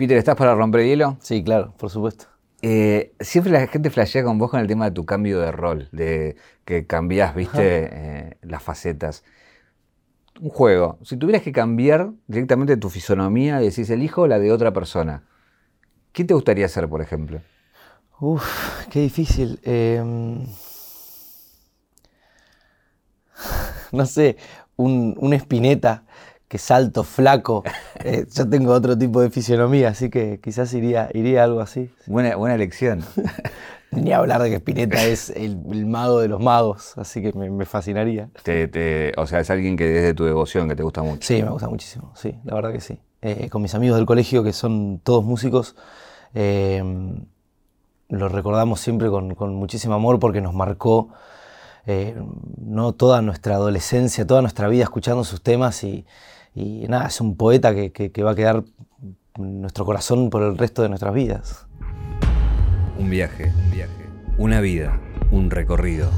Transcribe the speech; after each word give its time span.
Peter, 0.00 0.16
¿estás 0.16 0.34
para 0.34 0.54
romper 0.54 0.86
hielo? 0.86 1.18
Sí, 1.20 1.44
claro, 1.44 1.74
por 1.76 1.90
supuesto. 1.90 2.24
Eh, 2.62 3.12
siempre 3.20 3.52
la 3.52 3.66
gente 3.66 3.90
flashea 3.90 4.24
con 4.24 4.38
vos 4.38 4.50
con 4.50 4.58
el 4.58 4.66
tema 4.66 4.86
de 4.86 4.92
tu 4.92 5.04
cambio 5.04 5.38
de 5.40 5.52
rol, 5.52 5.90
de 5.92 6.36
que 6.64 6.86
cambias, 6.86 7.34
viste, 7.34 7.90
eh, 7.92 8.38
las 8.40 8.62
facetas. 8.62 9.24
Un 10.40 10.48
juego, 10.48 10.98
si 11.02 11.18
tuvieras 11.18 11.42
que 11.42 11.52
cambiar 11.52 12.12
directamente 12.28 12.78
tu 12.78 12.88
fisonomía 12.88 13.60
y 13.60 13.66
decís, 13.66 13.90
elijo 13.90 14.26
la 14.26 14.38
de 14.38 14.50
otra 14.52 14.72
persona, 14.72 15.24
¿qué 16.14 16.24
te 16.24 16.32
gustaría 16.32 16.64
hacer, 16.64 16.88
por 16.88 17.02
ejemplo? 17.02 17.42
Uf, 18.20 18.86
qué 18.88 19.00
difícil. 19.00 19.60
Em, 19.64 20.46
no 23.92 24.06
sé, 24.06 24.38
un, 24.76 25.14
un 25.18 25.34
espineta 25.34 26.04
que 26.50 26.58
salto, 26.58 27.04
flaco. 27.04 27.62
Eh, 28.02 28.24
yo 28.34 28.48
tengo 28.48 28.72
otro 28.72 28.96
tipo 28.96 29.20
de 29.20 29.28
fisionomía, 29.28 29.90
así 29.90 30.08
que 30.08 30.40
quizás 30.42 30.72
iría, 30.72 31.10
iría 31.12 31.44
algo 31.44 31.60
así. 31.60 31.90
Buena, 32.06 32.34
buena 32.34 32.54
elección. 32.54 33.04
Ni 33.90 34.10
hablar 34.14 34.40
de 34.40 34.48
que 34.48 34.56
Spinetta 34.56 35.04
es 35.04 35.28
el, 35.28 35.84
mago 35.84 36.18
de 36.20 36.28
los 36.28 36.40
magos, 36.40 36.96
así 36.96 37.20
que 37.20 37.34
me, 37.34 37.66
fascinaría. 37.66 38.30
o 39.18 39.26
sea, 39.26 39.40
es 39.40 39.50
alguien 39.50 39.76
que 39.76 39.98
es 39.98 40.02
de 40.02 40.14
tu 40.14 40.24
devoción, 40.24 40.66
que 40.66 40.74
te 40.76 40.82
gusta 40.82 41.02
mucho. 41.02 41.26
Sí, 41.26 41.42
me 41.42 41.50
gusta 41.50 41.68
muchísimo, 41.68 42.10
sí, 42.16 42.38
la 42.44 42.54
verdad 42.54 42.72
que 42.72 42.80
sí. 42.80 42.98
Eh, 43.20 43.50
con 43.50 43.60
mis 43.60 43.74
amigos 43.74 43.98
del 43.98 44.06
colegio, 44.06 44.42
que 44.42 44.54
son 44.54 44.98
todos 45.04 45.22
músicos, 45.22 45.76
eh, 46.32 46.82
los 48.08 48.32
recordamos 48.32 48.80
siempre 48.80 49.10
con, 49.10 49.36
muchísimo 49.56 49.92
amor 49.94 50.18
porque 50.18 50.40
nos 50.40 50.54
marcó 50.54 51.10
no 51.86 52.92
toda 52.92 53.20
nuestra 53.20 53.56
adolescencia, 53.56 54.26
toda 54.26 54.40
nuestra 54.40 54.68
vida 54.68 54.84
escuchando 54.84 55.22
sus 55.22 55.42
temas 55.42 55.84
y, 55.84 56.06
y 56.54 56.86
nada, 56.88 57.06
es 57.06 57.20
un 57.20 57.36
poeta 57.36 57.74
que, 57.74 58.22
va 58.22 58.32
a 58.32 58.34
quedar 58.34 58.64
en 59.36 59.60
nuestro 59.60 59.84
corazón 59.84 60.30
por 60.30 60.42
el 60.42 60.58
resto 60.58 60.82
de 60.82 60.88
nuestras 60.88 61.14
vidas. 61.14 61.66
Un 62.98 63.08
viaje, 63.08 63.52
un 63.64 63.70
viaje, 63.70 64.08
una 64.36 64.60
vida, 64.60 65.00
un 65.30 65.50
recorrido, 65.50 66.10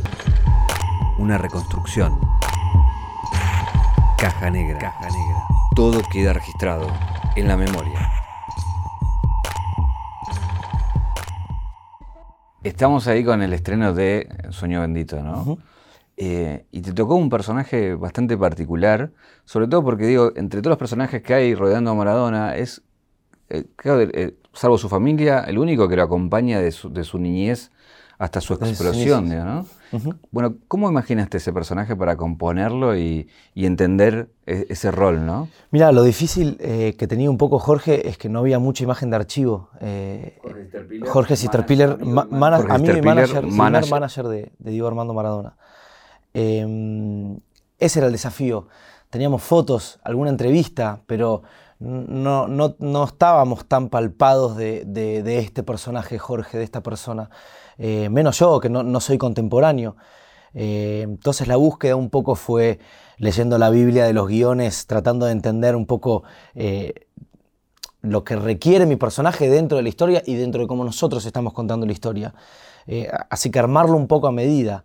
una 1.19 1.39
reconstrucción. 1.39 2.19
Caja 4.19 4.51
negra, 4.51 4.79
caja 4.79 5.07
negra. 5.07 5.43
Todo 5.75 6.01
queda 6.13 6.33
registrado 6.33 6.87
en 7.37 7.49
la 7.49 7.57
memoria. 7.57 8.09
Estamos 12.63 13.09
ahí 13.09 13.25
con 13.25 13.43
el 13.43 13.53
estreno 13.53 13.93
de 13.93 14.29
Sueño 14.51 14.81
Bendito, 14.81 15.21
¿no? 15.23 15.59
Eh, 16.25 16.67
y 16.71 16.83
te 16.83 16.93
tocó 16.93 17.17
un 17.17 17.29
personaje 17.29 17.97
bastante 17.97 18.37
particular, 18.37 19.11
sobre 19.45 19.67
todo 19.67 19.83
porque 19.83 20.07
digo, 20.07 20.31
entre 20.37 20.61
todos 20.61 20.71
los 20.71 20.79
personajes 20.79 21.21
que 21.21 21.35
hay 21.35 21.57
rodeando 21.57 21.91
a 21.91 21.95
Maradona, 21.97 22.55
es, 22.55 22.83
eh, 23.51 23.65
eh, 23.85 24.37
salvo 24.53 24.79
su 24.79 24.89
familia, 24.89 25.41
el 25.41 25.59
único 25.59 25.89
que 25.89 25.97
lo 25.97 26.05
acompaña 26.05 26.61
de 26.61 26.71
su, 26.71 27.19
niñez 27.19 27.73
hasta 28.19 28.41
su 28.41 28.55
explosión, 28.55 29.31
¿no? 29.31 29.67
Bueno, 30.31 30.55
¿cómo 30.69 30.89
imaginaste 30.89 31.39
ese 31.39 31.53
personaje 31.53 31.97
para 31.97 32.17
componerlo 32.17 32.97
y, 32.97 33.29
entender 33.57 34.29
e, 34.47 34.67
ese 34.69 34.93
rol, 34.93 35.27
no? 35.27 35.49
Mira, 35.73 35.91
lo 35.91 36.05
difícil 36.05 36.57
que 36.57 37.07
tenía 37.09 37.31
un 37.31 37.37
poco 37.37 37.59
Jorge 37.59 38.09
es 38.09 38.17
que 38.17 38.29
no 38.29 38.39
había 38.39 38.61
mucha 38.61 38.85
imagen 38.85 39.11
de 39.11 39.17
archivo. 39.17 39.71
Jorge 41.05 41.35
Sisterpiller, 41.35 41.99
amigo 42.01 42.27
manager, 42.31 43.45
manager, 43.45 44.29
de, 44.29 44.53
de 44.57 44.71
Diego 44.71 44.87
Armando 44.87 45.15
Maradona. 45.15 45.57
Em, 46.35 47.39
ese 47.79 47.99
era 47.99 48.07
el 48.07 48.13
desafío. 48.13 48.69
Teníamos 49.11 49.43
fotos, 49.43 49.99
alguna 50.05 50.31
entrevista, 50.31 51.03
pero 51.07 51.43
no, 51.83 52.47
no, 52.47 53.05
estábamos 53.05 53.67
tan 53.67 53.89
palpados 53.89 54.57
de, 54.57 55.39
este 55.39 55.63
personaje, 55.63 56.19
Jorge, 56.19 56.59
de 56.59 56.65
esta 56.65 56.83
persona. 56.83 57.29
Eh, 57.79 58.09
menos 58.09 58.39
yo, 58.39 58.61
que 58.61 58.69
no, 58.69 59.01
soy 59.01 59.19
contemporáneo. 59.19 59.97
Eh, 60.55 61.01
entonces 61.03 61.49
la 61.49 61.57
búsqueda 61.57 61.97
un 61.97 62.11
poco 62.11 62.35
fue 62.35 62.79
leyendo 63.17 63.59
la 63.59 63.71
Biblia 63.71 64.05
de 64.05 64.13
los 64.13 64.29
guiones, 64.29 64.87
tratando 64.87 65.27
de 65.27 65.33
entender 65.33 65.75
un 65.75 65.87
poco 65.87 66.23
eh, 66.55 67.09
lo 68.01 68.23
que 68.23 68.37
requiere 68.37 68.87
mi 68.87 68.97
personaje 68.97 69.49
dentro 69.49 69.77
de 69.77 69.83
la 69.83 69.89
historia 69.89 70.23
y 70.25 70.35
dentro 70.35 70.63
de 70.63 70.69
cómo 70.69 70.85
nosotros 70.85 71.25
estamos 71.25 71.53
contando 71.53 71.87
la 71.87 71.93
historia. 71.93 72.35
así 73.31 73.51
que 73.51 73.59
armarlo 73.59 73.97
un 73.97 74.07
poco 74.07 74.27
a 74.27 74.33
medida. 74.33 74.85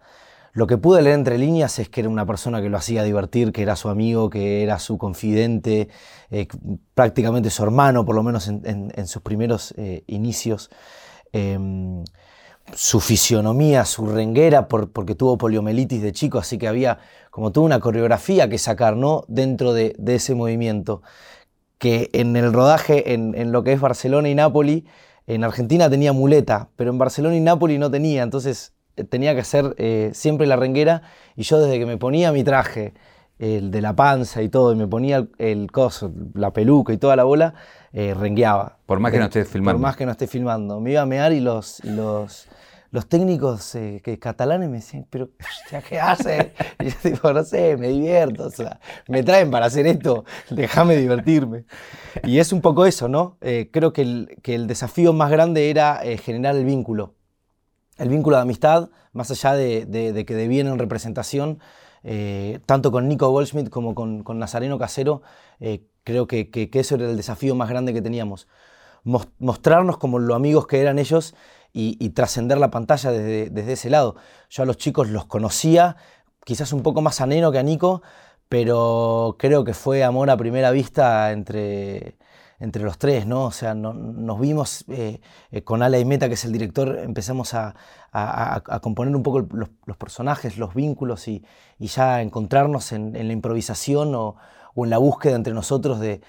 Lo 0.57 0.65
que 0.65 0.79
pude 0.79 1.03
leer 1.03 1.13
entre 1.13 1.37
líneas 1.37 1.77
es 1.77 1.87
que 1.87 1.99
era 1.99 2.09
una 2.09 2.25
persona 2.25 2.63
que 2.63 2.69
lo 2.69 2.77
hacía 2.77 3.03
divertir, 3.03 3.51
que 3.51 3.61
era 3.61 3.75
su 3.75 3.89
amigo, 3.89 4.31
que 4.31 4.63
era 4.63 4.79
su 4.79 4.97
confidente, 4.97 5.87
eh, 6.31 6.47
prácticamente 6.95 7.51
su 7.51 7.61
hermano, 7.61 8.05
por 8.05 8.15
lo 8.15 8.23
menos 8.23 8.47
en, 8.47 9.07
sus 9.07 9.21
primeros 9.21 9.75
eh, 9.77 10.03
inicios. 10.07 10.71
Em, 11.31 12.03
su 12.73 12.99
fisionomía, 12.99 13.85
su 13.85 14.07
renguera, 14.07 14.67
porque 14.67 15.13
tuvo 15.13 15.37
poliomielitis 15.37 16.01
de 16.01 16.11
chico, 16.11 16.39
así 16.39 16.57
que 16.57 16.67
había 16.67 16.97
como 17.29 17.51
toda 17.51 17.67
una 17.67 17.79
coreografía 17.79 18.49
que 18.49 18.57
sacar 18.57 18.97
¿no? 18.97 19.25
dentro 19.27 19.73
de, 19.73 19.95
ese 20.07 20.33
movimiento. 20.33 21.03
Que 21.77 22.09
en 22.13 22.35
el 22.35 22.51
rodaje, 22.51 23.13
en, 23.13 23.51
lo 23.51 23.63
que 23.63 23.73
es 23.73 23.79
Barcelona 23.79 24.27
y 24.29 24.33
Nápoli, 24.33 24.87
en 25.27 25.43
Argentina 25.43 25.87
tenía 25.87 26.13
muleta, 26.13 26.69
pero 26.75 26.89
en 26.89 26.97
Barcelona 26.97 27.35
y 27.35 27.41
Nápoli 27.41 27.77
no 27.77 27.91
tenía, 27.91 28.23
entonces 28.23 28.73
tenía 29.03 29.33
que 29.33 29.41
hacer 29.41 29.75
eh, 29.77 30.11
siempre 30.13 30.47
la 30.47 30.55
renguera 30.55 31.03
y 31.35 31.43
yo 31.43 31.59
desde 31.59 31.79
que 31.79 31.85
me 31.85 31.97
ponía 31.97 32.31
mi 32.31 32.43
traje, 32.43 32.93
el 33.39 33.69
de 33.69 33.81
la 33.81 33.95
panza 33.95 34.41
y 34.41 34.49
todo, 34.49 34.73
y 34.73 34.75
me 34.75 34.87
ponía 34.87 35.27
el, 35.37 35.71
coso, 35.71 36.11
la 36.33 36.51
peluca 36.51 36.91
y 36.91 36.97
toda 36.97 37.15
la 37.15 37.23
bola, 37.23 37.53
eh, 37.93 38.15
rengueaba. 38.15 38.77
Por 38.85 38.99
más 38.99 39.11
que 39.11 39.19
no 39.19 39.25
esté 39.25 39.45
filmando. 39.45 39.77
Por 39.77 39.81
más 39.81 39.95
que 39.95 40.05
no 40.05 40.11
esté 40.11 40.27
filmando. 40.27 40.79
Me 40.79 40.91
iba 40.91 41.01
a 41.01 41.05
mear 41.05 41.31
y 41.33 41.39
los, 41.39 41.83
los, 41.83 42.47
los 42.89 43.07
técnicos 43.07 43.75
eh, 43.75 44.01
que, 44.03 44.17
catalanes 44.17 44.69
me 44.69 44.77
decían, 44.77 45.05
pero 45.11 45.29
¿qué 45.87 45.99
haces? 45.99 46.47
Y 46.79 46.89
yo 46.89 46.95
digo, 47.03 47.33
no 47.33 47.43
sé, 47.43 47.77
me 47.77 47.89
divierto, 47.89 48.45
o 48.45 48.51
sea, 48.51 48.79
me 49.07 49.21
traen 49.21 49.51
para 49.51 49.67
hacer 49.67 49.85
esto, 49.85 50.25
déjame 50.49 50.95
divertirme. 50.95 51.65
Y 52.23 52.39
es 52.39 52.51
un 52.51 52.61
poco 52.61 52.87
eso, 52.87 53.07
¿no? 53.07 53.37
creo 53.71 53.93
que 53.93 54.01
el, 54.01 54.37
que 54.41 54.55
el 54.55 54.65
desafío 54.65 55.13
más 55.13 55.29
grande 55.29 55.69
era 55.69 56.01
generar 56.23 56.55
el 56.55 56.65
vínculo 56.65 57.16
el 57.97 58.09
vínculo 58.09 58.37
de 58.37 58.43
amistad, 58.43 58.89
más 59.13 59.31
allá 59.31 59.53
de, 59.53 60.23
que 60.25 60.35
debían 60.35 60.67
en 60.67 60.79
representación, 60.79 61.59
eh, 62.03 62.59
tanto 62.65 62.91
con 62.91 63.07
Nico 63.07 63.29
Goldschmidt 63.29 63.69
como 63.69 63.95
con, 63.95 64.23
Nazareno 64.39 64.77
Casero, 64.77 65.21
eh, 65.59 65.83
creo 66.03 66.27
que, 66.27 66.49
que, 66.49 66.69
eso 66.73 66.95
era 66.95 67.09
el 67.09 67.17
desafío 67.17 67.55
más 67.55 67.69
grande 67.69 67.93
que 67.93 68.01
teníamos. 68.01 68.47
Mostrarnos 69.03 69.97
como 69.97 70.19
lo 70.19 70.35
amigos 70.35 70.67
que 70.67 70.81
eran 70.81 70.99
ellos 70.99 71.33
y, 71.73 72.09
trascender 72.09 72.57
la 72.57 72.71
pantalla 72.71 73.11
desde, 73.11 73.71
ese 73.71 73.89
lado. 73.89 74.15
Yo 74.49 74.63
a 74.63 74.65
los 74.65 74.77
chicos 74.77 75.09
los 75.09 75.25
conocía, 75.25 75.95
quizás 76.43 76.73
un 76.73 76.81
poco 76.81 77.01
más 77.01 77.21
a 77.21 77.27
que 77.27 77.59
a 77.59 77.63
Nico, 77.63 78.01
pero 78.49 79.35
creo 79.37 79.63
que 79.63 79.73
fue 79.73 80.03
amor 80.03 80.29
a 80.29 80.37
primera 80.37 80.71
vista 80.71 81.31
entre, 81.31 82.17
entre 82.59 82.83
los 82.83 82.97
tres, 82.97 83.25
¿no? 83.27 83.45
O 83.45 83.51
sea, 83.51 83.75
nos 83.75 84.39
vimos 84.39 84.85
eh, 84.89 85.21
eh, 85.51 85.61
con 85.63 85.83
Ala 85.83 85.99
y 85.99 86.05
Meta, 86.05 86.27
que 86.27 86.33
es 86.33 86.45
el 86.45 86.51
director, 86.51 86.97
empezamos 86.99 87.53
a, 87.53 87.75
componer 88.81 89.15
un 89.15 89.21
poco 89.21 89.47
los, 89.51 89.97
personajes, 89.97 90.57
los 90.57 90.73
vínculos 90.73 91.27
y, 91.27 91.43
ya 91.79 92.21
encontrarnos 92.21 92.91
en, 92.91 93.13
la 93.13 93.33
improvisación 93.33 94.15
o, 94.15 94.37
en 94.75 94.89
la 94.89 94.97
búsqueda 94.97 95.35
entre 95.35 95.53
nosotros 95.53 95.99
de, 95.99 96.21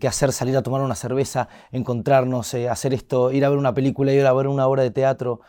qué 0.00 0.08
hacer, 0.08 0.32
salir 0.32 0.56
a 0.56 0.62
tomar 0.62 0.80
una 0.80 0.96
cerveza, 0.96 1.48
encontrarnos, 1.70 2.54
eh, 2.54 2.68
hacer 2.68 2.92
esto, 2.92 3.30
ir 3.30 3.44
a 3.44 3.48
ver 3.48 3.58
una 3.58 3.74
película, 3.74 4.12
ir 4.12 4.26
a 4.26 4.32
ver 4.32 4.48
una 4.48 4.66
obra 4.66 4.82
de 4.82 4.90
teatro. 4.90 5.40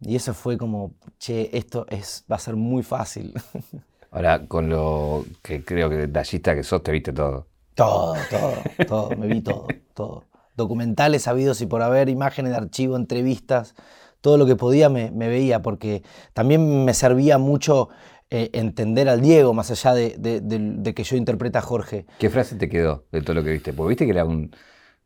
Y 0.00 0.14
eso 0.14 0.34
fue 0.34 0.58
como, 0.58 0.92
che, 1.18 1.56
esto 1.56 1.86
es, 1.88 2.24
va 2.30 2.36
a 2.36 2.38
ser 2.38 2.54
muy 2.54 2.82
fácil. 2.82 3.34
Ahora, 4.10 4.46
con 4.46 4.68
lo 4.68 5.24
que 5.42 5.64
creo 5.64 5.90
que 5.90 5.96
detallista 5.96 6.54
que 6.54 6.62
sos, 6.62 6.82
te 6.82 6.92
viste 6.92 7.12
todo. 7.12 7.46
Todo, 7.76 8.14
todo, 8.30 8.54
todo, 8.88 9.16
me 9.16 9.26
vi 9.26 9.42
todo, 9.42 9.68
todo. 9.92 10.24
Documentales 10.56 11.28
habidos 11.28 11.60
y 11.60 11.66
por 11.66 11.82
haber, 11.82 12.08
imágenes 12.08 12.52
de 12.52 12.56
archivo, 12.56 12.96
entrevistas, 12.96 13.74
todo 14.22 14.38
lo 14.38 14.46
que 14.46 14.56
podía 14.56 14.88
me, 14.88 15.10
veía, 15.10 15.60
porque 15.60 16.02
también 16.32 16.86
me 16.86 16.94
servía 16.94 17.36
mucho 17.36 17.90
eh, 18.30 18.48
entender 18.54 19.10
al 19.10 19.20
Diego, 19.20 19.52
más 19.52 19.70
allá 19.70 19.92
de, 19.92 20.92
que 20.96 21.04
yo 21.04 21.16
interpreta 21.16 21.58
a 21.58 21.62
Jorge. 21.62 22.06
¿Qué 22.18 22.30
frase 22.30 22.56
te 22.56 22.70
quedó 22.70 23.04
de 23.12 23.20
todo 23.20 23.34
lo 23.34 23.44
que 23.44 23.50
viste? 23.50 23.74
Porque 23.74 23.90
viste 23.90 24.06
que 24.06 24.12
era 24.12 24.24
un, 24.24 24.56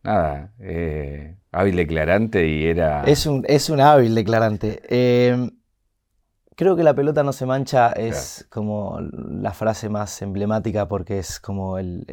nada, 0.04 0.52
eh, 0.60 1.38
hábil 1.50 1.74
declarante 1.74 2.46
y 2.46 2.66
era... 2.66 3.02
Es 3.02 3.26
un, 3.26 3.44
es 3.48 3.68
un 3.68 3.80
hábil 3.80 4.14
declarante. 4.14 4.80
Eh, 4.88 5.50
Creo 6.56 6.76
que 6.76 6.82
la 6.82 6.94
pelota 6.94 7.22
no 7.22 7.32
se 7.32 7.46
mancha 7.46 7.92
es 7.92 8.46
como 8.50 8.98
la 9.00 9.52
frase 9.52 9.88
más 9.88 10.20
emblemática 10.20 10.88
porque 10.88 11.18
es 11.18 11.40
como 11.40 11.78
el, 11.78 12.04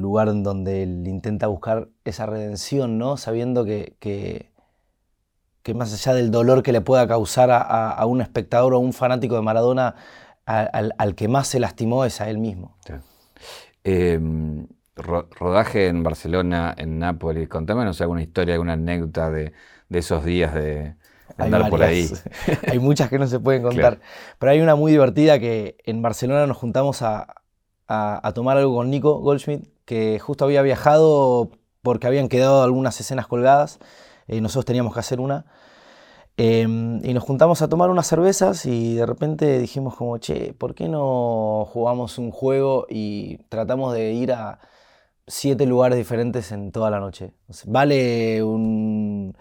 lugar 0.00 0.28
en 0.28 0.42
donde 0.42 0.82
él 0.82 1.06
intenta 1.06 1.46
buscar 1.46 1.88
esa 2.04 2.26
redención, 2.26 2.98
¿no? 2.98 3.16
Sabiendo 3.16 3.64
que, 3.64 3.96
que, 4.00 4.50
más 5.74 5.92
allá 5.92 6.14
del 6.14 6.30
dolor 6.30 6.62
que 6.62 6.72
le 6.72 6.80
pueda 6.80 7.06
causar 7.06 7.50
a, 7.52 8.04
un 8.06 8.20
espectador 8.20 8.74
o 8.74 8.78
a 8.78 8.80
un 8.80 8.92
fanático 8.92 9.36
de 9.36 9.42
Maradona, 9.42 9.94
al, 10.46 11.14
que 11.14 11.28
más 11.28 11.48
se 11.48 11.60
lastimó 11.60 12.04
es 12.04 12.20
a 12.20 12.28
él 12.28 12.38
mismo. 12.38 12.76
Em, 13.84 14.66
rodaje 14.96 15.88
en 15.88 16.02
Barcelona, 16.02 16.74
en 16.76 16.98
Nápoles. 16.98 17.48
Contame, 17.48 17.84
no 17.84 17.92
sé, 17.92 18.04
alguna 18.04 18.22
historia, 18.22 18.54
alguna 18.54 18.74
anécdota 18.74 19.30
de, 19.30 19.52
esos 19.90 20.24
días 20.24 20.54
de 20.54 20.96
andar 21.36 21.68
por 21.70 21.82
ahí. 21.82 22.08
hay 22.70 22.78
muchas 22.78 23.08
que 23.08 23.18
no 23.18 23.26
se 23.26 23.40
pueden 23.40 23.62
contar. 23.62 24.00
Pero 24.38 24.52
hay 24.52 24.60
una 24.60 24.74
muy 24.74 24.92
divertida 24.92 25.38
que 25.38 25.76
en 25.84 26.02
Barcelona 26.02 26.46
nos 26.46 26.56
juntamos 26.56 27.02
a, 27.02 27.26
tomar 28.34 28.56
algo 28.56 28.76
con 28.76 28.90
Nico 28.90 29.18
Goldschmidt, 29.20 29.68
que 29.84 30.18
justo 30.18 30.44
había 30.44 30.62
viajado 30.62 31.50
porque 31.82 32.06
habían 32.06 32.28
quedado 32.28 32.62
algunas 32.62 32.98
escenas 33.00 33.26
colgadas. 33.26 33.78
y 34.28 34.36
eh, 34.36 34.40
nosotros 34.40 34.64
teníamos 34.64 34.94
que 34.94 35.00
hacer 35.00 35.20
una. 35.20 35.46
Em, 36.38 37.04
y 37.04 37.12
nos 37.12 37.22
juntamos 37.24 37.60
a 37.60 37.68
tomar 37.68 37.90
unas 37.90 38.06
cervezas 38.06 38.64
y 38.64 38.94
de 38.94 39.04
repente 39.04 39.58
dijimos 39.58 39.94
como, 39.96 40.16
che, 40.18 40.54
¿por 40.54 40.74
qué 40.74 40.88
no 40.88 41.66
jugamos 41.70 42.16
un 42.18 42.30
juego 42.30 42.86
y 42.88 43.38
tratamos 43.50 43.92
de 43.92 44.12
ir 44.12 44.32
a 44.32 44.58
siete 45.26 45.66
lugares 45.66 45.98
diferentes 45.98 46.50
en 46.52 46.72
toda 46.72 46.90
la 46.90 47.00
noche? 47.00 47.32
vale 47.66 48.42
un... 48.42 49.36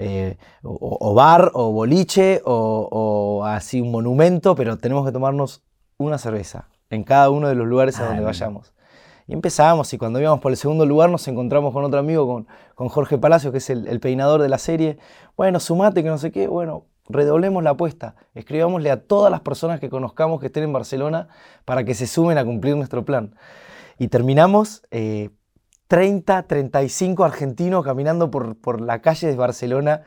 Eh, 0.00 0.36
o, 0.62 1.12
bar 1.12 1.50
o 1.54 1.72
boliche 1.72 2.40
o, 2.44 3.42
así 3.44 3.80
un 3.80 3.90
monumento, 3.90 4.54
pero 4.54 4.78
tenemos 4.78 5.04
que 5.04 5.10
tomarnos 5.10 5.64
una 5.96 6.18
cerveza 6.18 6.68
en 6.88 7.02
cada 7.02 7.30
uno 7.30 7.48
de 7.48 7.56
los 7.56 7.66
lugares 7.66 7.98
a 7.98 8.06
donde 8.06 8.22
vayamos. 8.22 8.72
Y 9.26 9.32
empezamos 9.34 9.92
y 9.92 9.98
cuando 9.98 10.20
íbamos 10.20 10.40
por 10.40 10.52
el 10.52 10.56
segundo 10.56 10.86
lugar 10.86 11.10
nos 11.10 11.26
encontramos 11.26 11.72
con 11.72 11.84
otro 11.84 11.98
amigo, 11.98 12.28
con, 12.28 12.46
con 12.76 12.88
Jorge 12.88 13.18
Palacio, 13.18 13.50
que 13.50 13.58
es 13.58 13.68
el, 13.70 13.98
peinador 13.98 14.40
de 14.40 14.48
la 14.48 14.58
serie. 14.58 14.98
Bueno, 15.36 15.58
sumate, 15.58 16.04
que 16.04 16.08
no 16.08 16.16
sé 16.16 16.30
qué. 16.30 16.46
Bueno, 16.46 16.86
redoblemos 17.08 17.62
la 17.64 17.70
apuesta. 17.70 18.14
Escribámosle 18.34 18.92
a 18.92 19.02
todas 19.02 19.32
las 19.32 19.40
personas 19.40 19.80
que 19.80 19.90
conozcamos 19.90 20.40
que 20.40 20.46
estén 20.46 20.62
en 20.62 20.72
Barcelona 20.72 21.28
para 21.64 21.82
que 21.82 21.94
se 21.94 22.06
sumen 22.06 22.38
a 22.38 22.44
cumplir 22.44 22.76
nuestro 22.76 23.04
plan. 23.04 23.34
Y 23.98 24.08
terminamos 24.08 24.82
eh, 24.92 25.30
30, 25.88 26.42
35 26.42 27.24
argentinos 27.24 27.84
caminando 27.84 28.30
por, 28.30 28.56
por 28.56 28.80
la 28.80 29.00
calle 29.00 29.26
de 29.28 29.36
Barcelona, 29.36 30.02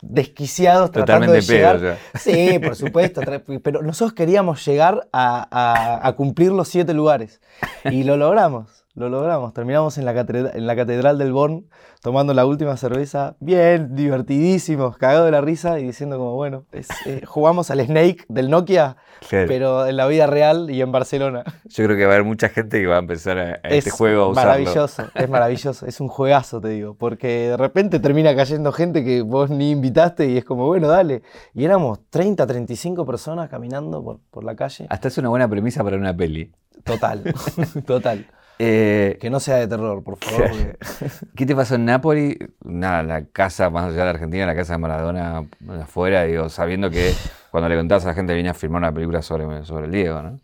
desquiciados, 0.00 0.90
tratando 0.90 1.32
de 1.32 1.40
llegar. 1.40 1.98
Sí, 2.14 2.58
por 2.58 2.76
supuesto, 2.76 3.20
pero 3.62 3.82
nosotros 3.82 4.14
queríamos 4.14 4.64
llegar 4.64 5.08
a, 5.12 6.14
cumplir 6.16 6.52
los 6.52 6.68
siete 6.68 6.94
lugares 6.94 7.40
y 7.84 8.04
lo 8.04 8.16
logramos, 8.16 8.84
lo 8.94 9.08
logramos. 9.08 9.52
Terminamos 9.52 9.98
en 9.98 10.04
la, 10.04 10.14
catedral, 10.14 10.52
en 10.54 10.66
la 10.66 10.76
Catedral 10.76 11.18
del 11.18 11.32
Born 11.32 11.66
tomando 12.02 12.34
la 12.34 12.44
última 12.44 12.76
cerveza, 12.76 13.36
bien, 13.38 13.94
divertidísimos, 13.94 14.98
cagados 14.98 15.26
de 15.26 15.30
la 15.30 15.40
risa 15.40 15.78
y 15.78 15.84
diciendo 15.84 16.18
como, 16.18 16.34
bueno, 16.34 16.64
eh, 16.72 17.22
jugamos 17.24 17.70
al 17.70 17.80
Snake 17.80 18.24
del 18.28 18.50
Nokia 18.50 18.96
pero 19.28 19.86
en 19.86 19.96
la 19.96 20.06
vida 20.06 20.26
real 20.26 20.70
y 20.70 20.80
en 20.80 20.92
Barcelona. 20.92 21.44
Yo 21.64 21.84
creo 21.84 21.96
que 21.96 22.04
va 22.04 22.12
a 22.12 22.14
haber 22.16 22.26
mucha 22.26 22.48
gente 22.48 22.80
que 22.80 22.86
va 22.86 22.96
a 22.96 22.98
empezar 22.98 23.38
a, 23.38 23.52
este 23.68 23.90
juego 23.90 24.24
a 24.24 24.28
usarlo. 24.28 24.50
Maravilloso, 24.50 25.04
es 25.14 25.28
maravilloso, 25.28 25.86
es 25.86 26.00
un 26.00 26.08
juegazo, 26.08 26.60
te 26.60 26.68
digo, 26.68 26.94
porque 26.94 27.48
de 27.48 27.56
repente 27.56 28.00
termina 28.00 28.34
cayendo 28.34 28.72
gente 28.72 29.04
que 29.04 29.22
vos 29.22 29.50
ni 29.50 29.71
invitaste 29.72 30.28
y 30.28 30.36
es 30.36 30.44
como, 30.44 30.66
bueno, 30.66 30.88
dale. 30.88 31.22
Y 31.54 31.64
éramos 31.64 32.00
30, 32.10 32.46
35 32.46 33.04
personas 33.04 33.48
caminando 33.48 34.02
por, 34.02 34.20
por 34.30 34.44
la 34.44 34.54
calle. 34.54 34.86
Hasta 34.88 35.08
es 35.08 35.18
una 35.18 35.28
buena 35.28 35.48
premisa 35.48 35.82
para 35.82 35.96
una 35.96 36.16
peli. 36.16 36.52
Total, 36.84 37.22
total. 37.86 38.26
Eh, 38.58 39.18
que 39.20 39.28
no 39.28 39.40
sea 39.40 39.56
de 39.56 39.66
terror, 39.66 40.04
por 40.04 40.18
favor. 40.18 40.78
¿Qué 41.34 41.46
te 41.46 41.56
pasó 41.56 41.74
en 41.74 41.84
Nápoles? 41.84 42.36
Nada, 42.62 43.02
la 43.02 43.24
casa, 43.26 43.70
más 43.70 43.86
allá 43.86 44.04
de 44.04 44.10
Argentina, 44.10 44.46
la 44.46 44.54
casa 44.54 44.74
de 44.74 44.78
Maradona 44.78 45.44
afuera, 45.80 46.24
digo, 46.24 46.48
sabiendo 46.48 46.88
que 46.88 47.12
cuando 47.50 47.68
le 47.68 47.76
contabas 47.76 48.04
a 48.04 48.08
la 48.08 48.14
gente 48.14 48.34
venía 48.34 48.52
a 48.52 48.54
filmar 48.54 48.82
una 48.82 48.92
película 48.92 49.20
sobre, 49.20 49.64
sobre 49.64 49.86
el 49.86 49.92
Diego, 49.92 50.22
¿no? 50.22 50.38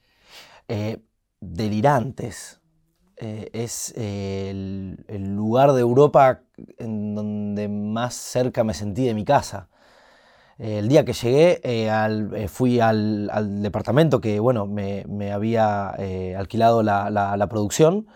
Eh, 0.67 0.99
delirantes. 1.41 2.61
Eh, 3.21 3.51
es 3.53 3.93
el, 3.97 5.05
lugar 5.09 5.73
de 5.73 5.81
Europa 5.81 6.43
en 6.79 7.15
donde 7.15 7.69
más 7.69 8.15
cerca 8.15 8.65
me 8.65 8.75
sentí 8.75 9.05
de 9.07 9.15
mi 9.15 9.25
casa. 9.25 9.69
el 10.59 10.89
día 10.89 11.05
que 11.05 11.13
llegué, 11.13 12.49
fui 12.49 12.81
al, 12.81 13.63
departamento 13.63 14.21
que 14.21 14.41
bueno, 14.41 14.67
me, 14.67 15.33
había 15.33 15.91
alquilado 16.39 16.83
la, 16.83 17.47
producción 17.51 18.07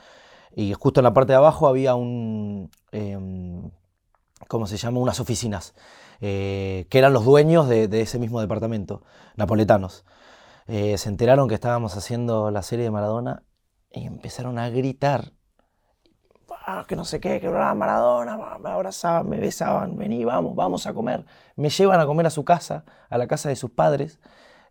y 0.54 0.74
justo 0.74 1.00
en 1.00 1.04
la 1.04 1.14
parte 1.14 1.32
de 1.32 1.38
abajo 1.38 1.66
había 1.66 1.94
un, 1.94 2.70
em, 2.92 3.70
¿cómo 4.48 4.66
se 4.66 4.76
llama? 4.76 5.00
Unas 5.00 5.20
oficinas. 5.20 5.74
Eh, 6.24 6.86
que 6.88 6.98
eran 6.98 7.12
los 7.12 7.24
dueños 7.24 7.68
de, 7.68 8.00
ese 8.00 8.20
mismo 8.20 8.40
departamento, 8.40 9.02
napoletanos. 9.36 10.04
Eh, 10.68 10.96
se 10.96 11.08
enteraron 11.08 11.48
que 11.48 11.56
estábamos 11.56 11.96
haciendo 11.96 12.52
la 12.52 12.62
serie 12.62 12.84
de 12.84 12.92
Maradona 12.92 13.42
y 13.92 14.06
empezaron 14.06 14.58
a 14.58 14.70
gritar. 14.70 15.32
Ah, 16.64 16.84
que 16.86 16.94
no 16.94 17.04
sé 17.04 17.20
qué, 17.20 17.40
que 17.40 17.46
era 17.46 17.74
Maradona, 17.74 18.36
me 18.36 18.70
abrazaban, 18.70 19.28
me 19.28 19.38
besaban, 19.38 19.96
vení, 19.96 20.24
vamos, 20.24 20.54
vamos 20.54 20.86
a 20.86 20.94
comer. 20.94 21.24
Me 21.56 21.70
llevan 21.70 21.98
a 21.98 22.06
comer 22.06 22.26
a 22.26 22.30
su 22.30 22.44
casa, 22.44 22.84
a 23.10 23.18
la 23.18 23.26
casa 23.26 23.48
de 23.48 23.56
sus 23.56 23.70
padres. 23.70 24.20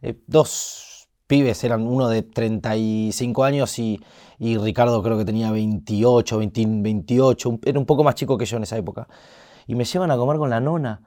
Eh, 0.01 0.21
dos 0.27 1.09
pibes, 1.27 1.63
eran 1.63 1.85
uno 1.85 2.07
de 2.07 2.23
35 2.23 3.43
años 3.43 3.77
y, 3.79 4.01
y 4.39 4.57
Ricardo 4.57 5.01
creo 5.03 5.17
que 5.17 5.25
tenía 5.25 5.51
28, 5.51 6.39
28, 6.39 7.59
era 7.65 7.79
un 7.79 7.85
poco 7.85 8.03
más 8.03 8.15
chico 8.15 8.37
que 8.37 8.45
yo 8.45 8.57
en 8.57 8.63
esa 8.63 8.77
época. 8.77 9.07
Y 9.67 9.75
me 9.75 9.83
llevan 9.83 10.11
a 10.11 10.17
comer 10.17 10.37
con 10.37 10.49
la 10.49 10.59
nona 10.59 11.01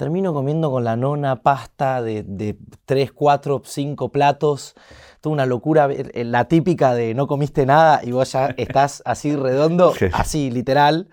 termino 0.00 0.32
comiendo 0.32 0.70
con 0.70 0.82
la 0.82 0.96
nona 0.96 1.42
pasta 1.42 2.00
de, 2.00 2.22
de 2.22 2.56
3, 2.86 3.12
4, 3.12 3.60
5 3.62 4.08
platos. 4.08 4.74
Toda 5.20 5.34
una 5.34 5.44
locura, 5.44 5.90
eh, 5.90 6.24
la 6.24 6.46
típica 6.46 6.94
de 6.94 7.12
no 7.12 7.26
comiste 7.26 7.66
nada 7.66 8.00
y 8.02 8.10
vos 8.10 8.32
ya 8.32 8.46
estás 8.56 9.02
así 9.04 9.36
redondo, 9.36 9.92
así 10.14 10.50
literal. 10.50 11.10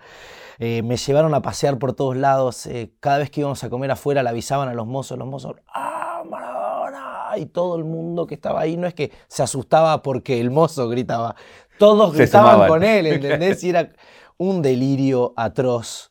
Eh, 0.58 0.80
me 0.84 0.96
llevaron 0.96 1.34
a 1.34 1.42
pasear 1.42 1.78
por 1.78 1.92
todos 1.92 2.16
lados. 2.16 2.64
Eh, 2.64 2.94
cada 2.98 3.18
vez 3.18 3.30
que 3.30 3.40
íbamos 3.40 3.62
a 3.62 3.68
comer 3.68 3.90
afuera 3.90 4.22
le 4.22 4.30
avisaban 4.30 4.70
a 4.70 4.72
los 4.72 4.86
mozos, 4.86 5.18
los 5.18 5.28
mozos, 5.28 5.56
¡ah, 5.74 6.22
Maradona! 6.26 7.32
Y 7.36 7.44
todo 7.44 7.76
el 7.76 7.84
mundo 7.84 8.26
que 8.26 8.36
estaba 8.36 8.62
ahí 8.62 8.78
no 8.78 8.86
es 8.86 8.94
que 8.94 9.12
se 9.26 9.42
asustaba 9.42 10.00
porque 10.00 10.40
el 10.40 10.50
mozo 10.50 10.88
gritaba, 10.88 11.36
todos 11.78 12.14
gritaban 12.14 12.66
con 12.66 12.82
él, 12.82 13.06
¿entendés? 13.06 13.62
Y 13.64 13.68
era 13.68 13.92
un 14.38 14.62
delirio 14.62 15.34
atroz 15.36 16.08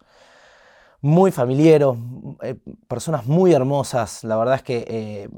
muy 1.07 1.31
familiares, 1.31 1.87
eh, 2.43 2.55
personas 2.87 3.25
muy 3.25 3.53
hermosas. 3.53 4.25
La 4.25 4.35
verdad 4.35 4.55
es 4.55 4.61
que 4.61 4.85
eh, 4.87 5.29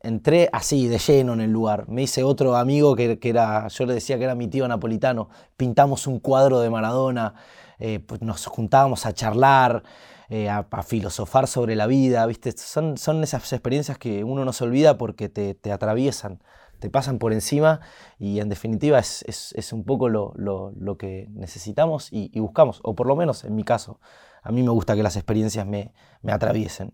entré 0.00 0.50
así, 0.52 0.88
de 0.88 0.98
lleno 0.98 1.34
en 1.34 1.40
el 1.40 1.52
lugar. 1.52 1.88
Me 1.88 2.02
hice 2.02 2.24
otro 2.24 2.56
amigo 2.56 2.96
que, 2.96 3.18
era, 3.22 3.68
yo 3.68 3.86
le 3.86 3.94
decía 3.94 4.18
que 4.18 4.24
era 4.24 4.34
mi 4.34 4.48
tío 4.48 4.66
napolitano. 4.66 5.28
Pintamos 5.56 6.08
un 6.08 6.18
cuadro 6.18 6.58
de 6.58 6.68
Maradona, 6.68 7.34
eh, 7.78 8.00
pues 8.00 8.22
nos 8.22 8.44
juntábamos 8.46 9.06
a 9.06 9.12
charlar. 9.12 9.84
a, 10.50 10.82
filosofar 10.82 11.46
sobre 11.46 11.76
la 11.76 11.86
vida, 11.86 12.26
¿viste? 12.26 12.50
Son, 12.52 12.96
son 12.96 13.22
esas 13.22 13.52
experiencias 13.52 13.98
que 13.98 14.24
uno 14.24 14.44
no 14.44 14.52
se 14.52 14.64
olvida 14.64 14.98
porque 14.98 15.28
te, 15.28 15.70
atraviesan, 15.70 16.42
te 16.80 16.90
pasan 16.90 17.18
por 17.18 17.32
encima 17.32 17.80
y 18.18 18.40
en 18.40 18.48
definitiva 18.48 18.98
es, 18.98 19.72
un 19.72 19.84
poco 19.84 20.08
lo, 20.08 20.96
que 20.98 21.28
necesitamos 21.30 22.08
y 22.10 22.36
buscamos, 22.40 22.80
o 22.82 22.96
por 22.96 23.06
lo 23.06 23.14
menos 23.14 23.44
en 23.44 23.54
mi 23.54 23.62
caso 23.62 24.00
a 24.44 24.52
mí 24.52 24.62
me 24.62 24.70
gusta 24.70 24.94
que 24.94 25.02
las 25.02 25.16
experiencias 25.16 25.66
me, 25.66 25.92
atraviesen. 26.26 26.92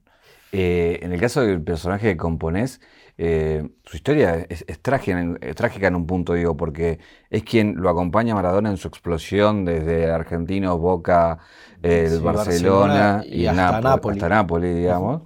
Eh, 0.53 1.01
en 1.03 1.13
el 1.13 1.21
caso 1.21 1.43
del 1.43 1.63
personaje 1.63 2.09
que 2.09 2.17
componés, 2.17 2.81
eh, 3.19 3.69
su 3.85 3.97
historia 3.97 4.47
es, 4.49 4.65
trágica, 4.81 5.19
en 5.19 5.95
un 5.95 6.07
punto, 6.07 6.35
digo, 6.35 6.57
porque 6.57 7.01
es 7.29 7.43
quien 7.43 7.75
lo 7.77 7.91
acompaña 7.91 8.33
a 8.33 8.37
Maradona 8.37 8.71
en 8.71 8.77
su 8.77 8.89
explosión 8.89 9.65
desde 9.65 10.11
Argentinos, 10.11 10.79
Boca, 10.79 11.39
el 11.83 12.21
Barcelona, 12.21 13.23
y, 13.27 13.47
hasta, 13.47 14.29
Nápoles, 14.29 14.77
digamos. 14.77 15.23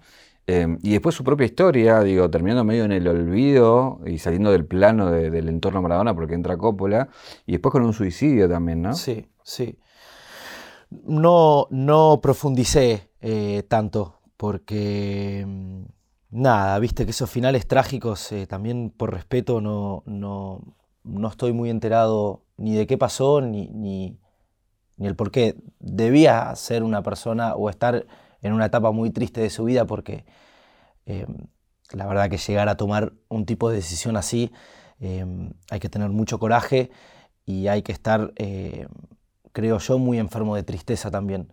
Eh, 0.47 0.77
y 0.83 0.93
después 0.93 1.15
su 1.15 1.25
propia 1.25 1.47
historia, 1.47 2.01
digo, 2.01 2.29
terminando 2.31 2.65
medio 2.65 2.85
en 2.85 2.93
el 2.93 3.07
olvido 3.09 4.01
y 4.07 4.19
saliendo 4.19 4.51
del 4.51 4.67
plano 4.67 5.11
del 5.11 5.49
entorno 5.49 5.81
Maradona 5.81 6.15
porque 6.15 6.35
entra 6.35 6.57
Coppola, 6.57 7.09
y 7.47 7.53
después 7.53 7.73
con 7.73 7.83
un 7.83 7.93
suicidio 7.93 8.49
también, 8.49 8.83
¿no? 8.83 8.95
Sí, 8.95 9.27
sí 9.43 9.79
no, 10.91 11.67
no 11.71 12.21
profundicé 12.23 13.11
eh, 13.21 13.65
tanto, 13.69 14.21
porque 14.37 15.45
mm, 15.47 15.85
nada, 16.31 16.79
viste 16.79 17.05
que 17.05 17.13
esos 17.13 17.31
finales 17.31 17.67
trágicos, 17.67 18.33
eh, 18.33 18.47
también 18.47 18.91
por 18.91 19.13
respeto, 19.13 19.61
no, 19.61 20.03
no, 20.07 20.61
no, 21.05 21.29
estoy 21.29 21.53
muy 21.53 21.71
enterado 21.71 22.45
ni 22.57 22.75
de 22.75 22.87
qué 22.87 22.99
pasó, 22.99 23.41
ni, 23.41 23.69
ni, 23.69 24.19
ni, 24.97 25.07
el 25.07 25.17
por 25.17 25.31
qué. 25.31 25.57
Debía 25.79 26.55
ser 26.57 26.83
una 26.83 27.03
persona 27.03 27.55
o 27.55 27.71
estar 27.71 28.07
en 28.43 28.53
una 28.53 28.67
etapa 28.67 28.91
muy 28.93 29.11
triste 29.11 29.41
de 29.41 29.51
su 29.51 29.65
vida, 29.65 29.87
porque 29.87 30.25
em, 31.07 31.47
la 31.93 32.07
verdad 32.07 32.29
que 32.31 32.39
llegar 32.39 32.69
a 32.69 32.77
tomar 32.77 33.13
un 33.29 33.47
tipo 33.47 33.71
de 33.71 33.77
decisión 33.77 34.17
así, 34.17 34.53
em, 35.01 35.53
hay 35.71 35.81
que 35.81 35.89
tener 35.89 36.11
mucho 36.11 36.39
coraje 36.39 36.91
y 37.47 37.69
hay 37.69 37.83
que 37.83 37.93
estar 37.93 38.33
em, 38.37 38.89
creo 39.55 39.79
yo, 39.79 39.99
muy 39.99 40.19
enfermo 40.19 40.55
de 40.55 40.65
tristeza 40.65 41.11
también. 41.11 41.49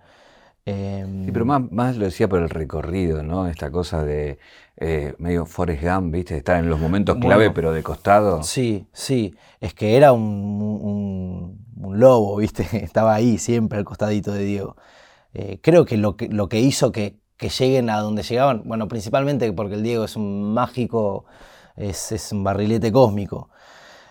Sí, 0.66 1.32
pero 1.34 1.44
más, 1.44 1.72
más, 1.72 1.98
lo 1.98 2.06
decía 2.06 2.30
por 2.30 2.40
el 2.40 2.50
recorrido, 2.50 3.24
¿no? 3.24 3.48
Esta 3.48 3.72
cosa 3.72 4.04
de 4.04 4.38
eh, 4.78 5.14
medio 5.18 5.46
Forrest 5.46 5.84
Gump, 5.84 6.14
¿viste? 6.14 6.38
Estar 6.38 6.58
en 6.58 6.70
los 6.70 6.80
momentos 6.80 7.18
clave, 7.18 7.52
pero 7.52 7.72
de 7.72 7.84
costado. 7.84 8.44
Sí, 8.44 8.88
sí. 8.94 9.36
Es 9.60 9.74
que 9.74 9.96
era 9.96 10.12
un, 10.12 11.60
lobo, 11.78 12.38
¿viste? 12.38 12.68
Estaba 12.84 13.14
ahí 13.14 13.38
siempre 13.38 13.80
al 13.80 13.86
costadito 13.86 14.32
de 14.32 14.44
Diego. 14.44 14.76
Eh, 15.34 15.60
creo 15.62 15.86
que 15.86 15.98
lo, 15.98 16.16
que 16.16 16.28
lo 16.30 16.50
que 16.50 16.60
hizo 16.60 16.92
que, 16.92 17.20
lleguen 17.40 17.90
a 17.90 18.00
donde 18.00 18.22
llegaban, 18.22 18.62
bueno, 18.66 18.88
principalmente 18.88 19.52
porque 19.54 19.74
el 19.76 19.84
Diego 19.84 20.06
es 20.06 20.16
un 20.16 20.54
mágico, 20.54 21.26
es, 21.76 22.32
un 22.32 22.44
barrilete 22.44 22.92
cósmico. 22.92 23.50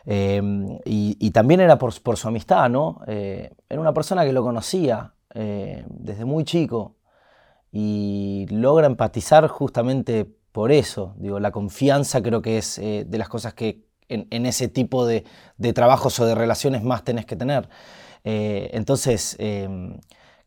Em, 0.05 0.79
y, 0.85 1.31
también 1.31 1.61
era 1.61 1.79
por, 1.79 1.93
su 1.93 2.29
amistad, 2.29 2.69
¿no? 2.71 3.01
Eh, 3.07 3.53
era 3.69 3.81
una 3.81 3.93
persona 3.93 4.25
que 4.25 4.33
lo 4.33 4.43
conocía, 4.43 5.15
eh, 5.35 5.85
desde 5.89 6.25
muy 6.25 6.45
chico 6.45 6.97
y 7.73 8.47
logra 8.51 8.87
empatizar 8.87 9.47
justamente 9.49 10.27
por 10.53 10.73
eso. 10.73 11.15
Digo, 11.19 11.39
la 11.39 11.53
confianza 11.53 12.23
creo 12.23 12.43
que 12.43 12.59
es 12.59 12.79
eh, 12.79 13.05
de 13.07 13.19
las 13.19 13.29
cosas 13.29 13.55
que 13.55 13.85
en, 14.09 14.45
ese 14.47 14.67
tipo 14.67 15.07
de, 15.07 15.25
trabajos 15.73 16.19
o 16.19 16.27
de 16.27 16.35
relaciones 16.35 16.83
más 16.83 17.05
tenés 17.05 17.27
que 17.27 17.37
tener. 17.37 17.69
Entonces, 18.25 19.37
em, 19.39 20.01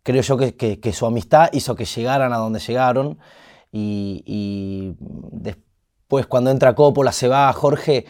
creo 0.03 0.21
yo 0.21 0.37
que, 0.37 0.93
su 0.93 1.05
amistad 1.05 1.49
hizo 1.53 1.73
que 1.75 1.85
llegaran 1.85 2.33
a 2.33 2.37
donde 2.37 2.59
llegaron 2.59 3.19
y, 3.71 4.95
después 5.31 6.27
cuando 6.27 6.51
entra 6.51 6.75
Coppola, 6.75 7.13
se 7.13 7.29
va 7.29 7.51
Jorge, 7.53 8.05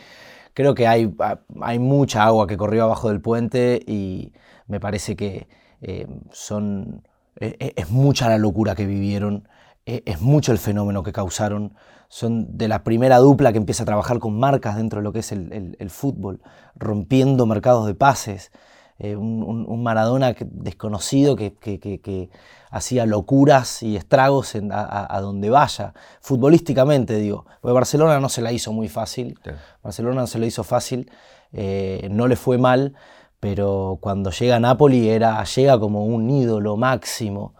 creo 0.53 0.75
que 0.75 0.87
hay, 0.87 1.13
hay 1.61 1.79
mucha 1.79 2.23
agua 2.23 2.47
que 2.47 2.57
corrió 2.57 2.83
abajo 2.83 3.09
del 3.09 3.21
puente 3.21 3.81
y 3.85 4.33
me 4.67 4.79
parece 4.79 5.15
que 5.15 5.47
eh, 5.81 6.07
son, 6.31 7.03
e, 7.39 7.55
e, 7.59 7.73
es 7.75 7.89
mucha 7.91 8.29
la 8.29 8.37
locura 8.37 8.75
que 8.75 8.85
vivieron, 8.85 9.47
e, 9.85 10.03
es 10.05 10.21
mucho 10.21 10.51
el 10.51 10.57
fenómeno 10.57 11.03
que 11.03 11.11
causaron. 11.11 11.75
Son 12.07 12.57
de 12.57 12.67
la 12.67 12.83
primera 12.83 13.17
dupla 13.17 13.51
que 13.51 13.57
empieza 13.57 13.83
a 13.83 13.85
trabajar 13.87 14.19
con 14.19 14.39
marcas 14.39 14.77
dentro 14.77 14.99
de 14.99 15.03
lo 15.03 15.11
que 15.11 15.19
es 15.19 15.31
el, 15.31 15.89
fútbol, 15.89 16.41
rompiendo 16.75 17.45
mercados 17.45 17.87
de 17.87 17.95
pases. 17.95 18.51
Eh, 18.99 19.15
un, 19.15 19.83
Maradona 19.83 20.35
desconocido 20.39 21.35
que, 21.35 22.29
hacía 22.69 23.05
locuras 23.05 23.83
y 23.83 23.95
estragos 23.97 24.55
a, 24.71 25.19
donde 25.21 25.49
vaya, 25.49 25.93
futbolísticamente 26.21 27.17
digo, 27.17 27.45
porque 27.61 27.73
Barcelona 27.73 28.19
no 28.19 28.29
se 28.29 28.41
la 28.41 28.51
hizo 28.51 28.71
muy 28.71 28.87
fácil, 28.87 29.37
Barcelona 29.83 30.21
no 30.21 30.27
se 30.27 30.39
lo 30.39 30.45
hizo 30.45 30.63
fácil, 30.63 31.11
eh, 31.51 32.07
no 32.11 32.27
le 32.27 32.35
fue 32.35 32.57
mal, 32.57 32.93
pero 33.39 33.97
cuando 33.99 34.31
llega 34.31 34.55
a 34.55 34.59
Nápoli 34.59 35.09
era, 35.09 35.43
llega 35.43 35.79
como 35.79 36.05
un 36.05 36.29
ídolo 36.29 36.77
máximo, 36.77 37.55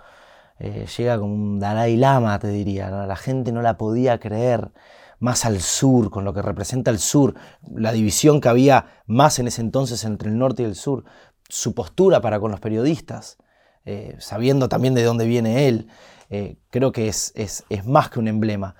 eh, 0.59 0.85
llega 0.97 1.19
como 1.19 1.33
un 1.33 1.59
Dalai 1.59 1.97
Lama, 1.97 2.39
te 2.39 2.47
diría, 2.47 2.89
la 2.89 3.15
gente 3.15 3.51
no 3.51 3.61
la 3.61 3.77
podía 3.77 4.19
creer, 4.19 4.71
más 5.23 5.45
al 5.45 5.61
sur, 5.61 6.09
con 6.09 6.25
lo 6.25 6.33
que 6.33 6.41
representa 6.41 6.91
el 6.91 6.99
sur, 6.99 7.33
la 7.73 7.93
división 7.93 8.41
que 8.41 8.49
había 8.49 9.03
más 9.05 9.39
en 9.39 9.47
ese 9.47 9.61
entonces 9.61 10.03
entre 10.03 10.29
el 10.29 10.37
norte 10.37 10.63
y 10.63 10.65
el 10.65 10.75
sur, 10.75 11.05
su 11.47 11.73
postura 11.73 12.19
para 12.19 12.41
con 12.41 12.51
los 12.51 12.59
periodistas, 12.59 13.37
eh, 13.85 14.17
sabiendo 14.19 14.67
también 14.67 14.93
de 14.93 15.03
dónde 15.03 15.25
viene 15.25 15.69
él, 15.69 15.87
eh, 16.29 16.57
creo 16.69 16.91
que 16.91 17.07
es, 17.07 17.31
es, 17.35 17.63
es 17.69 17.85
más 17.85 18.09
que 18.09 18.19
un 18.19 18.27
emblema. 18.27 18.75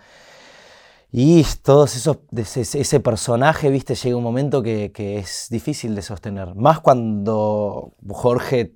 Y 1.15 1.45
todos 1.61 1.95
esos, 1.95 2.17
ese, 2.35 2.99
personaje, 2.99 3.69
viste, 3.69 3.93
llega 3.93 4.17
un 4.17 4.23
momento 4.23 4.63
que, 4.63 4.91
es 5.19 5.47
difícil 5.51 5.93
de 5.93 6.01
sostener. 6.01 6.55
Más 6.55 6.79
cuando 6.79 7.93
Jorge, 8.09 8.73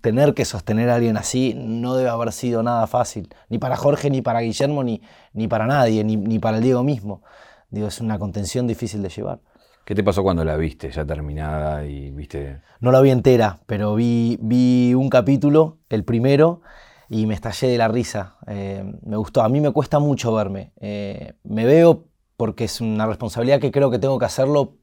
tener 0.00 0.34
que 0.34 0.44
sostener 0.44 0.90
a 0.90 0.96
alguien 0.96 1.16
así, 1.16 1.54
no 1.56 1.94
debe 1.94 2.08
haber 2.08 2.32
sido 2.32 2.64
nada 2.64 2.88
fácil. 2.88 3.28
Ni 3.48 3.58
para 3.58 3.76
Jorge, 3.76 4.10
ni 4.10 4.22
para 4.22 4.40
Guillermo, 4.40 4.82
ni, 4.82 5.02
ni 5.32 5.46
para 5.46 5.68
nadie, 5.68 6.02
ni, 6.02 6.40
para 6.40 6.56
el 6.56 6.64
Diego 6.64 6.82
mismo. 6.82 7.22
Digo, 7.70 7.86
es 7.86 8.00
una 8.00 8.18
contención 8.18 8.66
difícil 8.66 9.00
de 9.00 9.10
llevar. 9.10 9.38
¿Qué 9.84 9.94
te 9.94 10.02
pasó 10.02 10.24
cuando 10.24 10.44
la 10.44 10.56
viste 10.56 10.90
ya 10.90 11.06
terminada 11.06 11.86
y 11.86 12.10
viste? 12.10 12.60
No 12.80 12.90
la 12.90 13.00
vi 13.00 13.10
entera, 13.10 13.60
pero 13.66 13.94
vi, 13.94 14.36
vi 14.42 14.94
un 14.94 15.08
capítulo, 15.08 15.78
el 15.90 16.02
primero, 16.02 16.60
y 17.08 17.26
me 17.26 17.34
estallé 17.34 17.68
de 17.68 17.78
la 17.78 17.88
risa. 17.88 18.36
Eh, 18.46 18.84
me 19.02 19.16
gustó. 19.16 19.42
A 19.42 19.48
mí 19.48 19.60
me 19.60 19.70
cuesta 19.72 19.98
mucho 19.98 20.34
verme. 20.34 20.72
Eh, 20.80 21.34
me 21.42 21.64
veo 21.64 22.04
porque 22.36 22.64
es 22.64 22.80
una 22.80 23.06
responsabilidad 23.06 23.60
que 23.60 23.70
creo 23.70 23.90
que 23.90 23.98
tengo 23.98 24.18
que 24.18 24.26
hacerlo 24.26 24.76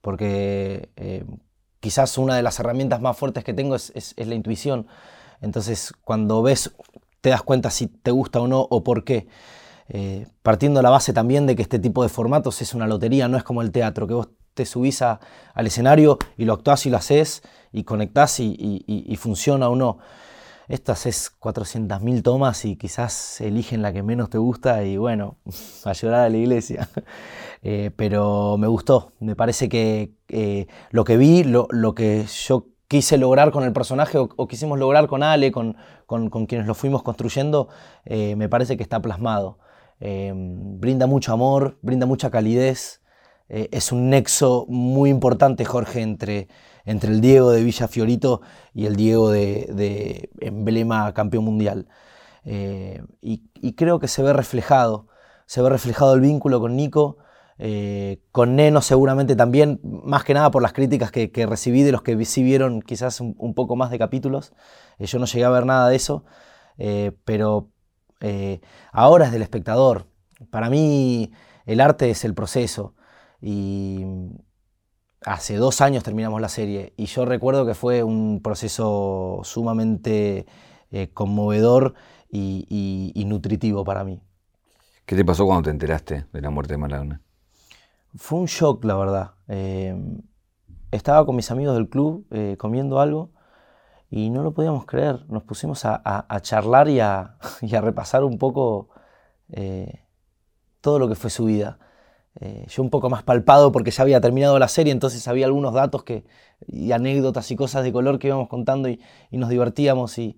porque 0.00 0.90
eh, 0.96 1.24
quizás 1.80 2.16
una 2.18 2.36
de 2.36 2.42
las 2.42 2.60
herramientas 2.60 3.00
más 3.00 3.16
fuertes 3.16 3.44
que 3.44 3.54
tengo 3.54 3.74
es, 3.74 4.14
la 4.16 4.34
intuición. 4.34 4.86
Entonces, 5.40 5.92
cuando 6.02 6.42
ves, 6.42 6.74
te 7.20 7.30
das 7.30 7.42
cuenta 7.42 7.70
si 7.70 7.88
te 7.88 8.10
gusta 8.10 8.40
o 8.40 8.46
no 8.46 8.66
o 8.70 8.84
por 8.84 9.04
qué. 9.04 9.26
partiendo 10.42 10.80
la 10.80 10.90
base 10.90 11.12
también 11.12 11.46
de 11.46 11.56
que 11.56 11.62
este 11.62 11.78
tipo 11.78 12.02
de 12.02 12.08
formatos 12.08 12.62
es 12.62 12.74
una 12.74 12.86
lotería, 12.86 13.28
no 13.28 13.36
es 13.36 13.42
como 13.42 13.62
el 13.62 13.70
teatro, 13.70 14.06
que 14.06 14.14
vos 14.14 14.28
te 14.54 14.64
subís 14.64 15.02
al 15.02 15.18
escenario 15.66 16.18
y 16.36 16.44
lo 16.44 16.52
actuás 16.54 16.86
y 16.86 16.90
lo 16.90 16.96
haces 16.96 17.42
y 17.72 17.84
conectás 17.84 18.38
y 18.40 19.16
funciona 19.18 19.68
o 19.68 19.76
no 19.76 19.98
estas 20.68 21.06
es 21.06 21.30
400.000 21.38 22.22
tomas 22.22 22.64
y 22.64 22.76
quizás 22.76 23.40
eligen 23.40 23.82
la 23.82 23.92
que 23.92 24.02
menos 24.02 24.30
te 24.30 24.38
gusta 24.38 24.84
y 24.84 24.96
bueno, 24.96 25.36
a 25.84 25.92
llorar 25.92 26.20
a 26.20 26.28
la 26.28 26.36
iglesia. 26.36 26.88
Eh, 27.66 27.90
pero 27.96 28.58
me 28.58 28.66
gustó, 28.66 29.12
me 29.20 29.34
parece 29.34 29.70
que 29.70 30.12
eh, 30.28 30.66
lo 30.90 31.02
que 31.04 31.16
vi, 31.16 31.44
lo, 31.44 31.66
que 31.94 32.26
yo 32.26 32.66
quise 32.88 33.16
lograr 33.16 33.52
con 33.52 33.64
el 33.64 33.72
personaje 33.72 34.18
o, 34.18 34.46
quisimos 34.46 34.78
lograr 34.78 35.06
con 35.06 35.22
Ale, 35.22 35.50
con, 35.50 35.74
quienes 36.46 36.66
lo 36.66 36.74
fuimos 36.74 37.02
construyendo, 37.02 37.70
eh, 38.04 38.36
me 38.36 38.50
parece 38.50 38.76
que 38.76 38.82
está 38.82 39.00
plasmado. 39.00 39.60
brinda 39.98 41.06
mucho 41.06 41.32
amor, 41.32 41.78
brinda 41.80 42.04
mucha 42.04 42.30
calidez, 42.30 43.00
es 43.48 43.92
un 43.92 44.10
nexo 44.10 44.66
muy 44.68 45.08
importante, 45.08 45.64
Jorge, 45.64 46.02
entre 46.02 46.48
entre 46.84 47.10
el 47.10 47.20
Diego 47.20 47.50
de 47.50 47.62
Villa 47.62 47.88
Fiorito 47.88 48.42
y 48.72 48.86
el 48.86 48.96
Diego 48.96 49.30
de, 49.30 50.30
emblema 50.40 51.12
campeón 51.14 51.44
mundial. 51.44 51.88
Eh, 52.44 53.02
y, 53.22 53.72
creo 53.74 53.98
que 53.98 54.08
se 54.08 54.22
ve 54.22 54.32
reflejado, 54.32 55.08
se 55.46 55.62
ve 55.62 55.70
reflejado 55.70 56.14
el 56.14 56.20
vínculo 56.20 56.60
con 56.60 56.76
Nico, 56.76 57.18
eh, 57.58 58.20
con 58.32 58.56
Neno 58.56 58.82
seguramente 58.82 59.36
también, 59.36 59.80
más 59.82 60.24
que 60.24 60.34
nada 60.34 60.50
por 60.50 60.62
las 60.62 60.72
críticas 60.72 61.10
que, 61.10 61.46
recibí 61.48 61.82
de 61.82 61.92
los 61.92 62.02
que 62.02 62.22
sí 62.24 62.42
vieron 62.42 62.82
quizás 62.82 63.20
un, 63.20 63.54
poco 63.54 63.76
más 63.76 63.90
de 63.90 63.98
capítulos. 63.98 64.52
Eh, 64.98 65.06
yo 65.06 65.18
no 65.18 65.26
llegué 65.26 65.44
a 65.44 65.50
ver 65.50 65.66
nada 65.66 65.88
de 65.88 65.96
eso, 65.96 66.24
pero 67.24 67.70
ahora 68.92 69.26
es 69.26 69.32
del 69.32 69.42
espectador. 69.42 70.06
Para 70.50 70.70
mí 70.70 71.32
el 71.66 71.80
arte 71.80 72.10
es 72.10 72.24
el 72.24 72.34
proceso 72.34 72.94
y, 73.40 74.04
hace 75.24 75.56
dos 75.56 75.80
años 75.80 76.04
terminamos 76.04 76.40
la 76.40 76.48
serie 76.48 76.92
y 76.96 77.06
yo 77.06 77.24
recuerdo 77.24 77.66
que 77.66 77.74
fue 77.74 78.02
un 78.02 78.40
proceso 78.42 79.40
sumamente 79.42 80.46
eh, 80.90 81.10
conmovedor 81.12 81.94
y, 82.30 83.24
nutritivo 83.26 83.84
para 83.84 84.04
mí. 84.04 84.20
¿Qué 85.06 85.16
te 85.16 85.24
pasó 85.24 85.46
cuando 85.46 85.64
te 85.64 85.70
enteraste 85.70 86.26
de 86.32 86.40
la 86.40 86.50
muerte 86.50 86.74
de 86.74 86.78
Maradona? 86.78 87.20
Fue 88.16 88.38
un 88.38 88.46
shock, 88.46 88.84
la 88.84 88.96
verdad. 88.96 89.30
Em, 89.48 90.22
estaba 90.90 91.24
con 91.26 91.36
mis 91.36 91.50
amigos 91.50 91.74
del 91.74 91.88
club 91.88 92.26
eh, 92.30 92.56
comiendo 92.58 93.00
algo 93.00 93.30
y 94.10 94.30
no 94.30 94.42
lo 94.42 94.52
podíamos 94.52 94.86
creer. 94.86 95.24
Nos 95.28 95.42
pusimos 95.42 95.84
a, 95.84 96.40
charlar 96.42 96.88
y 96.88 97.00
a, 97.00 97.36
repasar 97.60 98.24
un 98.24 98.38
poco 98.38 98.88
eh, 99.50 100.04
todo 100.80 100.98
lo 100.98 101.08
que 101.08 101.14
fue 101.14 101.30
su 101.30 101.46
vida. 101.46 101.78
Eh, 102.40 102.66
yo 102.68 102.82
un 102.82 102.90
poco 102.90 103.10
más 103.10 103.22
palpado 103.22 103.70
porque 103.70 103.92
ya 103.92 104.02
había 104.02 104.20
terminado 104.20 104.58
la 104.58 104.68
serie, 104.68 104.92
entonces 104.92 105.26
había 105.28 105.46
algunos 105.46 105.72
datos 105.72 106.02
que, 106.02 106.24
y 106.66 106.90
anécdotas 106.92 107.50
y 107.50 107.56
cosas 107.56 107.84
de 107.84 107.92
color 107.92 108.18
que 108.18 108.28
íbamos 108.28 108.48
contando 108.48 108.88
y, 108.88 109.00
nos 109.30 109.50
divertíamos 109.50 110.18
y, 110.18 110.36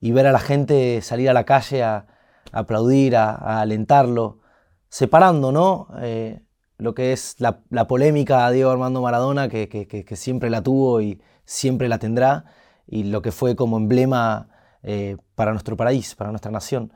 ver 0.00 0.26
a 0.26 0.32
la 0.32 0.38
gente 0.38 1.00
salir 1.02 1.30
a 1.30 1.32
la 1.32 1.44
calle 1.44 1.82
a, 1.82 2.06
aplaudir, 2.52 3.16
a, 3.16 3.60
alentarlo, 3.60 4.40
separando 4.88 5.50
¿no? 5.50 5.88
Eh, 6.00 6.40
lo 6.78 6.94
que 6.94 7.12
es 7.12 7.36
la, 7.38 7.62
polémica 7.88 8.46
a 8.46 8.50
Diego 8.50 8.70
Armando 8.70 9.00
Maradona, 9.00 9.48
que, 9.48 10.06
siempre 10.14 10.50
la 10.50 10.62
tuvo 10.62 11.00
y 11.00 11.22
siempre 11.44 11.88
la 11.88 11.98
tendrá, 11.98 12.44
y 12.86 13.04
lo 13.04 13.22
que 13.22 13.32
fue 13.32 13.56
como 13.56 13.78
emblema 13.78 14.48
eh, 14.82 15.16
para 15.34 15.52
nuestro 15.52 15.76
país, 15.76 16.14
para 16.14 16.30
nuestra 16.30 16.50
nación. 16.52 16.92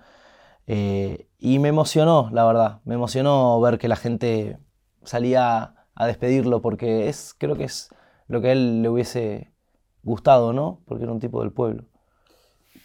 Eh, 0.73 1.27
y 1.41 1.59
me 1.59 1.69
emocionó, 1.69 2.31
la 2.33 2.47
verdad, 2.47 2.81
me 2.85 2.95
emocionó 2.95 3.61
ver 3.61 3.77
que 3.77 3.89
la 3.89 3.97
gente 3.97 4.57
salía 5.03 5.75
a 5.97 6.07
despedirlo 6.07 6.63
porque 6.63 7.09
es, 7.09 7.35
creo 7.37 7.57
que 7.57 7.65
es 7.65 7.89
lo 8.29 8.41
que 8.41 8.51
a 8.51 8.53
él 8.53 8.81
le 8.81 8.89
hubiese 8.89 9.51
gustado, 10.05 10.53
¿no? 10.53 10.81
Porque 10.85 11.03
era 11.03 11.13
un 11.13 11.19
tipo 11.19 11.41
del 11.41 11.51
pueblo. 11.51 11.87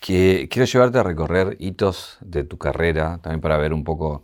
Que, 0.01 0.48
quiero 0.50 0.65
llevarte 0.65 0.98
a 0.98 1.04
recorrer 1.04 1.58
hitos 1.60 2.18
de 2.22 2.44
tu 2.44 2.58
carrera, 2.58 3.20
también 3.22 3.42
para 3.42 3.58
ver 3.58 3.72
un 3.72 3.84
poco 3.84 4.24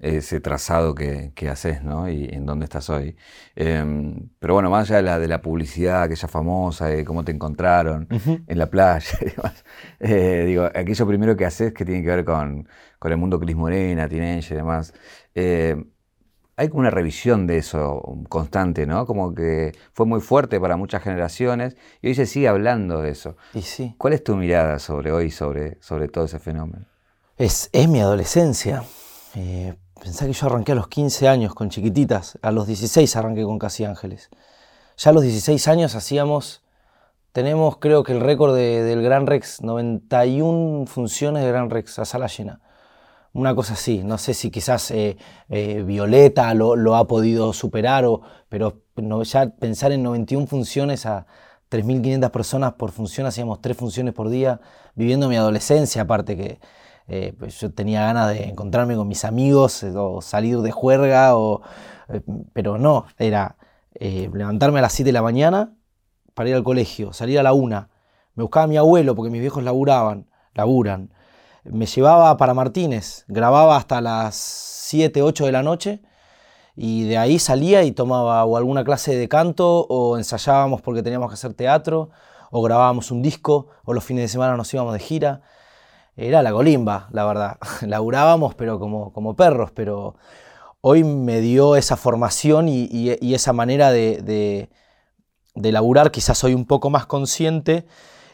ese 0.00 0.40
trazado 0.40 0.94
que, 0.94 1.32
haces, 1.50 1.82
¿no? 1.82 2.08
Y 2.08 2.24
en 2.32 2.46
dónde 2.46 2.64
estás 2.64 2.88
hoy. 2.90 3.16
Em, 3.54 4.28
pero 4.38 4.54
bueno, 4.54 4.70
más 4.70 4.88
allá 4.90 4.96
de 4.96 5.02
la, 5.02 5.18
de 5.18 5.28
la 5.28 5.42
publicidad, 5.42 6.02
aquella 6.02 6.28
famosa, 6.28 6.86
de 6.86 7.04
cómo 7.04 7.24
te 7.24 7.32
encontraron 7.32 8.08
en 8.46 8.58
la 8.58 8.70
playa 8.70 9.18
y 9.20 9.24
demás, 9.26 9.64
eh, 10.00 10.44
digo, 10.46 10.64
aquello 10.64 11.06
primero 11.06 11.36
que 11.36 11.44
haces 11.44 11.72
que 11.72 11.84
tiene 11.84 12.02
que 12.02 12.08
ver 12.08 12.24
con, 12.24 12.68
el 13.02 13.16
mundo 13.16 13.38
Cris 13.38 13.56
Morena, 13.56 14.08
Teenage 14.08 14.54
y 14.54 14.56
demás, 14.56 14.94
eh, 15.34 15.76
hay 16.56 16.68
como 16.68 16.80
una 16.80 16.90
revisión 16.90 17.46
de 17.46 17.56
eso 17.56 18.02
constante, 18.28 18.86
¿no? 18.86 19.06
Como 19.06 19.34
que 19.34 19.72
fue 19.94 20.04
muy 20.04 20.20
fuerte 20.20 20.60
para 20.60 20.76
muchas 20.76 21.02
generaciones 21.02 21.76
y 22.02 22.08
hoy 22.08 22.14
se 22.14 22.26
sigue 22.26 22.48
hablando 22.48 23.00
de 23.00 23.10
eso. 23.10 23.36
Y 23.54 23.62
sí. 23.62 23.94
¿Cuál 23.96 24.12
es 24.12 24.22
tu 24.22 24.36
mirada 24.36 24.78
sobre 24.78 25.10
hoy, 25.10 25.30
sobre, 25.30 25.78
sobre 25.80 26.08
todo 26.08 26.26
ese 26.26 26.38
fenómeno? 26.38 26.84
Es, 27.38 27.70
es 27.72 27.88
mi 27.88 28.00
adolescencia. 28.00 28.84
Eh, 29.34 29.74
pensá 30.00 30.26
que 30.26 30.32
yo 30.32 30.46
arranqué 30.46 30.72
a 30.72 30.74
los 30.74 30.88
15 30.88 31.28
años 31.28 31.54
con 31.54 31.70
chiquititas, 31.70 32.38
a 32.42 32.50
los 32.50 32.66
16 32.66 33.14
arranqué 33.16 33.44
con 33.44 33.58
Casi 33.58 33.84
Ángeles. 33.84 34.30
Ya 34.96 35.10
a 35.10 35.12
los 35.12 35.22
16 35.22 35.68
años 35.68 35.94
hacíamos, 35.94 36.62
tenemos 37.32 37.78
creo 37.78 38.02
que 38.02 38.12
el 38.12 38.20
récord 38.20 38.54
del 38.54 39.02
Gran 39.02 39.26
Rex, 39.26 39.62
91 39.62 40.86
funciones 40.86 41.44
de 41.44 41.48
Gran 41.48 41.70
Rex 41.70 41.98
a 41.98 42.04
sala 42.04 42.26
llena 42.26 42.60
una 43.32 43.54
cosa 43.54 43.74
así. 43.74 44.02
No 44.04 44.18
sé 44.18 44.34
si 44.34 44.50
quizás 44.50 44.90
eh, 44.90 45.16
eh, 45.48 45.82
Violeta 45.86 46.52
lo, 46.54 46.96
ha 46.96 47.06
podido 47.06 47.52
superar, 47.52 48.04
o, 48.04 48.22
pero 48.48 48.82
ya 49.22 49.50
pensar 49.50 49.92
en 49.92 50.02
91 50.02 50.46
funciones 50.46 51.06
a 51.06 51.26
3.500 51.70 52.30
personas 52.30 52.72
por 52.74 52.90
función, 52.90 53.26
hacíamos 53.26 53.60
tres 53.60 53.76
funciones 53.76 54.14
por 54.14 54.28
día, 54.28 54.60
viviendo 54.94 55.28
mi 55.28 55.36
adolescencia, 55.36 56.02
aparte 56.02 56.36
que 56.36 56.58
eh, 57.10 57.34
pues 57.38 57.60
yo 57.60 57.72
tenía 57.72 58.02
ganas 58.02 58.30
de 58.30 58.44
encontrarme 58.44 58.96
con 58.96 59.08
mis 59.08 59.24
amigos 59.24 59.82
o 59.82 60.22
salir 60.22 60.58
de 60.60 60.70
juerga, 60.70 61.36
o, 61.36 61.60
pero 62.52 62.78
no, 62.78 63.06
era 63.18 63.56
levantarme 63.98 64.78
a 64.78 64.82
las 64.82 64.92
7 64.92 65.08
de 65.08 65.12
la 65.12 65.22
mañana 65.22 65.74
para 66.34 66.48
ir 66.48 66.54
al 66.54 66.64
colegio, 66.64 67.12
salir 67.12 67.38
a 67.38 67.42
la 67.42 67.52
1. 67.52 67.88
Me 68.34 68.42
buscaba 68.44 68.66
mi 68.66 68.76
abuelo 68.76 69.14
porque 69.14 69.30
mis 69.30 69.40
viejos 69.40 69.62
laburaban, 69.62 70.26
laburan 70.54 71.10
me 71.64 71.86
llevaba 71.86 72.36
para 72.36 72.54
Martínez, 72.54 73.24
grababa 73.28 73.76
hasta 73.76 74.00
las 74.00 74.34
7, 74.34 75.22
8 75.22 75.46
de 75.46 75.52
la 75.52 75.62
noche 75.62 76.02
y 76.74 77.04
de 77.04 77.18
ahí 77.18 77.38
salía 77.38 77.82
y 77.82 77.92
tomaba 77.92 78.44
o 78.44 78.56
alguna 78.56 78.84
clase 78.84 79.14
de 79.14 79.28
canto 79.28 79.86
o 79.88 80.16
ensayábamos 80.16 80.80
porque 80.80 81.02
teníamos 81.02 81.28
que 81.28 81.34
hacer 81.34 81.54
teatro 81.54 82.10
o 82.50 82.62
grabábamos 82.62 83.10
un 83.10 83.22
disco 83.22 83.68
o 83.84 83.92
los 83.92 84.04
fines 84.04 84.24
de 84.24 84.28
semana 84.28 84.56
nos 84.56 84.72
íbamos 84.72 84.92
de 84.92 85.00
gira. 85.00 85.42
Era 86.20 86.42
la 86.42 86.52
colimba, 86.52 87.08
la 87.12 87.24
verdad. 87.24 87.56
Laburábamos 87.80 88.54
pero 88.54 88.78
como, 88.78 89.10
como 89.14 89.36
perros, 89.36 89.70
pero 89.70 90.16
hoy 90.82 91.02
me 91.02 91.40
dio 91.40 91.76
esa 91.76 91.96
formación 91.96 92.68
y, 92.68 93.16
esa 93.34 93.54
manera 93.54 93.90
de, 93.90 94.68
de, 95.54 95.72
laburar. 95.72 96.10
Quizás 96.10 96.36
soy 96.36 96.52
un 96.52 96.66
poco 96.66 96.90
más 96.90 97.06
consciente 97.06 97.86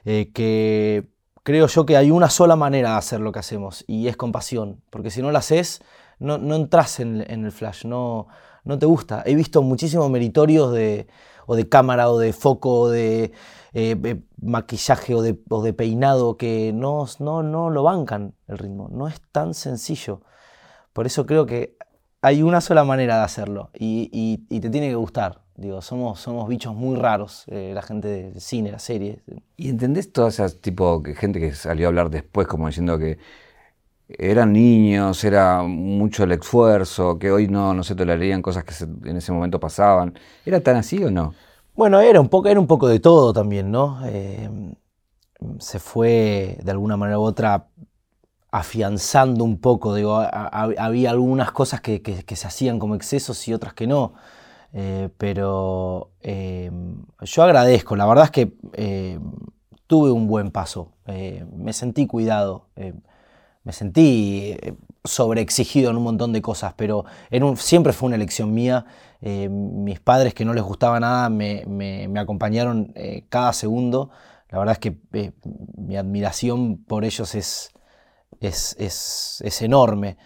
eh, 0.04 0.32
que 0.34 1.06
creo 1.44 1.68
yo 1.68 1.86
que 1.86 1.96
hay 1.96 2.10
una 2.10 2.28
sola 2.28 2.56
manera 2.56 2.90
de 2.90 2.96
hacer 2.96 3.20
lo 3.20 3.30
que 3.30 3.38
hacemos 3.38 3.84
y 3.86 4.08
es 4.08 4.16
con 4.16 4.32
pasión, 4.32 4.82
porque 4.90 5.10
si 5.10 5.22
no 5.22 5.30
lo 5.30 5.38
haces, 5.38 5.80
no, 6.18 6.38
no 6.38 6.56
entras 6.56 6.98
en, 6.98 7.20
el 7.20 7.52
flash, 7.52 7.84
no, 7.84 8.26
no 8.64 8.80
te 8.80 8.86
gusta. 8.86 9.22
He 9.26 9.36
visto 9.36 9.62
muchísimos 9.62 10.10
meritorios 10.10 10.72
de, 10.72 11.06
o 11.46 11.54
de 11.54 11.68
cámara 11.68 12.10
o 12.10 12.18
de 12.18 12.32
foco 12.32 12.80
o 12.80 12.88
de 12.88 13.30
eh, 13.74 14.20
maquillaje 14.40 15.14
o 15.14 15.22
de, 15.22 15.38
o 15.48 15.62
de, 15.62 15.72
peinado 15.72 16.36
que 16.36 16.72
no, 16.74 17.06
no, 17.18 17.42
no 17.42 17.70
lo 17.70 17.82
bancan 17.82 18.34
el 18.48 18.58
ritmo, 18.58 18.88
no 18.90 19.08
es 19.08 19.20
tan 19.32 19.54
sencillo. 19.54 20.22
Por 20.92 21.06
eso 21.06 21.26
creo 21.26 21.46
que 21.46 21.76
hay 22.22 22.42
una 22.42 22.60
sola 22.60 22.84
manera 22.84 23.18
de 23.18 23.24
hacerlo 23.24 23.70
y, 23.74 24.08
y 24.48 24.60
te 24.60 24.70
tiene 24.70 24.88
que 24.88 24.94
gustar. 24.94 25.46
Digo, 25.56 25.80
somos, 25.80 26.20
somos 26.20 26.46
bichos 26.48 26.74
muy 26.74 26.96
raros, 26.96 27.44
eh, 27.46 27.72
la 27.74 27.80
gente 27.80 28.08
de 28.08 28.40
cine, 28.40 28.70
la 28.70 28.78
serie. 28.78 29.22
¿Y 29.56 29.70
entendés 29.70 30.12
toda 30.12 30.28
esa 30.28 30.50
tipo 30.50 31.02
gente 31.16 31.40
que 31.40 31.54
salió 31.54 31.86
a 31.86 31.88
hablar 31.88 32.10
después 32.10 32.46
como 32.46 32.66
diciendo 32.66 32.98
que 32.98 33.18
eran 34.08 34.52
niños, 34.52 35.24
era 35.24 35.62
mucho 35.62 36.24
el 36.24 36.32
esfuerzo, 36.32 37.18
que 37.18 37.32
hoy 37.32 37.48
no, 37.48 37.72
no 37.72 37.82
se 37.84 37.94
tolerarían 37.94 38.42
cosas 38.42 38.64
que 38.64 38.74
en 39.08 39.16
ese 39.16 39.32
momento 39.32 39.58
pasaban? 39.58 40.18
¿Era 40.44 40.60
tan 40.60 40.76
así 40.76 41.02
o 41.02 41.10
no? 41.10 41.34
Bueno, 41.76 42.00
era 42.00 42.22
un 42.22 42.28
poco, 42.30 42.48
era 42.48 42.58
un 42.58 42.66
poco 42.66 42.88
de 42.88 43.00
todo 43.00 43.34
también, 43.34 43.70
¿no? 43.70 44.00
Eh, 44.06 44.48
se 45.58 45.78
fue 45.78 46.58
de 46.62 46.70
alguna 46.70 46.96
manera 46.96 47.18
u 47.18 47.22
otra 47.22 47.68
afianzando 48.50 49.44
un 49.44 49.58
poco, 49.60 49.94
digo, 49.94 50.16
había 50.16 51.10
algunas 51.10 51.52
cosas 51.52 51.82
que, 51.82 52.00
se 52.34 52.46
hacían 52.46 52.78
como 52.78 52.94
excesos 52.94 53.46
y 53.46 53.52
otras 53.52 53.74
que 53.74 53.86
no. 53.86 54.14
Eh, 54.72 55.10
pero 55.18 56.12
eh, 56.22 56.70
yo 57.20 57.42
agradezco, 57.42 57.94
la 57.94 58.06
verdad 58.06 58.24
es 58.24 58.30
que 58.30 59.20
tuve 59.86 60.10
un 60.10 60.26
buen 60.28 60.50
paso, 60.50 60.92
me 61.06 61.72
sentí 61.74 62.06
cuidado, 62.06 62.68
me 63.64 63.72
sentí 63.74 64.56
sobreexigido 65.04 65.90
en 65.90 65.98
un 65.98 66.04
montón 66.04 66.32
de 66.32 66.40
cosas, 66.40 66.72
pero 66.74 67.04
siempre 67.56 67.92
fue 67.92 68.06
una 68.06 68.16
elección 68.16 68.54
mía. 68.54 68.86
Mis 69.20 70.00
padres 70.00 70.34
que 70.34 70.44
no 70.44 70.54
les 70.54 70.62
gustaba 70.62 71.00
nada 71.00 71.28
me, 71.28 72.08
acompañaron 72.16 72.94
cada 73.28 73.52
segundo. 73.52 74.10
La 74.50 74.58
verdad 74.58 74.72
es 74.74 74.78
que 74.78 75.32
mi 75.76 75.96
admiración 75.96 76.84
por 76.84 77.04
ellos 77.04 77.34
es, 77.34 77.72
es, 78.40 78.76
es 78.78 79.62
enorme 79.62 80.16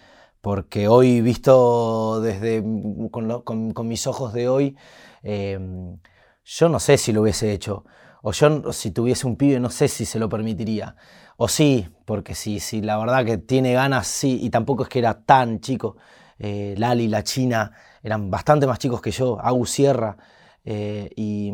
porque 0.41 0.87
hoy 0.87 1.21
visto 1.21 2.19
desde 2.19 2.63
con, 3.11 3.87
mis 3.87 4.07
ojos 4.07 4.33
de 4.33 4.49
hoy, 4.49 4.75
em, 5.21 5.97
yo 6.43 6.67
no 6.67 6.79
sé 6.79 6.97
si 6.97 7.13
lo 7.13 7.21
hubiese 7.21 7.51
hecho, 7.53 7.85
o 8.23 8.31
yo 8.31 8.73
si 8.73 8.91
tuviese 8.91 9.27
un 9.27 9.35
pibe 9.35 9.59
no 9.59 9.69
sé 9.69 9.87
si 9.87 10.05
se 10.05 10.19
lo 10.19 10.27
permitiría, 10.29 10.95
o 11.37 11.47
sí, 11.47 11.87
porque 12.05 12.35
si, 12.35 12.59
si 12.59 12.81
la 12.81 12.97
verdad 12.97 13.23
que 13.23 13.37
tiene 13.37 13.73
ganas, 13.73 14.07
sí, 14.07 14.39
y 14.41 14.49
tampoco 14.49 14.83
es 14.83 14.89
que 14.89 14.99
era 14.99 15.23
tan 15.23 15.59
chico, 15.59 15.97
eh, 16.39 16.73
Lali, 16.77 17.07
la 17.07 17.23
China, 17.23 17.71
eran 18.03 18.31
bastante 18.31 18.67
más 18.67 18.79
chicos 18.79 19.01
que 19.01 19.11
yo, 19.11 19.39
Agus 19.39 19.71
Sierra, 19.71 20.17
eh, 20.63 21.09
y, 21.15 21.51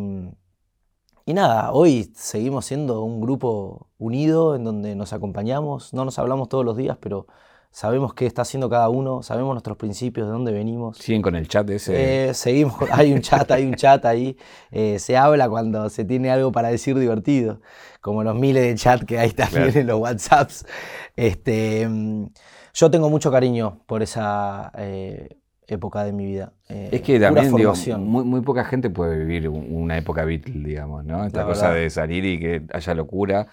y 1.26 1.34
nada, 1.34 1.72
hoy 1.72 2.12
seguimos 2.16 2.66
siendo 2.66 3.02
un 3.04 3.22
grupo 3.22 3.90
unido 3.98 4.56
en 4.56 4.64
donde 4.64 4.96
nos 4.96 5.14
acompañamos, 5.14 5.94
no 5.94 6.06
nos 6.06 6.20
hablamos 6.20 6.50
todos 6.50 6.66
los 6.66 6.78
días, 6.78 6.98
pero 7.00 7.28
sabemos 7.72 8.14
qué 8.14 8.26
está 8.26 8.42
haciendo 8.42 8.70
cada 8.70 8.90
uno, 8.90 9.22
sabemos 9.22 9.54
nuestros 9.54 9.78
principios, 9.78 10.28
de 10.28 10.34
dónde 10.34 10.52
venimos. 10.52 10.98
¿Siguen 10.98 11.22
con 11.22 11.36
el 11.36 11.48
chat 11.48 11.70
ese? 11.70 12.30
Eh, 12.30 12.34
seguimos, 12.34 12.76
hay 12.92 13.14
un 13.14 13.22
chat, 13.22 13.52
hay 13.52 13.66
un 13.66 13.76
chat 13.76 14.04
ahí. 14.06 14.36
Eh, 14.72 15.00
se 15.00 15.16
habla 15.16 15.48
cuando 15.50 15.90
se 15.90 16.04
tiene 16.04 16.32
algo 16.32 16.52
para 16.52 16.70
decir 16.70 16.98
divertido, 16.98 17.62
como 18.02 18.24
los 18.24 18.36
miles 18.36 18.64
de 18.64 18.76
chats 18.76 19.06
que 19.06 19.20
hay 19.20 19.32
también 19.32 19.78
en 19.78 19.88
los 19.88 20.00
WhatsApps. 20.00 20.66
Este, 21.16 21.88
yo 22.74 22.92
tengo 22.92 23.10
mucho 23.10 23.32
cariño 23.32 23.82
por 23.86 24.02
esa 24.02 24.72
eh, 24.78 25.38
época 25.68 26.04
de 26.04 26.14
mi 26.14 26.26
vida. 26.26 26.54
es 26.70 27.02
que 27.02 27.20
también, 27.20 27.54
digo, 27.54 27.74
muy, 27.98 28.24
muy, 28.24 28.42
poca 28.42 28.64
gente 28.64 28.90
puede 28.90 29.18
vivir 29.18 29.50
una 29.50 29.98
época 29.98 30.24
Beatle, 30.24 30.68
digamos, 30.68 31.04
¿no? 31.04 31.26
Esta 31.26 31.46
cosa 31.46 31.72
de 31.72 31.90
salir 31.90 32.26
y 32.26 32.40
que 32.40 32.64
haya 32.74 32.94
locura. 32.94 33.48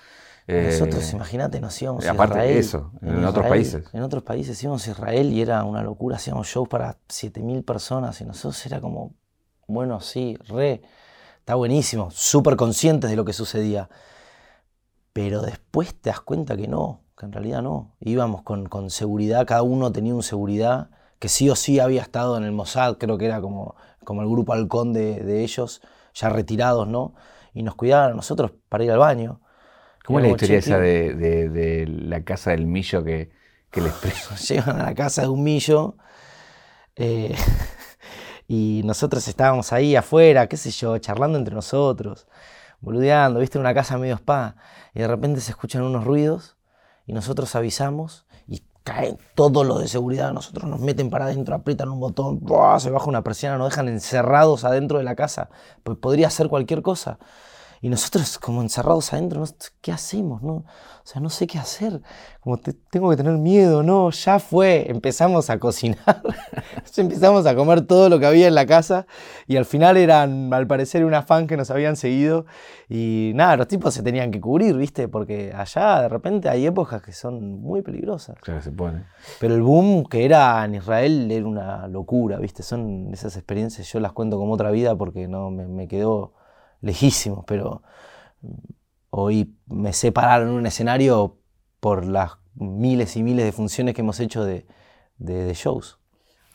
Nosotros, 0.46 1.10
eh, 1.10 1.16
imagínate, 1.16 1.60
nos 1.60 1.80
íbamos 1.80 2.06
a 2.06 2.10
aparte 2.10 2.38
de 2.38 2.58
eso, 2.58 2.92
en, 3.00 3.24
otros 3.24 3.46
países. 3.46 3.84
En 3.94 4.02
otros 4.02 4.22
países 4.22 4.62
íbamos 4.62 4.86
a 4.86 4.90
Israel 4.90 5.32
y 5.32 5.40
era 5.40 5.64
una 5.64 5.82
locura, 5.82 6.16
hacíamos 6.16 6.46
shows 6.46 6.68
para 6.68 6.98
7.000 7.08 7.64
personas 7.64 8.20
y 8.20 8.24
nosotros 8.24 8.64
era 8.66 8.80
como, 8.80 9.14
bueno, 9.66 10.00
sí, 10.00 10.36
re, 10.48 10.82
está 11.38 11.54
buenísimo, 11.54 12.10
súper 12.10 12.56
conscientes 12.56 13.08
de 13.08 13.16
lo 13.16 13.24
que 13.24 13.32
sucedía. 13.32 13.88
Pero 15.14 15.40
después 15.40 15.94
te 15.94 16.10
das 16.10 16.20
cuenta 16.20 16.56
que 16.56 16.68
no, 16.68 17.00
que 17.16 17.24
en 17.24 17.32
realidad 17.32 17.62
no. 17.62 17.94
Íbamos 18.00 18.42
con, 18.42 18.66
con 18.66 18.90
seguridad, 18.90 19.46
cada 19.46 19.62
uno 19.62 19.92
tenía 19.92 20.14
un 20.14 20.22
seguridad 20.22 20.90
que 21.24 21.30
sí 21.30 21.48
o 21.48 21.56
sí 21.56 21.80
había 21.80 22.02
estado 22.02 22.36
en 22.36 22.44
el 22.44 22.52
Mossad, 22.52 22.98
creo 22.98 23.16
que 23.16 23.24
era 23.24 23.40
como, 23.40 23.76
como 24.04 24.20
el 24.20 24.28
grupo 24.28 24.52
halcón 24.52 24.92
de, 24.92 25.20
de 25.20 25.42
ellos, 25.42 25.80
ya 26.12 26.28
retirados, 26.28 26.86
¿no? 26.86 27.14
Y 27.54 27.62
nos 27.62 27.76
cuidaban 27.76 28.10
a 28.10 28.14
nosotros 28.14 28.52
para 28.68 28.84
ir 28.84 28.90
al 28.90 28.98
baño. 28.98 29.40
¿Cómo 30.04 30.18
es 30.18 30.26
la 30.26 30.30
historia 30.32 30.58
esa 30.58 30.78
de, 30.78 31.86
la 31.88 32.24
casa 32.24 32.50
del 32.50 32.66
millo 32.66 33.02
que, 33.02 33.30
que 33.70 33.80
les 33.80 33.94
Llegan 34.50 34.78
a 34.78 34.84
la 34.84 34.94
casa 34.94 35.22
de 35.22 35.28
un 35.28 35.42
millo 35.42 35.96
eh, 36.94 37.34
y 38.46 38.82
nosotros 38.84 39.26
estábamos 39.26 39.72
ahí 39.72 39.96
afuera, 39.96 40.46
qué 40.46 40.58
sé 40.58 40.72
yo, 40.72 40.98
charlando 40.98 41.38
entre 41.38 41.54
nosotros, 41.54 42.26
boludeando, 42.82 43.40
viste, 43.40 43.58
una 43.58 43.72
casa 43.72 43.96
medio 43.96 44.16
spa, 44.16 44.56
y 44.92 45.00
de 45.00 45.08
repente 45.08 45.40
se 45.40 45.52
escuchan 45.52 45.84
unos 45.84 46.04
ruidos 46.04 46.58
y 47.06 47.14
nosotros 47.14 47.54
avisamos 47.54 48.26
y 48.84 48.90
caen 48.90 49.18
todos 49.34 49.66
los 49.66 49.80
de 49.80 49.88
seguridad, 49.88 50.32
nosotros 50.32 50.68
nos 50.70 50.80
meten 50.80 51.10
para 51.10 51.24
adentro, 51.26 51.54
aprietan 51.54 51.88
un 51.88 52.00
botón, 52.00 52.40
se 52.78 52.90
baja 52.90 53.06
una 53.08 53.22
persiana, 53.22 53.58
nos 53.58 53.70
dejan 53.70 53.88
encerrados 53.88 54.64
adentro 54.64 54.98
de 54.98 55.04
la 55.04 55.14
casa, 55.14 55.48
pues 55.82 55.98
podría 55.98 56.30
ser 56.30 56.48
cualquier 56.48 56.82
cosa. 56.82 57.18
Y 57.84 57.90
nosotros 57.90 58.38
como 58.38 58.62
encerrados 58.62 59.12
adentro, 59.12 59.44
¿qué 59.82 59.92
hacemos? 59.92 60.42
No? 60.42 60.54
O 60.54 61.02
sea, 61.04 61.20
no 61.20 61.28
sé 61.28 61.46
qué 61.46 61.58
hacer. 61.58 62.00
Como 62.40 62.56
tengo 62.56 63.10
que 63.10 63.16
tener 63.18 63.36
miedo, 63.36 63.82
no, 63.82 64.08
ya 64.08 64.38
fue. 64.38 64.90
Empezamos 64.90 65.50
a 65.50 65.58
cocinar, 65.58 66.22
empezamos 66.96 67.44
a 67.44 67.54
comer 67.54 67.82
todo 67.82 68.08
lo 68.08 68.18
que 68.18 68.24
había 68.24 68.48
en 68.48 68.54
la 68.54 68.64
casa 68.64 69.06
y 69.46 69.58
al 69.58 69.66
final 69.66 69.98
eran, 69.98 70.54
al 70.54 70.66
parecer, 70.66 71.04
una 71.04 71.20
fan 71.20 71.46
que 71.46 71.58
nos 71.58 71.70
habían 71.70 71.96
seguido 71.96 72.46
y 72.88 73.32
nada, 73.34 73.58
los 73.58 73.68
tipos 73.68 73.92
se 73.92 74.02
tenían 74.02 74.30
que 74.30 74.40
cubrir, 74.40 74.74
¿viste? 74.78 75.06
Porque 75.06 75.52
allá 75.54 76.00
de 76.00 76.08
repente 76.08 76.48
hay 76.48 76.64
épocas 76.64 77.02
que 77.02 77.12
son 77.12 77.60
muy 77.60 77.82
peligrosas. 77.82 78.38
Claro, 78.40 78.62
se 78.62 78.72
pone. 78.72 79.04
Pero 79.40 79.56
el 79.56 79.62
boom 79.62 80.06
que 80.06 80.24
era 80.24 80.64
en 80.64 80.76
Israel 80.76 81.30
era 81.30 81.46
una 81.46 81.86
locura, 81.86 82.38
¿viste? 82.38 82.62
Son 82.62 83.12
esas 83.12 83.36
experiencias, 83.36 83.92
yo 83.92 84.00
las 84.00 84.12
cuento 84.12 84.38
como 84.38 84.54
otra 84.54 84.70
vida 84.70 84.96
porque 84.96 85.28
no 85.28 85.50
me, 85.50 85.68
me 85.68 85.86
quedó 85.86 86.32
lejísimos, 86.84 87.44
pero 87.46 87.82
hoy 89.10 89.54
me 89.66 89.92
separaron 89.92 90.48
en 90.48 90.54
un 90.54 90.66
escenario 90.66 91.38
por 91.80 92.04
las 92.04 92.32
miles 92.54 93.16
y 93.16 93.22
miles 93.22 93.44
de 93.44 93.52
funciones 93.52 93.94
que 93.94 94.02
hemos 94.02 94.20
hecho 94.20 94.44
de, 94.44 94.66
shows. 95.54 95.98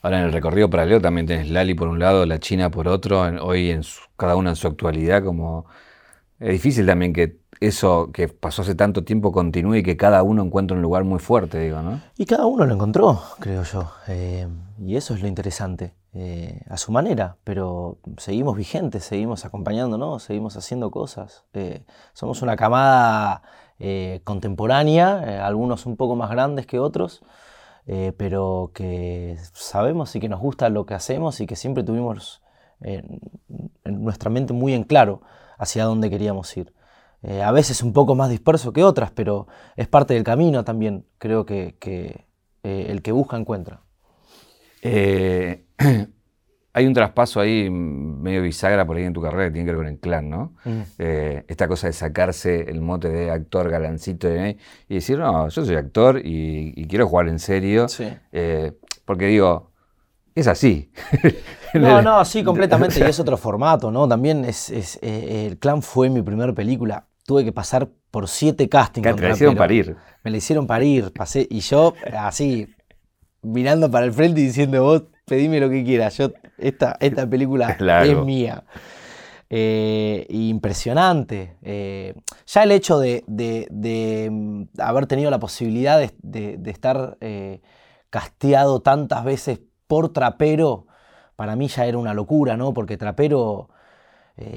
Ahora 0.01 0.19
en 0.19 0.25
el 0.25 0.31
recorrido 0.31 0.69
paralelo 0.69 1.01
también 1.01 1.27
tenés 1.27 1.49
Lali 1.49 1.73
por 1.73 1.87
un 1.89 1.99
lado, 1.99 2.25
la 2.25 2.39
China 2.39 2.69
por 2.69 2.87
otro, 2.87 3.21
hoy 3.43 3.71
en 3.71 3.81
cada 4.15 4.35
una 4.35 4.51
en 4.51 4.55
su 4.55 4.67
actualidad, 4.67 5.23
como 5.23 5.65
es 6.39 6.51
difícil 6.51 6.85
también 6.85 7.11
que 7.11 7.38
eso 7.59 8.11
que 8.13 8.27
pasó 8.27 8.61
hace 8.61 8.75
tanto 8.75 9.03
tiempo 9.03 9.31
continúe 9.31 9.75
y 9.75 9.83
que 9.83 9.97
cada 9.97 10.23
uno 10.23 10.43
encuentre 10.43 10.75
un 10.75 10.81
lugar 10.81 11.03
muy 11.03 11.19
fuerte, 11.19 11.59
digo, 11.59 11.81
¿no? 11.81 12.01
Y 12.17 12.25
cada 12.25 12.45
uno 12.45 12.65
lo 12.65 12.73
encontró, 12.73 13.21
creo 13.39 13.63
yo. 13.63 13.91
Eh, 14.07 14.47
y 14.79 14.95
eso 14.95 15.13
es 15.13 15.21
lo 15.21 15.27
interesante. 15.27 15.93
Eh, 16.11 16.61
a 16.67 16.77
su 16.77 16.91
manera, 16.91 17.37
pero 17.43 17.99
seguimos 18.17 18.57
vigentes, 18.57 19.03
seguimos 19.03 19.45
acompañándonos, 19.45 20.23
seguimos 20.23 20.57
haciendo 20.57 20.89
cosas. 20.89 21.45
Eh, 21.53 21.85
somos 22.13 22.41
una 22.41 22.55
camada 22.55 23.43
eh, 23.77 24.21
contemporánea, 24.23 25.45
algunos 25.45 25.85
un 25.85 25.97
poco 25.97 26.15
más 26.15 26.31
grandes 26.31 26.65
que 26.65 26.79
otros, 26.79 27.21
pero 28.17 28.71
que 28.75 29.37
sabemos 29.53 30.15
y 30.15 30.19
que 30.19 30.29
nos 30.29 30.39
gusta 30.39 30.69
lo 30.69 30.85
que 30.85 30.93
hacemos 30.93 31.41
y 31.41 31.47
que 31.47 31.55
siempre 31.55 31.83
tuvimos 31.83 32.43
en 32.81 33.19
nuestra 33.83 34.29
mente 34.29 34.53
muy 34.53 34.73
en 34.73 34.83
claro 34.83 35.21
hacia 35.57 35.85
dónde 35.85 36.11
queríamos 36.11 36.55
ir. 36.55 36.71
A 37.21 37.51
veces 37.51 37.83
un 37.83 37.93
poco 37.93 38.15
más 38.15 38.29
disperso 38.29 38.71
que 38.71 38.83
otras, 38.83 39.11
pero 39.11 39.47
es 39.75 39.87
parte 39.87 40.13
del 40.13 40.23
camino 40.23 40.63
también, 40.63 41.05
creo 41.17 41.45
que, 41.45 41.75
que 41.79 42.25
el 42.63 43.01
que 43.01 43.11
busca 43.11 43.37
encuentra. 43.37 43.81
Eh, 44.81 45.65
hay 46.73 46.85
un 46.85 46.93
traspaso 46.93 47.39
ahí 47.39 47.69
medio 47.69 48.41
bisagra 48.41 48.85
por 48.85 48.97
ahí 48.97 49.03
en 49.03 49.13
tu 49.13 49.21
carrera 49.21 49.45
que 49.45 49.51
tiene 49.51 49.65
que 49.65 49.71
ver 49.71 49.77
con 49.77 49.87
el 49.87 49.99
clan, 49.99 50.29
¿no? 50.29 50.53
Eh, 50.97 51.43
esta 51.47 51.67
cosa 51.67 51.87
de 51.87 51.93
sacarse 51.93 52.69
el 52.69 52.81
mote 52.81 53.09
de 53.09 53.31
actor 53.31 53.69
galancito 53.69 54.29
y 54.29 54.55
decir, 54.87 55.19
no, 55.19 55.49
yo 55.49 55.65
soy 55.65 55.75
actor 55.75 56.21
y, 56.23 56.85
quiero 56.87 57.07
jugar 57.07 57.27
en 57.27 57.39
serio. 57.39 57.87
Eh, 58.31 58.73
porque 59.05 59.25
digo, 59.25 59.71
es 60.35 60.47
así. 60.47 60.91
no, 61.73 62.01
no, 62.01 62.23
sí, 62.23 62.43
completamente. 62.43 62.99
y 62.99 63.03
es 63.03 63.19
otro 63.19 63.35
formato, 63.35 63.91
¿no? 63.91 64.07
También 64.07 64.45
es, 64.45 64.99
el 65.01 65.57
clan 65.57 65.81
fue 65.81 66.09
mi 66.09 66.21
primera 66.21 66.53
película. 66.53 67.08
Tuve 67.29 67.45
que 67.45 67.51
pasar 67.51 67.87
por 68.09 68.27
siete 68.27 68.67
castings. 68.67 69.05
Que 69.05 69.13
te 69.13 69.21
la 69.21 69.33
hicieron 69.35 69.55
parir. 69.55 69.95
Me 70.23 70.31
la 70.31 70.37
hicieron 70.37 70.65
parir. 70.65 71.13
Pasé, 71.13 71.45
y 71.47 71.59
yo, 71.59 71.93
así, 72.17 72.67
mirando 73.43 73.91
para 73.91 74.07
el 74.07 74.13
frente 74.13 74.41
y 74.41 74.45
diciendo, 74.45 74.81
vos 74.81 75.03
pedime 75.25 75.59
lo 75.59 75.69
que 75.69 75.83
quieras, 75.83 76.17
yo, 76.17 76.31
esta, 76.57 76.97
esta 76.99 77.29
película 77.29 77.77
es 78.03 78.17
mía. 78.17 78.63
Eh, 79.47 80.25
impresionante. 80.29 81.55
Eh, 81.61 82.15
ya 82.47 82.63
el 82.63 82.71
hecho 82.71 82.97
de, 82.97 83.23
mm, 84.31 84.63
haber 84.79 85.05
tenido 85.05 85.29
la 85.29 85.39
posibilidad 85.39 85.99
de, 85.99 86.59
estar 86.65 87.15
eh, 87.21 87.61
casteado 88.09 88.81
tantas 88.81 89.23
veces 89.23 89.59
por 89.85 90.13
trapero, 90.13 90.87
para 91.35 91.55
mí 91.55 91.67
ya 91.67 91.85
era 91.85 91.99
una 91.99 92.15
locura, 92.15 92.57
¿no? 92.57 92.73
Porque 92.73 92.97
trapero, 92.97 93.69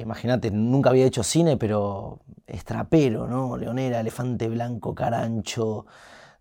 imagínate, 0.00 0.50
nunca 0.50 0.90
había 0.90 1.06
hecho 1.06 1.22
cine, 1.22 1.56
pero 1.56 2.20
es 2.46 2.64
trapero, 2.64 3.26
¿no? 3.26 3.56
Leonera, 3.56 4.00
Elefante 4.00 4.48
Blanco, 4.48 4.94
Carancho, 4.94 5.86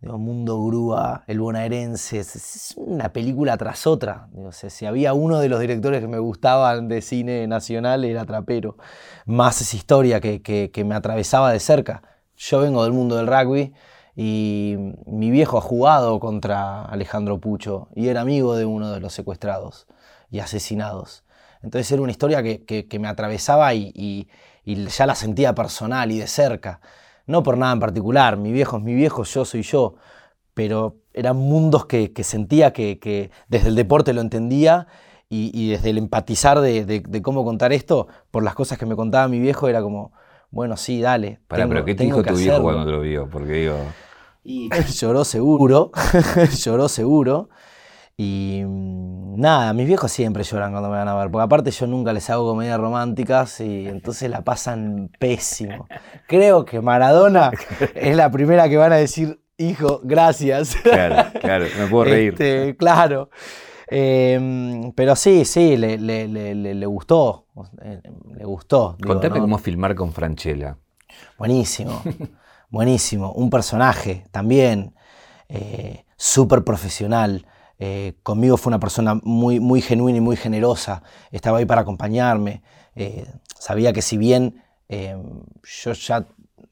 Mundo 0.02 0.64
Grúa, 0.66 1.24
El 1.28 1.40
Bonaerense, 1.40 2.20
es 2.20 2.74
una 2.78 3.14
película 3.14 3.56
tras 3.58 3.86
otra. 3.86 4.30
si 4.52 4.86
había 4.86 5.14
uno 5.14 5.40
de 5.40 5.48
los 5.48 5.60
directores 5.60 6.02
que 6.02 6.08
me 6.08 6.18
gustaban 6.18 6.88
de 6.88 7.02
cine 7.02 7.48
nacional 7.48 8.04
era 8.04 8.26
Trapero, 8.26 8.78
más 9.26 9.62
esa 9.62 9.76
historia 9.76 10.20
que, 10.20 10.84
me 10.86 10.96
atravesaba 10.96 11.52
de 11.52 11.60
cerca. 11.60 12.02
Yo 12.36 12.60
vengo 12.62 12.84
del 12.84 12.94
mundo 12.94 13.16
del 13.16 13.28
rugby 13.28 13.74
y 14.16 14.76
mi 15.06 15.30
viejo 15.30 15.60
ha 15.60 15.62
jugado 15.62 16.20
contra 16.20 16.84
Alejandro 16.84 17.40
Pucho 17.40 17.90
y 17.96 18.08
era 18.08 18.22
amigo 18.22 18.56
de 18.56 18.66
uno 18.66 18.92
de 18.92 19.00
los 19.00 19.14
secuestrados 19.14 19.86
y 20.32 20.40
asesinados. 20.40 21.24
Entonces 21.64 21.92
era 21.92 22.02
una 22.02 22.12
historia 22.12 22.42
que, 22.42 23.00
me 23.00 23.08
atravesaba 23.08 23.74
y 23.74 24.28
ya 24.66 25.06
la 25.06 25.16
sentía 25.16 25.54
personal 25.56 26.12
y 26.12 26.20
de 26.20 26.28
cerca 26.28 26.82
no 27.32 27.44
por 27.44 27.58
nada 27.58 27.74
en 27.74 27.80
particular, 27.80 28.38
mi 28.38 28.52
viejo 28.52 28.78
es 28.78 28.84
mi 28.84 28.94
viejo, 28.94 29.24
yo 29.24 29.46
soy 29.46 29.64
yo, 29.64 29.96
pero 30.54 30.98
eran 31.14 31.38
mundos 31.38 31.86
que, 31.86 32.12
sentía 32.24 32.74
que, 32.74 33.32
desde 33.48 33.70
el 33.70 33.76
deporte 33.76 34.14
lo 34.14 34.22
entendía 34.22 34.88
y, 35.30 35.70
desde 35.70 35.92
el 35.92 35.98
empatizar 35.98 36.60
de, 36.60 37.22
cómo 37.24 37.44
contar 37.44 37.74
esto, 37.74 38.08
por 38.30 38.44
las 38.44 38.54
cosas 38.54 38.78
que 38.78 38.86
me 38.86 38.96
contaba 38.96 39.28
mi 39.28 39.40
viejo, 39.40 39.68
era 39.68 39.82
como, 39.82 40.12
bueno, 40.52 40.78
sí, 40.78 41.02
dale. 41.02 41.40
Para, 41.48 41.68
pero 41.68 41.86
¿qué 41.86 41.96
te 41.96 42.04
dijo 42.04 42.22
tu 42.22 42.36
viejo 42.36 42.62
cuando 42.62 42.86
te 42.86 42.92
lo 42.92 43.02
vio? 43.02 43.30
Porque 43.30 43.54
digo... 43.54 43.78
Y 44.44 44.70
lloró 44.94 45.24
seguro, 45.24 45.92
lloró 46.64 46.90
seguro. 46.90 47.50
Y 48.18 48.64
mm, 48.66 49.40
nada, 49.40 49.74
mis 49.74 49.88
viejos 49.88 50.12
siempre 50.12 50.44
lloran 50.44 50.72
cuando 50.72 50.90
me 50.90 50.98
van 50.98 51.08
a 51.08 51.16
ver, 51.16 51.32
porque 51.32 51.44
aparte 51.44 51.72
yo 51.72 51.88
nunca 51.88 52.14
les 52.14 52.30
hago 52.30 52.46
comedias 52.48 52.80
románticas 52.80 53.60
y 53.62 53.88
entonces 53.88 54.30
la 54.30 54.44
pasan 54.44 55.10
pésimo. 55.20 55.88
Creo 56.28 56.66
que 56.66 56.82
Maradona 56.82 57.52
es 57.96 58.16
la 58.16 58.30
primera 58.32 58.70
que 58.70 58.78
van 58.78 58.94
a 58.94 58.98
decir, 58.98 59.42
hijo, 59.58 60.02
gracias. 60.04 60.76
Claro, 60.84 61.40
claro, 61.40 61.66
me 61.78 61.88
puedo 61.88 62.06
reír. 62.06 62.34
Este, 62.34 62.76
claro. 62.78 63.30
Em, 63.94 64.94
pero 64.94 65.18
sí, 65.18 65.44
sí, 65.44 65.76
le, 65.76 65.98
le, 65.98 66.86
gustó. 66.86 67.48
Le 67.84 68.46
gustó. 68.46 68.98
Contame 69.06 69.40
cómo 69.40 69.58
filmar 69.58 69.96
con 69.96 70.14
Franchella. 70.14 70.78
Buenísimo, 71.38 72.02
buenísimo. 72.70 73.34
Un 73.34 73.50
personaje 73.50 74.24
también 74.32 74.96
eh, 75.50 76.06
súper 76.16 76.64
profesional. 76.64 77.46
Eh, 77.84 78.14
conmigo 78.22 78.58
fue 78.58 78.70
una 78.70 78.80
persona 78.80 79.16
muy, 79.24 79.60
muy 79.60 79.82
genuina 79.82 80.20
y 80.20 80.22
muy 80.22 80.36
generosa, 80.36 81.02
estaba 81.32 81.58
ahí 81.58 81.66
para 81.66 81.82
acompañarme. 81.82 82.62
Eh, 82.96 83.26
sabía 83.58 83.92
que 83.92 84.04
si 84.04 84.18
bien 84.18 84.62
eh, 84.88 85.18
yo 85.64 85.94
ya 85.94 86.28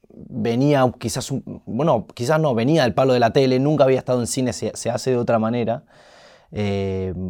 venía 0.08 0.88
quizás, 1.00 1.32
bueno, 1.66 2.06
quizás 2.14 2.38
no, 2.38 2.54
venía 2.54 2.84
del 2.84 2.94
palo 2.94 3.12
de 3.12 3.18
la 3.18 3.32
tele, 3.32 3.58
nunca 3.58 3.82
había 3.82 3.98
estado 3.98 4.20
en 4.20 4.28
cine, 4.28 4.52
se, 4.52 4.70
hace 4.88 5.10
de 5.10 5.16
otra 5.16 5.40
manera, 5.40 5.82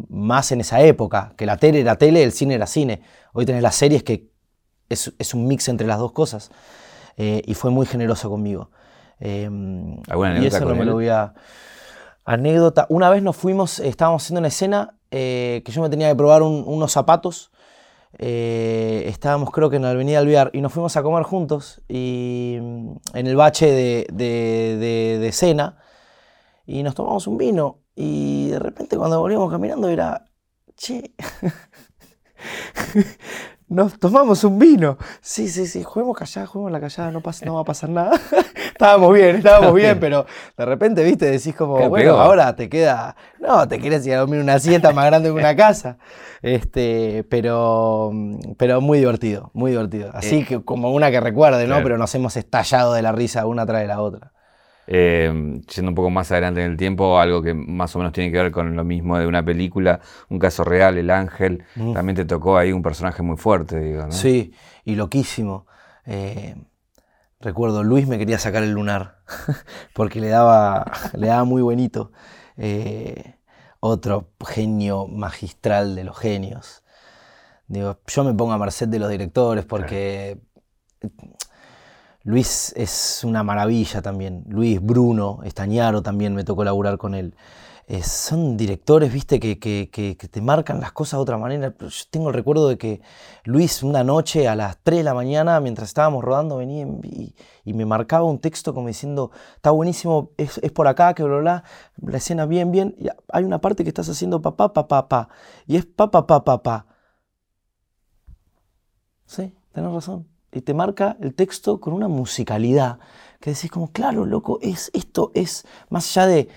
más 0.09 0.51
en 0.51 0.61
esa 0.61 0.81
época, 0.81 1.33
que 1.35 1.47
la 1.47 1.57
tele 1.57 1.79
era 1.79 1.95
tele, 1.95 2.21
el 2.21 2.33
cine 2.33 2.53
era 2.53 2.67
cine. 2.67 3.01
Hoy 3.33 3.47
tenés 3.47 3.63
las 3.63 3.73
series 3.73 4.03
que 4.03 4.29
es, 4.89 5.11
es 5.17 5.33
un 5.33 5.47
mix 5.47 5.69
entre 5.69 5.87
las 5.87 5.97
dos 5.97 6.11
cosas. 6.11 6.51
y 7.17 7.53
fue 7.55 7.71
muy 7.71 7.87
generoso 7.87 8.29
conmigo. 8.29 8.69
y 9.19 10.45
eso 10.45 10.65
no 10.65 10.75
me 10.75 10.85
lo 10.85 10.93
voy 10.93 11.07
a... 11.07 11.33
Anécdota, 12.23 12.85
una 12.89 13.09
vez 13.09 13.23
nos 13.23 13.35
fuimos, 13.35 13.79
estábamos 13.79 14.23
haciendo 14.23 14.39
una 14.39 14.49
escena 14.49 14.97
eh, 15.09 15.63
que 15.65 15.71
yo 15.71 15.81
me 15.81 15.89
tenía 15.89 16.09
que 16.09 16.15
probar 16.15 16.43
unos 16.43 16.91
zapatos. 16.91 17.51
Eh, 18.17 19.03
estábamos 19.07 19.51
creo 19.51 19.69
que 19.69 19.77
en 19.77 19.83
la 19.83 19.91
Avenida 19.91 20.19
Alvear 20.19 20.51
y 20.53 20.61
nos 20.61 20.73
fuimos 20.73 20.97
a 20.97 21.03
comer 21.03 21.23
juntos 21.23 21.81
y 21.87 22.57
mm, 22.61 22.95
en 23.13 23.27
el 23.27 23.37
bache 23.37 23.71
de, 23.71 24.05
de, 24.11 25.17
de, 25.17 25.31
cena 25.31 25.77
y 26.65 26.83
nos 26.83 26.93
tomamos 26.93 27.25
un 27.27 27.37
vino 27.37 27.79
y 27.95 28.49
de 28.49 28.59
repente 28.59 28.97
cuando 28.97 29.21
volvíamos 29.21 29.49
caminando 29.49 29.87
era, 29.87 30.25
che, 30.75 31.13
nos 33.71 33.97
tomamos 33.97 34.43
un 34.43 34.59
vino. 34.59 34.97
Sí, 35.21 35.47
sí, 35.47 35.65
sí, 35.65 35.81
juguemos 35.81 36.17
callada, 36.17 36.45
juguemos 36.45 36.73
la 36.73 36.81
callada, 36.81 37.09
no, 37.09 37.21
pasa, 37.21 37.45
no 37.45 37.55
va 37.55 37.61
a 37.61 37.63
pasar 37.63 37.89
nada. 37.89 38.19
estábamos 38.67 39.13
bien, 39.13 39.37
estábamos 39.37 39.73
bien, 39.73 39.97
pero 39.97 40.25
de 40.57 40.65
repente, 40.65 41.03
viste, 41.05 41.31
decís 41.31 41.55
como, 41.55 41.87
bueno, 41.87 42.19
ahora 42.19 42.53
te 42.53 42.67
queda, 42.67 43.15
no, 43.39 43.65
te 43.69 43.79
quieres 43.79 44.05
ir 44.05 44.13
a 44.15 44.19
dormir 44.19 44.41
una 44.41 44.59
siesta 44.59 44.91
más 44.91 45.05
grande 45.05 45.29
que 45.29 45.33
una 45.33 45.55
casa. 45.55 45.97
Este, 46.41 47.25
pero, 47.29 48.11
pero 48.57 48.81
muy 48.81 48.99
divertido, 48.99 49.51
muy 49.53 49.71
divertido. 49.71 50.11
Así 50.13 50.39
eh, 50.39 50.45
que 50.45 50.61
como 50.65 50.91
una 50.91 51.09
que 51.09 51.21
recuerde, 51.21 51.65
¿no? 51.65 51.81
Pero 51.81 51.97
nos 51.97 52.13
hemos 52.13 52.35
estallado 52.35 52.93
de 52.93 53.01
la 53.01 53.13
risa 53.13 53.45
una 53.45 53.65
tras 53.65 53.81
de 53.81 53.87
la 53.87 54.01
otra. 54.01 54.33
Eh, 54.87 55.61
yendo 55.73 55.91
un 55.91 55.95
poco 55.95 56.09
más 56.09 56.31
adelante 56.31 56.63
en 56.63 56.71
el 56.71 56.77
tiempo, 56.77 57.19
algo 57.19 57.41
que 57.41 57.53
más 57.53 57.95
o 57.95 57.99
menos 57.99 58.13
tiene 58.13 58.31
que 58.31 58.37
ver 58.37 58.51
con 58.51 58.75
lo 58.75 58.83
mismo 58.83 59.17
de 59.17 59.27
una 59.27 59.43
película, 59.43 60.01
un 60.29 60.39
caso 60.39 60.63
real, 60.63 60.97
El 60.97 61.09
Ángel, 61.09 61.63
también 61.93 62.15
te 62.15 62.25
tocó 62.25 62.57
ahí 62.57 62.71
un 62.71 62.81
personaje 62.81 63.21
muy 63.21 63.37
fuerte, 63.37 63.79
digo, 63.79 64.03
¿no? 64.03 64.11
Sí, 64.11 64.53
y 64.83 64.95
loquísimo. 64.95 65.67
Eh, 66.05 66.55
recuerdo, 67.39 67.83
Luis 67.83 68.07
me 68.07 68.17
quería 68.17 68.39
sacar 68.39 68.63
el 68.63 68.71
lunar, 68.71 69.19
porque 69.93 70.19
le 70.19 70.29
daba, 70.29 70.91
le 71.13 71.27
daba 71.27 71.43
muy 71.43 71.61
bonito. 71.61 72.11
Eh, 72.57 73.35
otro 73.79 74.29
genio 74.47 75.07
magistral 75.07 75.95
de 75.95 76.03
los 76.03 76.17
genios. 76.17 76.83
Digo, 77.67 77.99
yo 78.05 78.23
me 78.23 78.33
pongo 78.33 78.51
a 78.51 78.57
merced 78.57 78.87
de 78.87 78.99
los 78.99 79.09
directores 79.09 79.65
porque 79.65 80.39
Luis 82.23 82.73
es 82.77 83.23
una 83.23 83.43
maravilla 83.43 84.01
también. 84.01 84.43
Luis, 84.47 84.81
Bruno, 84.81 85.39
Estañaro 85.43 86.03
también 86.03 86.35
me 86.35 86.43
tocó 86.43 86.63
laburar 86.63 86.97
con 86.97 87.15
él. 87.15 87.35
Eh, 87.87 88.03
son 88.03 88.57
directores, 88.57 89.11
viste, 89.11 89.39
que, 89.39 90.17
te 90.31 90.41
marcan 90.41 90.79
las 90.79 90.91
cosas 90.91 91.17
de 91.17 91.23
otra 91.23 91.37
manera. 91.37 91.73
Yo 91.79 91.89
tengo 92.11 92.29
el 92.29 92.35
recuerdo 92.35 92.69
de 92.69 92.77
que 92.77 93.01
Luis 93.43 93.83
una 93.83 94.03
noche 94.03 94.47
a 94.47 94.55
las 94.55 94.77
3 94.83 94.99
de 94.99 95.03
la 95.03 95.13
mañana, 95.13 95.59
mientras 95.59 95.89
estábamos 95.89 96.23
rodando, 96.23 96.57
venía 96.57 96.85
y, 96.85 97.73
me 97.73 97.85
marcaba 97.85 98.23
un 98.25 98.39
texto 98.39 98.73
como 98.73 98.87
diciendo, 98.87 99.31
está 99.55 99.71
buenísimo, 99.71 100.31
es, 100.37 100.59
por 100.73 100.87
acá, 100.87 101.13
que 101.15 101.23
bla, 101.23 101.37
bla, 101.37 101.63
la 102.01 102.17
escena 102.17 102.45
bien, 102.45 102.71
bien. 102.71 102.95
Hay 103.29 103.43
una 103.43 103.59
parte 103.59 103.83
que 103.83 103.89
estás 103.89 104.07
haciendo 104.09 104.41
papá, 104.41 104.73
papá, 104.73 105.07
papá. 105.07 105.29
Y 105.67 105.75
es 105.75 105.85
papá, 105.85 106.27
papá, 106.27 106.43
papá. 106.63 106.85
Sí, 109.25 109.53
tenés 109.73 109.91
razón 109.91 110.30
y 110.51 110.61
te 110.61 110.73
marca 110.73 111.17
el 111.21 111.33
texto 111.33 111.79
con 111.79 111.93
una 111.93 112.07
musicalidad 112.07 112.99
que 113.39 113.51
decís 113.51 113.71
como, 113.71 113.91
claro, 113.91 114.25
loco, 114.25 114.59
es, 114.61 114.91
esto 114.93 115.31
es 115.33 115.65
más 115.89 116.09
allá 116.09 116.27
de 116.27 116.49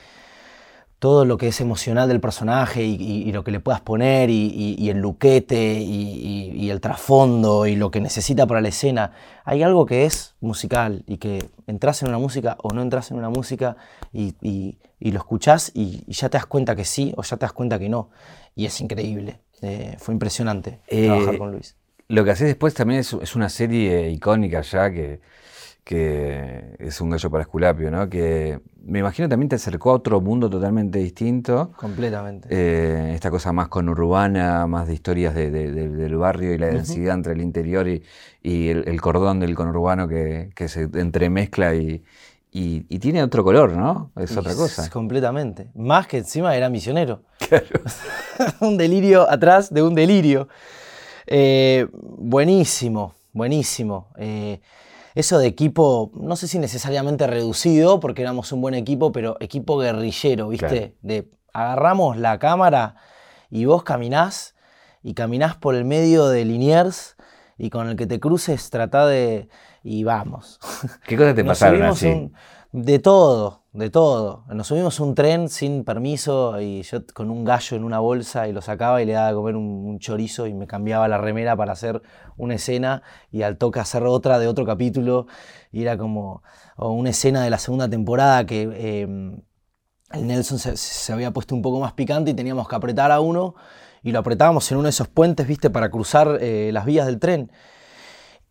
todo 1.05 1.27
lo 1.27 1.37
que 1.37 1.49
es 1.49 1.61
emocional 1.61 2.09
del 2.09 2.19
personaje 2.19 2.83
y, 2.83 3.31
lo 3.31 3.45
que 3.45 3.51
le 3.51 3.61
puedas 3.61 3.83
poner 3.83 4.31
y, 4.31 4.89
el 4.89 4.99
luquete 4.99 5.79
y, 5.79 6.71
el 6.71 6.81
trasfondo 6.81 7.67
y 7.67 7.77
lo 7.77 7.91
que 7.91 8.01
necesita 8.01 8.47
para 8.47 8.63
la 8.63 8.69
escena, 8.69 9.13
hay 9.45 9.63
algo 9.63 9.85
que 9.85 10.07
es 10.07 10.35
musical 10.41 11.05
y 11.07 11.19
que 11.19 11.51
entras 11.67 12.03
en 12.03 12.09
una 12.09 12.17
música 12.17 12.57
o 12.63 12.73
no 12.73 12.81
entras 12.81 13.11
en 13.11 13.19
una 13.19 13.29
música 13.29 13.77
y, 14.15 14.35
lo 14.99 15.19
escuchás 15.19 15.73
y, 15.75 16.11
ya 16.11 16.31
te 16.31 16.39
das 16.39 16.47
cuenta 16.47 16.75
que 16.75 16.87
sí 16.87 17.13
o 17.19 17.23
ya 17.23 17.37
te 17.37 17.45
das 17.45 17.53
cuenta 17.53 17.79
que 17.79 17.91
no. 17.91 18.09
Y 18.55 18.65
es 18.65 18.81
increíble. 18.81 19.41
Eh, 19.61 19.97
fue 19.99 20.15
impresionante 20.15 20.81
trabajar 20.89 21.35
eh, 21.35 21.39
con 21.39 21.53
Luis. 21.53 21.77
Lo 22.09 22.25
que 22.25 22.31
haces 22.31 22.47
después 22.49 22.75
también 22.75 23.01
es, 23.01 23.35
una 23.35 23.49
serie 23.49 24.11
icónica 24.11 24.61
ya 24.61 24.91
que, 24.91 25.21
que, 25.85 26.77
es 26.79 27.01
un 27.01 27.11
gallo 27.11 27.31
para 27.31 27.43
Esculapio, 27.43 27.91
¿no? 27.91 28.11
Que 28.11 28.61
me 28.85 28.99
imagino 28.99 29.29
también 29.29 29.49
te 29.49 29.57
acercó 29.57 29.91
a 29.91 29.95
otro 29.95 30.21
mundo 30.21 30.51
totalmente 30.51 30.99
distinto. 30.99 31.73
Completamente. 31.77 32.49
Eh, 32.51 33.15
esta 33.15 33.31
cosa 33.31 33.53
más 33.53 33.69
conurbana, 33.69 34.67
más 34.67 34.87
de 34.87 34.95
historias 34.95 35.35
del 35.35 36.17
barrio 36.17 36.53
y 36.53 36.59
la 36.59 36.67
densidad 36.67 37.15
entre 37.15 37.33
el 37.33 37.41
interior 37.41 37.89
y, 37.89 38.03
el, 38.43 39.01
cordón 39.01 39.41
del 39.41 39.55
conurbano 39.55 40.07
que, 40.07 40.53
se 40.69 40.83
entremezcla 40.83 41.75
y, 41.75 42.05
y, 42.53 42.99
tiene 42.99 43.23
otro 43.23 43.43
color, 43.43 43.73
¿no? 43.73 44.11
Es 44.17 44.37
otra 44.37 44.55
cosa. 44.55 44.91
Completamente. 44.91 45.71
Más 45.75 46.07
que 46.07 46.19
encima 46.19 46.55
era 46.55 46.69
misionero. 46.69 47.23
Claro. 47.49 47.67
un 48.61 48.77
delirio 48.77 49.29
atrás 49.31 49.73
de 49.73 49.83
un 49.83 49.95
delirio. 49.95 50.49
Eh, 51.27 51.87
buenísimo, 51.93 53.15
buenísimo. 53.33 54.09
Eh, 54.19 54.61
eso 55.15 55.39
de 55.39 55.47
equipo, 55.47 56.11
no 56.15 56.37
sé 56.37 56.49
si 56.49 56.59
necesariamente 56.59 57.27
reducido, 57.27 58.01
porque 58.01 58.23
éramos 58.23 58.51
un 58.53 58.61
buen 58.61 58.75
equipo, 58.75 59.13
pero 59.13 59.37
equipo 59.41 59.79
guerrillero, 59.79 60.49
¿viste? 60.49 60.97
De 61.03 61.31
agarramos 61.53 62.17
la 62.17 62.39
cámara 62.39 62.97
y 63.49 63.65
vos 63.65 63.85
caminás 63.85 64.55
y 65.03 65.15
caminás 65.15 65.55
por 65.57 65.77
el 65.77 65.85
medio 65.85 66.29
de 66.29 66.45
Liniers 66.45 67.17
y 67.57 67.71
con 67.71 67.89
el 67.89 67.97
que 67.97 68.07
te 68.07 68.19
cruces 68.19 68.71
tratá 68.71 69.07
de... 69.07 69.49
y 69.85 70.03
vamos. 70.03 70.59
¿Qué 71.07 71.17
cosas 71.17 71.37
te 71.37 71.45
pasaron 71.45 71.83
así? 71.83 72.33
De 72.75 72.99
todo, 72.99 73.63
de 73.73 73.89
todo. 73.89 74.43
Nos 74.49 74.67
subimos 74.67 74.99
un 74.99 75.15
tren 75.15 75.49
sin 75.49 75.85
permiso 75.85 76.61
y 76.61 76.83
yo 76.83 77.07
con 77.15 77.31
un 77.31 77.45
gallo 77.45 77.77
en 77.77 77.85
una 77.85 78.01
bolsa 78.01 78.49
y 78.49 78.53
lo 78.53 78.63
sacaba 78.63 79.01
y 79.01 79.07
le 79.07 79.13
daba 79.13 79.29
a 79.29 79.33
comer 79.33 79.55
un, 79.55 80.01
chorizo 80.01 80.49
y 80.49 80.55
me 80.55 80.67
cambiaba 80.67 81.07
la 81.07 81.17
remera 81.17 81.57
para 81.57 81.71
hacer 81.71 82.03
una 82.37 82.57
escena 82.57 83.05
y 83.31 83.43
al 83.43 83.59
toque 83.59 83.79
hacer 83.79 84.03
otra 84.03 84.41
de 84.41 84.49
otro 84.49 84.67
capítulo 84.67 85.29
y 85.71 85.83
era 85.83 85.97
como 85.97 86.43
una 86.77 87.11
escena 87.11 87.45
de 87.45 87.51
la 87.51 87.59
segunda 87.59 87.89
temporada 87.89 88.45
que 88.45 88.63
em, 89.03 89.41
el 90.11 90.27
Nelson 90.27 90.59
se, 90.59 91.13
había 91.13 91.31
puesto 91.33 91.55
un 91.55 91.63
poco 91.63 91.79
más 91.79 91.93
picante 91.93 92.33
y 92.33 92.35
teníamos 92.35 92.67
que 92.67 92.75
apretar 92.75 93.13
a 93.13 93.21
uno 93.21 93.55
y 94.03 94.11
lo 94.11 94.19
apretábamos 94.19 94.69
en 94.73 94.79
uno 94.79 94.87
de 94.87 94.91
esos 94.91 95.07
puentes, 95.07 95.47
viste, 95.47 95.71
para 95.71 95.91
cruzar 95.91 96.39
eh, 96.41 96.71
las 96.73 96.87
vías 96.87 97.07
del 97.07 97.21
tren 97.21 97.53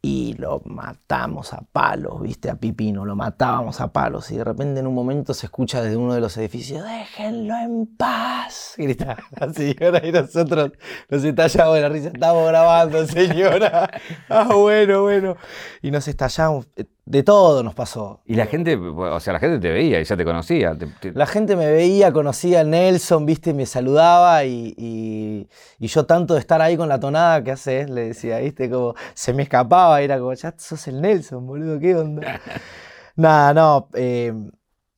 y 0.06 0.34
lo 0.34 0.62
matamos 0.66 1.54
a 1.54 1.62
palos, 1.62 2.22
viste, 2.22 2.50
a 2.50 2.56
Pipino, 2.56 3.06
lo 3.06 3.16
matábamos 3.16 3.80
a 3.80 3.94
palos. 3.94 4.30
Y 4.32 4.36
de 4.36 4.44
repente 4.44 4.82
en 4.82 4.88
un 4.88 4.94
momento 4.94 5.34
se 5.34 5.46
escucha 5.46 5.82
desde 5.82 5.96
uno 5.96 6.14
de 6.14 6.20
los 6.20 6.36
edificios, 6.36 6.84
déjenlo 6.84 7.56
en 7.56 7.88
paz, 7.88 8.74
grita 8.78 9.16
la 9.40 9.54
señora. 9.54 10.06
Y 10.06 10.12
nosotros 10.12 10.74
nos 11.08 11.24
estallamos 11.24 11.76
de 11.76 11.82
la 11.82 11.88
risa, 11.88 12.10
estamos 12.10 12.46
grabando 12.50 13.08
señora, 13.08 13.90
ah 14.30 14.54
bueno, 14.54 15.04
bueno, 15.04 15.38
y 15.82 15.90
nos 15.90 16.06
estallamos, 16.10 16.68
de 17.06 17.24
todo 17.24 17.64
nos 17.64 17.76
pasó. 17.76 18.22
Y 18.26 18.36
la 18.36 18.46
gente, 18.46 18.76
o 18.78 19.20
sea, 19.20 19.34
la 19.34 19.40
gente 19.40 19.60
te 19.60 19.72
veía 19.72 20.00
y 20.00 20.04
ya 20.06 20.16
te 20.16 20.24
conocía. 20.24 20.78
La 21.14 21.26
gente 21.26 21.56
me 21.56 21.70
veía, 21.70 22.14
conocía 22.14 22.62
a 22.62 22.64
Nelson, 22.64 23.26
viste, 23.26 23.54
me 23.54 23.66
saludaba 23.66 24.46
y, 24.46 25.48
yo 25.80 26.06
tanto 26.06 26.34
de 26.34 26.40
estar 26.40 26.62
ahí 26.62 26.78
con 26.78 26.88
la 26.88 27.00
tonada 27.00 27.44
que 27.44 27.52
haces, 27.52 27.90
le 27.90 28.08
decía, 28.08 28.40
viste, 28.40 28.70
como 28.70 28.96
se 29.14 29.34
me 29.34 29.44
escapaba, 29.44 30.02
era 30.02 30.18
como, 30.18 30.34
ya 30.34 30.54
sos 30.58 30.88
el 30.88 31.02
Nelson, 31.02 31.46
boludo, 31.46 31.80
¿qué 31.80 31.96
onda? 31.96 32.40
Nada, 33.16 33.54
no, 33.54 33.90
eh, 33.94 34.34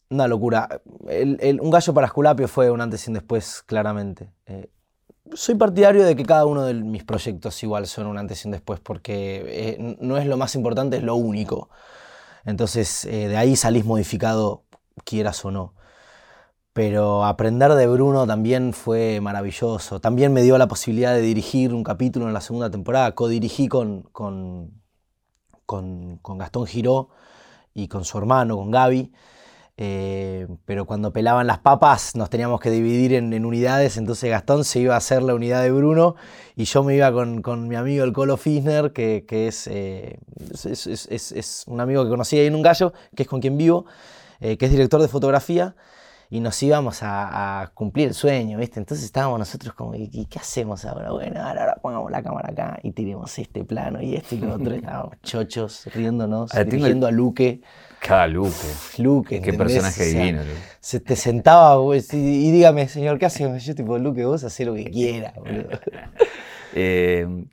una 0.09 0.27
locura. 0.27 0.81
un 1.01 1.69
gallo 1.69 1.93
para 1.93 2.07
Esculapio 2.07 2.47
fue 2.47 2.69
un 2.69 2.81
antes 2.81 3.05
y 3.07 3.09
un 3.09 3.15
después, 3.15 3.63
claramente. 3.65 4.31
Eh, 4.45 4.69
soy 5.33 5.55
partidario 5.55 6.05
de 6.05 6.15
que 6.15 6.23
cada 6.23 6.45
uno 6.45 6.63
de 6.63 6.73
mis 6.73 7.03
proyectos 7.03 7.61
igual 7.63 7.87
son 7.87 8.07
un 8.07 8.17
antes 8.17 8.43
y 8.43 8.47
un 8.47 8.51
después, 8.53 8.79
porque 8.79 9.43
eh, 9.47 9.95
no 9.99 10.17
es 10.17 10.25
lo 10.27 10.37
más 10.37 10.55
importante, 10.55 10.97
es 10.97 11.03
lo 11.03 11.15
único. 11.15 11.69
Entonces, 12.45 13.05
eh, 13.05 13.27
de 13.27 13.37
ahí 13.37 13.55
salís 13.55 13.85
modificado, 13.85 14.65
quieras 15.03 15.43
o 15.45 15.51
no. 15.51 15.73
Pero 16.73 17.25
aprender 17.25 17.73
de 17.73 17.87
Bruno 17.87 18.27
también 18.27 18.73
fue 18.73 19.21
maravilloso. 19.21 20.01
También 20.01 20.33
me 20.33 20.41
dio 20.41 20.57
la 20.57 20.67
posibilidad 20.67 21.13
de 21.13 21.21
dirigir 21.21 21.73
un 21.73 21.83
capítulo 21.83 22.27
en 22.27 22.33
la 22.33 22.41
segunda 22.41 22.69
temporada. 22.69 23.15
Co-dirigí 23.15 23.67
con, 23.67 24.03
con, 24.11 24.81
con, 25.65 26.17
con 26.17 26.37
Gastón 26.37 26.67
Giró 26.67 27.09
y 27.73 27.87
con 27.87 28.03
su 28.05 28.17
hermano, 28.17 28.57
con 28.57 28.71
Gaby. 28.71 29.13
Eh, 29.77 30.47
pero 30.63 30.85
cuando 30.85 31.11
pelaban 31.11 31.47
las 31.47 31.59
papas 31.59 32.15
nos 32.15 32.29
teníamos 32.29 32.61
que 32.61 32.69
dividir 32.69 33.13
en, 33.13 33.45
unidades, 33.45 33.97
entonces 33.97 34.29
Gastón 34.29 34.63
se 34.63 34.79
iba 34.79 34.93
a 34.93 34.97
hacer 34.97 35.21
la 35.21 35.35
unidad 35.35 35.61
de 35.63 35.71
Bruno 35.71 36.15
y 36.55 36.63
yo 36.63 36.81
me 36.83 36.95
iba 36.95 37.11
con, 37.11 37.67
mi 37.67 37.75
amigo 37.75 38.05
el 38.05 38.13
Colo 38.13 38.37
Fisner, 38.37 38.93
que, 38.93 39.25
eh, 39.29 40.17
es, 40.63 40.87
es, 40.87 41.63
un 41.67 41.81
amigo 41.81 42.03
que 42.05 42.09
conocí 42.09 42.39
ahí 42.39 42.47
en 42.47 42.55
un 42.55 42.61
gallo, 42.61 42.93
que 43.15 43.23
es 43.23 43.29
con 43.29 43.41
quien 43.41 43.57
vivo, 43.57 43.85
eh, 44.39 44.57
que 44.57 44.65
es 44.65 44.71
director 44.71 45.01
de 45.01 45.09
fotografía 45.09 45.75
y 46.35 46.41
nos 46.41 46.61
íbamos 46.61 46.99
a, 47.01 47.71
cumplir 47.75 48.09
el 48.09 48.13
sueño, 48.13 48.57
¿viste? 48.57 48.77
Entonces 48.77 49.05
estábamos 49.05 49.39
nosotros 49.39 49.73
como, 49.73 49.95
¿y 49.95 50.25
qué 50.25 50.37
hacemos 50.37 50.83
ahora? 50.83 51.11
Bueno, 51.11 51.41
ahora, 51.41 51.77
pongamos 51.81 52.11
la 52.11 52.21
cámara 52.21 52.51
acá 52.51 52.77
y 52.83 52.91
tiremos 52.91 53.39
este 53.39 53.63
plano 53.63 54.01
y 54.01 54.15
este 54.15 54.35
y 54.35 54.39
lo 54.39 54.55
otro. 54.55 54.75
Estábamos 54.75 55.13
chochos, 55.23 55.85
riéndonos, 55.93 56.51
dirigiendo 56.51 57.07
a 57.07 57.11
Luque. 57.11 57.61
Cada 58.01 58.27
Luque. 58.27 58.67
Luque. 58.97 59.41
Qué 59.41 59.53
personaje 59.53 60.03
divino. 60.03 60.41
Se 60.81 60.99
te 60.99 61.15
sentaba 61.15 61.81
y, 61.95 62.51
dígame, 62.51 62.89
señor, 62.89 63.17
¿qué 63.17 63.27
hacemos? 63.27 63.63
Yo 63.63 63.73
tipo, 63.73 63.97
Luque, 63.97 64.25
vos 64.25 64.43
hacés 64.43 64.67
lo 64.67 64.75
que 64.75 64.91
quieras, 64.91 65.33
boludo. 65.35 65.69
Eh, 66.73 67.45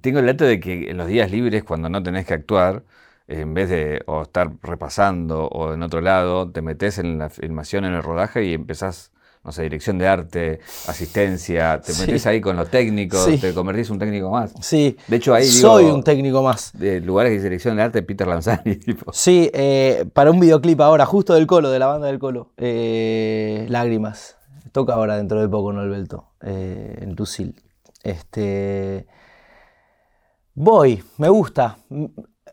tengo 0.00 0.20
el 0.20 0.26
dato 0.26 0.46
de 0.46 0.58
que 0.58 0.90
en 0.90 0.96
los 0.96 1.06
días 1.06 1.30
libres, 1.30 1.64
cuando 1.64 1.90
no 1.90 2.02
tenés 2.02 2.24
que 2.24 2.32
actuar, 2.32 2.82
en 3.28 3.54
vez 3.54 3.68
de 3.68 4.02
o 4.06 4.22
estar 4.22 4.52
repasando 4.62 5.46
o 5.46 5.74
en 5.74 5.82
otro 5.82 6.00
lado, 6.00 6.50
te 6.50 6.62
metes 6.62 6.98
en 6.98 7.18
la 7.18 7.28
filmación, 7.28 7.84
en 7.84 7.94
el 7.94 8.02
rodaje 8.02 8.44
y 8.44 8.54
empezás, 8.54 9.12
no 9.44 9.52
sé, 9.52 9.62
dirección 9.62 9.98
de 9.98 10.06
arte, 10.06 10.60
asistencia, 10.86 11.80
te 11.80 11.92
metes 11.94 12.26
ahí 12.26 12.40
con 12.40 12.56
los 12.56 12.70
técnicos, 12.70 13.26
te 13.40 13.52
convertís 13.52 13.90
un 13.90 13.98
técnico 13.98 14.30
más. 14.30 14.54
Sí. 14.60 14.96
De 15.08 15.16
hecho, 15.16 15.34
ahí 15.34 15.46
Soy 15.46 15.84
un 15.84 16.04
técnico 16.04 16.42
más. 16.42 16.72
De 16.72 17.00
lugares 17.00 17.32
de 17.32 17.42
dirección 17.42 17.76
de 17.76 17.82
arte, 17.82 18.02
Peter 18.02 18.26
Lanzani. 18.26 18.76
Tipo. 18.76 19.12
Sí, 19.12 19.50
eh, 19.52 20.06
para 20.12 20.30
un 20.30 20.38
videoclip 20.38 20.80
ahora, 20.80 21.04
justo 21.04 21.34
del 21.34 21.46
Colo, 21.46 21.70
de 21.70 21.78
la 21.78 21.86
banda 21.86 22.06
del 22.06 22.18
Colo. 22.18 22.52
Eh, 22.56 23.66
Lágrimas. 23.68 24.36
Toca 24.70 24.94
ahora 24.94 25.16
dentro 25.16 25.40
de 25.40 25.48
poco, 25.48 25.72
¿no? 25.72 25.82
El 25.82 25.88
Belto, 25.88 26.32
eh, 26.42 26.98
en 27.00 27.14
Lucil. 27.14 27.56
Este. 28.02 29.06
Voy, 30.54 31.02
me 31.18 31.28
gusta 31.28 31.78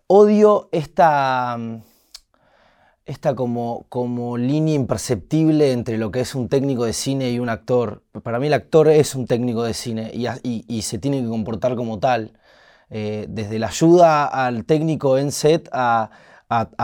odio 0.07 0.69
esta, 0.71 1.57
esta 3.05 3.35
como, 3.35 3.85
como 3.89 4.37
línea 4.37 4.75
imperceptible 4.75 5.71
entre 5.71 5.97
lo 5.97 6.11
que 6.11 6.21
es 6.21 6.35
un 6.35 6.49
técnico 6.49 6.85
de 6.85 6.93
cine 6.93 7.31
y 7.31 7.39
un 7.39 7.49
actor. 7.49 8.03
Para 8.23 8.39
mí 8.39 8.47
el 8.47 8.53
actor 8.53 8.87
es 8.87 9.15
un 9.15 9.27
técnico 9.27 9.63
de 9.63 9.73
cine 9.73 10.11
y, 10.13 10.81
se 10.81 10.97
tiene 10.99 11.21
que 11.21 11.27
comportar 11.27 11.75
como 11.75 11.99
tal. 11.99 12.33
eh, 12.89 13.25
desde 13.29 13.59
la 13.59 13.67
ayuda 13.67 14.25
al 14.25 14.65
técnico 14.65 15.17
en 15.17 15.31
set 15.31 15.69
a, 15.71 16.11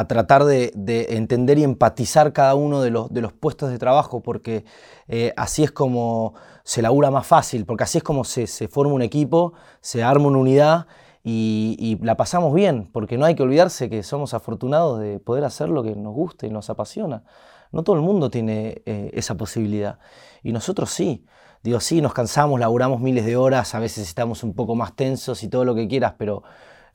tratar 0.08 0.45
de, 0.45 0.71
entender 1.10 1.60
y 1.60 1.63
empatizar 1.63 2.34
cada 2.34 2.55
uno 2.55 2.82
de 2.82 2.89
los, 2.89 3.13
de 3.13 3.21
los 3.21 3.34
puestos 3.34 3.69
de 3.69 3.77
trabajo, 3.77 4.21
porque 4.21 4.65
eh, 5.08 5.34
así 5.38 5.63
es 5.63 5.71
como 5.71 6.34
se 6.63 6.82
labura 6.82 7.12
más 7.12 7.25
fácil, 7.25 7.65
porque 7.65 7.84
así 7.84 7.97
es 7.97 8.03
como 8.03 8.23
se, 8.23 8.47
forma 8.67 8.93
un 8.93 9.01
equipo, 9.01 9.53
se 9.82 10.03
arma 10.03 10.27
una 10.27 10.38
unidad 10.38 10.88
y, 11.23 11.97
la 12.01 12.15
pasamos 12.15 12.53
bien, 12.53 12.89
porque 12.91 13.17
no 13.17 13.25
hay 13.25 13.36
que 13.36 13.43
olvidarse 13.43 13.89
que 13.89 14.03
somos 14.03 14.34
afortunados 14.34 14.99
de 14.99 15.19
poder 15.19 15.43
hacer 15.43 15.69
lo 15.69 15.84
que 15.84 15.95
nos 15.95 16.13
gusta 16.13 16.47
y 16.47 16.49
nos 16.49 16.69
apasiona. 16.69 17.23
No 17.71 17.84
todo 17.84 17.95
el 17.95 18.01
mundo 18.01 18.29
tiene 18.29 18.82
eh, 18.86 19.12
esa 19.13 19.36
posibilidad 19.36 19.99
y 20.43 20.51
nosotros 20.51 20.89
sí. 20.89 21.25
Digo, 21.62 21.82
sí, 21.82 22.01
nos 22.01 22.13
cansamos, 22.13 22.60
laburamos 22.60 23.01
miles 23.01 23.25
de 23.25 23.36
horas, 23.36 23.75
a 23.75 23.79
veces 23.79 24.08
estamos 24.08 24.43
un 24.43 24.53
poco 24.53 24.75
más 24.75 24.95
tensos 24.95 25.43
y 25.43 25.49
todo 25.49 25.65
lo 25.65 25.75
que 25.75 25.89
quieras, 25.89 26.13
pero 26.17 26.43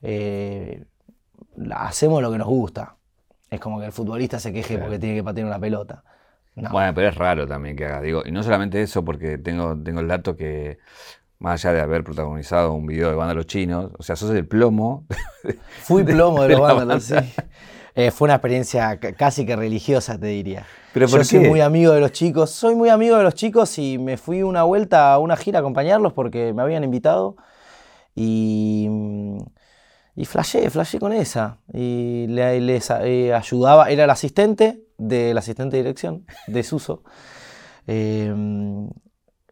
eh, 0.01 0.85
hacemos 1.71 2.21
lo 2.21 2.31
que 2.31 2.39
nos 2.39 2.47
gusta. 2.47 2.95
Es 3.51 3.59
como 3.59 3.79
que 3.79 3.85
el 3.85 3.91
futbolista 3.91 4.39
se 4.39 4.51
queje 4.51 4.79
porque 4.79 4.97
tiene 4.97 5.15
que 5.15 5.23
patear 5.23 5.45
una 5.45 5.59
pelota. 5.59 6.03
Bueno, 6.55 6.93
pero 6.93 7.09
es 7.09 7.15
raro 7.15 7.45
también 7.45 7.75
que 7.75 7.85
haga. 7.85 8.01
Digo, 8.01 8.23
y 8.25 8.31
no 8.31 8.41
solamente 8.41 8.81
eso, 8.81 9.03
porque 9.05 9.37
tengo, 9.37 9.77
tengo 9.77 9.99
el 9.99 10.07
dato 10.07 10.35
que, 10.35 10.79
más 11.45 11.63
allá 11.63 11.75
de 11.75 11.81
haber 11.81 12.03
protagonizado 12.03 12.73
un 12.73 12.87
video 12.87 13.07
de 13.07 13.15
vándalos 13.15 13.45
chinos, 13.45 13.91
o 13.99 14.01
sea, 14.01 14.15
sos 14.15 14.31
el 14.31 14.47
plomo. 14.47 15.05
Fui 15.83 16.03
plomo 16.03 16.41
de, 16.41 16.49
los 16.49 16.59
vándalos, 16.75 17.03
sí. 17.03 17.13
Eh, 17.93 18.09
fue 18.09 18.25
una 18.25 18.33
experiencia 18.33 18.99
casi 18.99 19.45
que 19.45 19.55
religiosa, 19.55 20.17
te 20.17 20.25
diría. 20.25 20.65
¿Pero 20.91 21.05
Yo 21.05 21.23
soy 21.23 21.41
muy 21.41 21.61
amigo 21.61 21.93
de 21.93 21.99
los 21.99 22.11
chicos, 22.13 22.49
soy 22.49 22.73
muy 22.73 22.89
amigo 22.89 23.15
de 23.17 23.21
los 23.21 23.35
chicos 23.35 23.77
y 23.77 23.99
me 23.99 24.17
fui 24.17 24.41
una 24.41 24.63
vuelta 24.63 25.13
a 25.13 25.19
una 25.19 25.37
gira 25.37 25.59
a 25.59 25.61
acompañarlos 25.61 26.13
porque 26.13 26.51
me 26.51 26.63
habían 26.63 26.83
invitado 26.83 27.37
y, 28.15 28.89
y 30.15 30.25
flashé, 30.25 30.67
flashé 30.71 30.97
con 30.97 31.13
esa. 31.13 31.59
Y 31.71 32.25
les 32.27 32.89
eh, 32.89 33.35
ayudaba, 33.35 33.91
era 33.91 34.05
el 34.05 34.09
asistente 34.09 34.81
del 34.97 35.37
asistente 35.37 35.77
de 35.77 35.83
dirección 35.83 36.25
de 36.47 36.63
Suso. 36.63 37.03
Eh, 37.87 38.33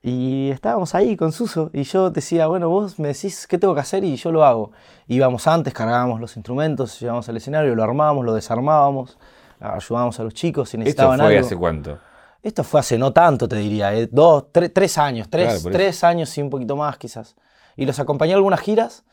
y 0.06 0.52
estábamos 0.52 0.94
ahí 0.96 1.16
con 1.16 1.32
Suso 1.32 1.70
y 1.72 1.84
yo 1.84 2.10
decía, 2.10 2.48
bueno, 2.48 2.68
vos 2.68 3.00
me 3.00 3.08
decís 3.08 3.48
qué 3.48 3.58
tengo 3.58 3.74
que 3.74 3.80
hacer 3.80 4.04
y 4.04 4.18
yo 4.18 4.34
lo 4.34 4.44
hago. 4.44 4.74
Íbamos 5.08 5.48
antes, 5.48 5.74
cargábamos 5.74 6.20
los 6.20 6.36
instrumentos, 6.36 7.00
llevábamos 7.00 7.30
al 7.30 7.38
escenario, 7.38 7.74
lo 7.74 7.84
armábamos, 7.84 8.26
lo 8.26 8.34
desarmábamos, 8.34 9.18
ayudábamos 9.62 10.20
a 10.20 10.24
los 10.24 10.34
chicos 10.34 10.70
si 10.70 10.78
necesitaban 10.78 11.22
¿Esto 11.22 11.30
fue 11.30 11.40
hace 11.40 11.56
cuánto? 11.56 12.00
Esto 12.42 12.64
fue 12.66 12.82
hace 12.82 12.98
no 12.98 13.14
tanto, 13.14 13.48
te 13.48 13.56
diría, 13.56 13.96
eh, 13.96 14.10
dos, 14.12 14.48
tres 14.52 14.98
años, 14.98 15.30
tres, 15.30 15.64
tres 15.72 16.04
años 16.04 16.38
y 16.38 16.42
un 16.42 16.50
poquito 16.50 16.76
más 16.76 16.98
quizás. 16.98 17.38
Y 17.78 17.86
los 17.86 17.98
acompañé 17.98 18.34
a 18.34 18.36
algunas 18.36 18.60
giras 18.60 19.06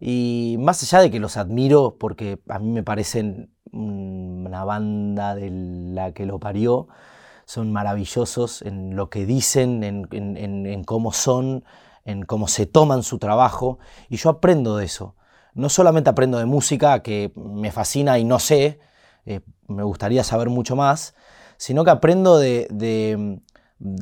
y 0.00 0.56
más 0.58 0.82
allá 0.82 1.02
de 1.02 1.10
que 1.10 1.20
los 1.20 1.36
admiro 1.36 1.96
porque 2.00 2.40
a 2.48 2.58
mí 2.58 2.70
me 2.70 2.82
parecen 2.82 3.50
una 3.72 4.64
banda 4.64 5.34
de 5.34 5.50
la 5.50 6.12
que 6.12 6.24
lo 6.24 6.38
parió, 6.38 6.88
son 7.46 7.72
maravillosos 7.72 8.62
en 8.62 8.96
lo 8.96 9.10
que 9.10 9.26
dicen, 9.26 9.82
en, 9.84 10.84
cómo 10.84 11.12
son, 11.12 11.64
en 12.04 12.22
cómo 12.22 12.48
se 12.48 12.66
toman 12.66 13.02
su 13.02 13.18
trabajo, 13.18 13.78
y 14.08 14.16
yo 14.16 14.30
aprendo 14.30 14.76
de 14.76 14.86
eso. 14.86 15.14
No 15.54 15.68
solamente 15.68 16.10
aprendo 16.10 16.38
de 16.38 16.46
música, 16.46 17.02
que 17.02 17.32
me 17.36 17.70
fascina 17.70 18.18
y 18.18 18.24
no 18.24 18.38
sé, 18.38 18.80
eh, 19.26 19.40
me 19.68 19.82
gustaría 19.82 20.24
saber 20.24 20.48
mucho 20.48 20.76
más, 20.76 21.14
sino 21.56 21.84
que 21.84 21.90
aprendo 21.90 22.38
de, 22.38 23.40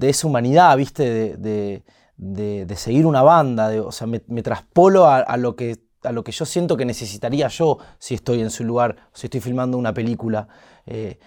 esa 0.01 0.27
humanidad, 0.27 0.77
¿viste? 0.77 1.37
De, 1.37 2.77
seguir 2.77 3.07
una 3.07 3.23
banda, 3.23 3.71
o 3.83 3.93
sea, 3.93 4.07
me, 4.07 4.43
traspolo 4.43 5.07
a, 5.07 5.37
lo 5.37 5.57
que, 5.57 5.85
a 6.03 6.13
lo 6.13 6.25
que 6.25 6.33
yo 6.33 6.45
siento 6.45 6.77
que 6.77 6.85
necesitaría 6.85 7.49
yo 7.49 7.79
si 7.99 8.15
estoy 8.15 8.41
en 8.41 8.51
su 8.51 8.65
lugar, 8.65 8.97
si 9.13 9.27
estoy 9.27 9.41
filmando 9.41 9.79
una 9.79 9.93
película. 9.93 10.49
Eh, 10.87 11.19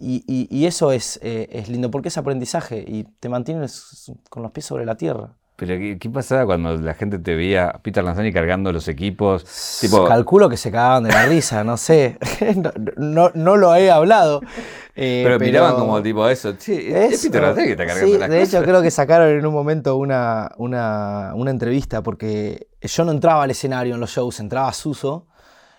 y, 0.00 0.66
eso 0.66 0.92
es, 0.92 1.18
eh, 1.22 1.48
es, 1.52 1.68
lindo 1.68 1.90
porque 1.90 2.08
es 2.08 2.18
aprendizaje 2.18 2.84
y 2.86 3.04
te 3.04 3.28
mantienes 3.28 4.12
con 4.28 4.42
los 4.42 4.52
pies 4.52 4.66
sobre 4.66 4.84
la 4.84 4.96
tierra. 4.96 5.34
Pero 5.58 5.74
¿qué, 5.98 6.08
pasaba 6.08 6.46
cuando 6.46 6.76
la 6.76 6.94
gente 6.94 7.18
te 7.18 7.34
veía 7.34 7.70
a 7.70 7.82
Peter 7.82 8.04
Lanzani 8.04 8.32
cargando 8.32 8.72
los 8.72 8.86
equipos? 8.86 9.44
Calculo 10.06 10.48
que 10.48 10.56
se 10.56 10.70
cagaban 10.70 11.02
de 11.02 11.10
la 11.10 11.26
risa, 11.26 11.64
no 11.64 11.76
sé. 11.76 12.16
no, 12.96 13.32
no, 13.34 13.56
lo 13.56 13.74
he 13.74 13.90
hablado. 13.90 14.40
Eh, 15.00 15.20
pero, 15.22 15.38
miraban 15.38 15.76
como 15.76 16.02
tipo 16.02 16.28
eso. 16.28 16.54
Sí, 16.58 16.88
es 16.88 17.22
Peter 17.22 17.40
Lanzani 17.40 17.66
que 17.66 17.72
está 17.74 17.86
cargando 17.86 18.18
sí, 18.18 18.30
De 18.30 18.42
hecho, 18.42 18.60
creo 18.64 18.82
que 18.82 18.90
sacaron 18.90 19.28
en 19.28 19.46
un 19.46 19.54
momento 19.54 19.96
una, 19.96 20.50
una, 20.56 21.34
una 21.36 21.52
entrevista 21.52 22.02
porque 22.02 22.66
yo 22.80 23.04
no 23.04 23.12
entraba 23.12 23.44
al 23.44 23.50
escenario 23.52 23.94
en 23.94 24.00
los 24.00 24.10
shows, 24.10 24.40
entraba 24.40 24.72
Suso. 24.72 25.28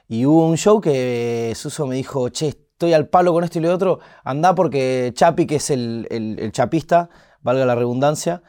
Y 0.08 0.26
hubo 0.26 0.48
un 0.48 0.56
show 0.56 0.80
que 0.80 1.52
Suso 1.54 1.86
me 1.86 1.96
dijo, 1.96 2.30
che, 2.30 2.69
estoy 2.80 2.94
al 2.94 3.10
palo 3.10 3.34
con 3.34 3.44
esto 3.44 3.60
y 3.60 3.62
lo 3.62 3.74
otro, 3.74 4.00
anda 4.24 4.56
porque 4.56 5.12
Chapi, 5.14 5.46
que 5.46 5.58
es 5.58 5.70
el, 5.70 6.50
chapista, 6.54 7.10
valga 7.42 7.66
la 7.66 7.76
redundancia, 7.76 8.42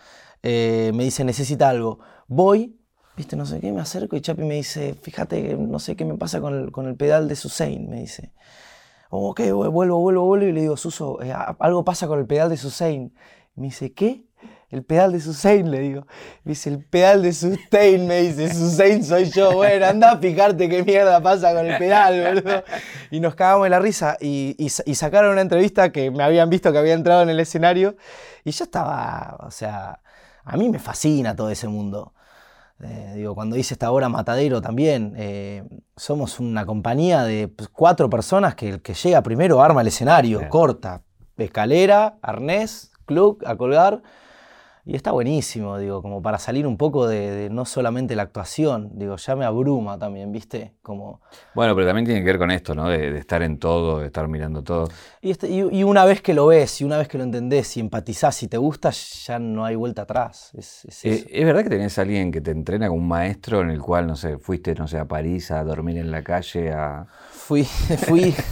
eh, 0.44 0.92
me 0.94 1.02
dice, 1.02 1.24
necesita 1.24 1.68
algo. 1.68 1.98
Voy, 2.28 2.78
viste, 3.16 3.34
no 3.34 3.44
sé 3.44 3.58
qué, 3.58 3.72
me 3.72 3.80
acerco 3.80 4.14
y 4.14 4.20
Chapi 4.20 4.44
me 4.44 4.54
dice, 4.54 4.94
fíjate, 4.94 5.56
no 5.56 5.80
sé 5.80 5.96
qué 5.96 6.04
me 6.04 6.14
pasa 6.14 6.40
con 6.40 6.54
el, 6.54 6.70
con 6.70 6.86
el 6.86 6.94
pedal 6.94 7.26
de 7.26 7.34
Susain, 7.34 7.90
me 7.90 8.02
dice. 8.02 8.32
Ok, 9.10 9.40
vuelvo, 9.50 9.98
vuelvo, 9.98 9.98
vuelvo 9.98 10.46
y 10.46 10.52
le 10.52 10.60
digo, 10.60 10.76
Suso, 10.76 11.20
eh, 11.22 11.34
algo 11.58 11.84
pasa 11.84 12.06
con 12.06 12.20
el 12.20 12.26
pedal 12.26 12.50
de 12.50 12.56
Susain. 12.56 13.12
Me 13.56 13.66
dice, 13.66 13.92
¿qué? 13.92 14.28
El 14.70 14.84
pedal 14.84 15.12
de 15.12 15.20
Susain, 15.20 15.68
le 15.68 15.80
digo. 15.80 16.06
Me 16.44 16.50
dice, 16.50 16.70
el 16.70 16.84
pedal 16.84 17.22
de 17.22 17.32
Sustain, 17.32 18.06
me 18.06 18.22
dice, 18.22 18.54
Susain 18.54 19.04
soy 19.04 19.28
yo. 19.30 19.52
Bueno, 19.56 19.86
anda 19.86 20.12
a 20.12 20.18
fijarte 20.18 20.68
qué 20.68 20.84
mierda 20.84 21.20
pasa 21.20 21.52
con 21.52 21.66
el 21.66 21.76
pedal, 21.76 22.42
boludo. 22.42 22.62
Y 23.10 23.18
nos 23.18 23.34
cagamos 23.34 23.64
de 23.64 23.70
la 23.70 23.80
risa 23.80 24.16
y, 24.20 24.68
sacaron 24.94 25.32
una 25.32 25.40
entrevista 25.40 25.90
que 25.90 26.10
me 26.10 26.22
habían 26.22 26.50
visto 26.50 26.70
que 26.70 26.78
había 26.78 26.94
entrado 26.94 27.22
en 27.22 27.30
el 27.30 27.40
escenario 27.40 27.96
y 28.44 28.52
yo 28.52 28.64
estaba, 28.64 29.36
o 29.40 29.50
sea, 29.50 30.00
a 30.44 30.56
mí 30.56 30.68
me 30.68 30.78
fascina 30.78 31.34
todo 31.34 31.50
ese 31.50 31.66
mundo. 31.66 32.14
Eh, 32.82 33.12
digo, 33.16 33.34
cuando 33.34 33.56
hice 33.56 33.74
esta 33.74 33.90
obra 33.90 34.08
Matadero 34.08 34.62
también, 34.62 35.14
eh, 35.16 35.64
somos 35.96 36.38
una 36.38 36.64
compañía 36.64 37.24
de 37.24 37.52
cuatro 37.72 38.08
personas 38.08 38.54
que 38.54 38.68
el 38.70 38.82
que 38.82 38.94
llega 38.94 39.22
primero 39.22 39.60
arma 39.62 39.80
el 39.80 39.88
escenario, 39.88 40.48
corta, 40.48 41.02
escalera, 41.36 42.18
arnés, 42.22 42.92
club, 43.04 43.42
a 43.44 43.56
colgar 43.56 44.02
y 44.84 44.96
está 44.96 45.12
buenísimo, 45.12 45.78
digo, 45.78 46.00
como 46.00 46.22
para 46.22 46.38
salir 46.38 46.66
un 46.66 46.76
poco 46.76 47.06
de, 47.06 47.48
no 47.50 47.64
solamente 47.64 48.16
la 48.16 48.22
actuación, 48.22 48.90
digo, 48.94 49.16
ya 49.16 49.36
me 49.36 49.44
abruma 49.44 49.98
también, 49.98 50.32
¿viste? 50.32 50.72
Como... 50.82 51.20
Bueno, 51.54 51.74
pero 51.74 51.86
también 51.86 52.06
tiene 52.06 52.20
que 52.20 52.26
ver 52.26 52.38
con 52.38 52.50
esto, 52.50 52.74
¿no? 52.74 52.88
De, 52.88 53.18
estar 53.18 53.42
en 53.42 53.58
todo, 53.58 53.98
de 53.98 54.06
estar 54.06 54.26
mirando 54.26 54.62
todo. 54.62 54.88
Este, 55.20 55.48
y, 55.50 55.84
una 55.84 56.04
vez 56.04 56.22
que 56.22 56.32
lo 56.32 56.46
ves, 56.46 56.80
y 56.80 56.84
una 56.84 56.96
vez 56.96 57.08
que 57.08 57.18
lo 57.18 57.24
entendés, 57.24 57.76
y 57.76 57.80
empatizás, 57.80 58.42
y 58.42 58.48
te 58.48 58.56
gusta, 58.56 58.90
ya 58.90 59.38
no 59.38 59.64
hay 59.64 59.76
vuelta 59.76 60.02
atrás. 60.02 60.50
Es, 60.54 60.84
eh, 61.04 61.26
es, 61.30 61.44
verdad 61.44 61.62
que 61.62 61.70
tenés 61.70 61.98
a 61.98 62.02
alguien 62.02 62.32
que 62.32 62.40
te 62.40 62.50
entrena 62.50 62.88
como 62.88 63.00
un 63.00 63.08
maestro 63.08 63.60
en 63.60 63.70
el 63.70 63.80
cual, 63.80 64.06
no 64.06 64.16
sé, 64.16 64.38
fuiste, 64.38 64.74
no 64.74 64.88
sé, 64.88 64.98
a 64.98 65.04
París 65.04 65.50
a 65.50 65.62
dormir 65.62 65.98
en 65.98 66.10
la 66.10 66.22
calle, 66.22 66.72
a... 66.72 67.06
Fui, 67.30 67.64
fui... 68.08 68.34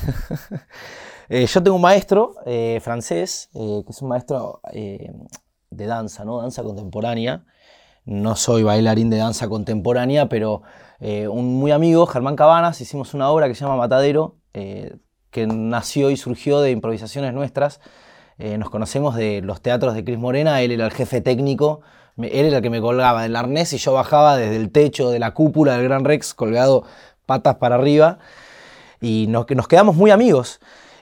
Eh, 1.30 1.44
yo 1.44 1.62
tengo 1.62 1.76
un 1.76 1.82
maestro 1.82 2.36
eh, 2.46 2.80
francés, 2.82 3.50
que 3.52 3.84
es 3.86 4.00
un 4.00 4.08
maestro 4.08 4.62
de 5.70 5.86
danza, 5.86 6.24
¿no? 6.24 6.40
Danza 6.40 6.62
contemporánea. 6.62 7.44
No 8.04 8.36
soy 8.36 8.62
bailarín 8.62 9.10
de 9.10 9.18
danza 9.18 9.48
contemporánea, 9.48 10.28
pero 10.28 10.62
eh, 11.00 11.28
un 11.28 11.58
muy 11.58 11.72
amigo, 11.72 12.06
Germán 12.06 12.36
Cabanas, 12.36 12.80
hicimos 12.80 13.14
una 13.14 13.30
obra 13.30 13.48
que 13.48 13.54
se 13.54 13.64
llama 13.64 13.76
Matadero, 13.76 14.36
eh, 14.54 14.96
que 15.30 15.46
nació 15.46 16.10
y 16.10 16.16
surgió 16.16 16.60
de 16.60 16.70
improvisaciones 16.70 17.34
nuestras. 17.34 17.80
Eh, 18.38 18.56
nos 18.56 18.70
conocemos 18.70 19.14
de 19.14 19.42
los 19.42 19.60
teatros 19.60 19.94
de 19.94 20.04
Cris 20.04 20.18
Morena, 20.18 20.62
él 20.62 20.70
era 20.70 20.86
el 20.86 20.92
jefe 20.92 21.20
técnico, 21.20 21.80
él 22.16 22.46
era 22.46 22.56
el 22.56 22.62
que 22.62 22.70
me 22.70 22.80
colgaba 22.80 23.22
del 23.22 23.36
arnés 23.36 23.72
y 23.72 23.78
yo 23.78 23.92
bajaba 23.92 24.36
desde 24.36 24.56
el 24.56 24.70
techo 24.70 25.10
de 25.10 25.18
la 25.18 25.34
cúpula 25.34 25.76
del 25.76 25.84
Gran 25.84 26.04
Rex 26.04 26.34
colgado 26.34 26.84
patas 27.26 27.56
para 27.56 27.74
arriba 27.74 28.18
y 29.00 29.26
nos, 29.28 29.46
nos 29.50 29.68
quedamos 29.68 29.96
muy 29.96 30.10
amigos 30.10 30.60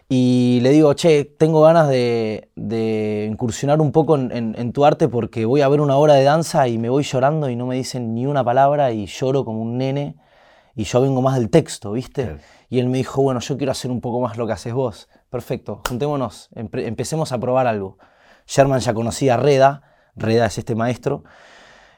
y 0.09 0.61
le 0.63 0.71
digo, 0.71 0.95
che, 0.95 1.25
tengo 1.25 1.63
ganas 1.63 1.89
de, 1.89 3.29
incursionar 3.29 3.81
un 3.81 3.91
poco 3.91 4.17
en, 4.17 4.73
tu 4.73 4.85
arte 4.85 5.09
porque 5.09 5.45
voy 5.45 5.63
a 5.63 5.69
ver 5.69 5.81
una 5.81 5.97
obra 5.97 6.15
de 6.15 6.23
danza 6.23 6.69
y 6.69 6.79
me 6.79 6.89
voy 6.89 7.03
llorando 7.03 7.51
y 7.51 7.57
no 7.57 7.67
me 7.67 7.75
dicen 7.75 8.15
ni 8.15 8.27
una 8.27 8.45
palabra 8.45 8.93
y 8.93 9.07
lloro 9.07 9.45
como 9.45 9.63
un 9.63 9.79
nene 9.79 10.17
y 10.77 10.85
yo 10.85 11.01
vengo 11.01 11.23
más 11.23 11.39
del 11.39 11.51
texto, 11.51 11.93
¿viste? 11.93 12.39
Y 12.69 12.79
él 12.79 12.89
me 12.89 12.99
dijo, 12.99 13.23
bueno, 13.23 13.41
yo 13.41 13.57
quiero 13.57 13.73
hacer 13.73 13.91
un 13.91 14.01
poco 14.01 14.21
más 14.21 14.37
lo 14.37 14.47
que 14.47 14.53
haces 14.53 14.75
vos. 14.75 15.09
Perfecto, 15.31 15.83
juntémonos, 15.89 16.51
empecemos 16.55 17.33
a 17.33 17.39
probar 17.39 17.67
algo. 17.67 17.99
Sherman 18.47 18.81
ya 18.81 18.95
conocía 18.95 19.35
a 19.35 19.37
Reda, 19.39 19.83
Reda 20.15 20.47
es 20.47 20.59
este 20.59 20.77
maestro, 20.77 21.25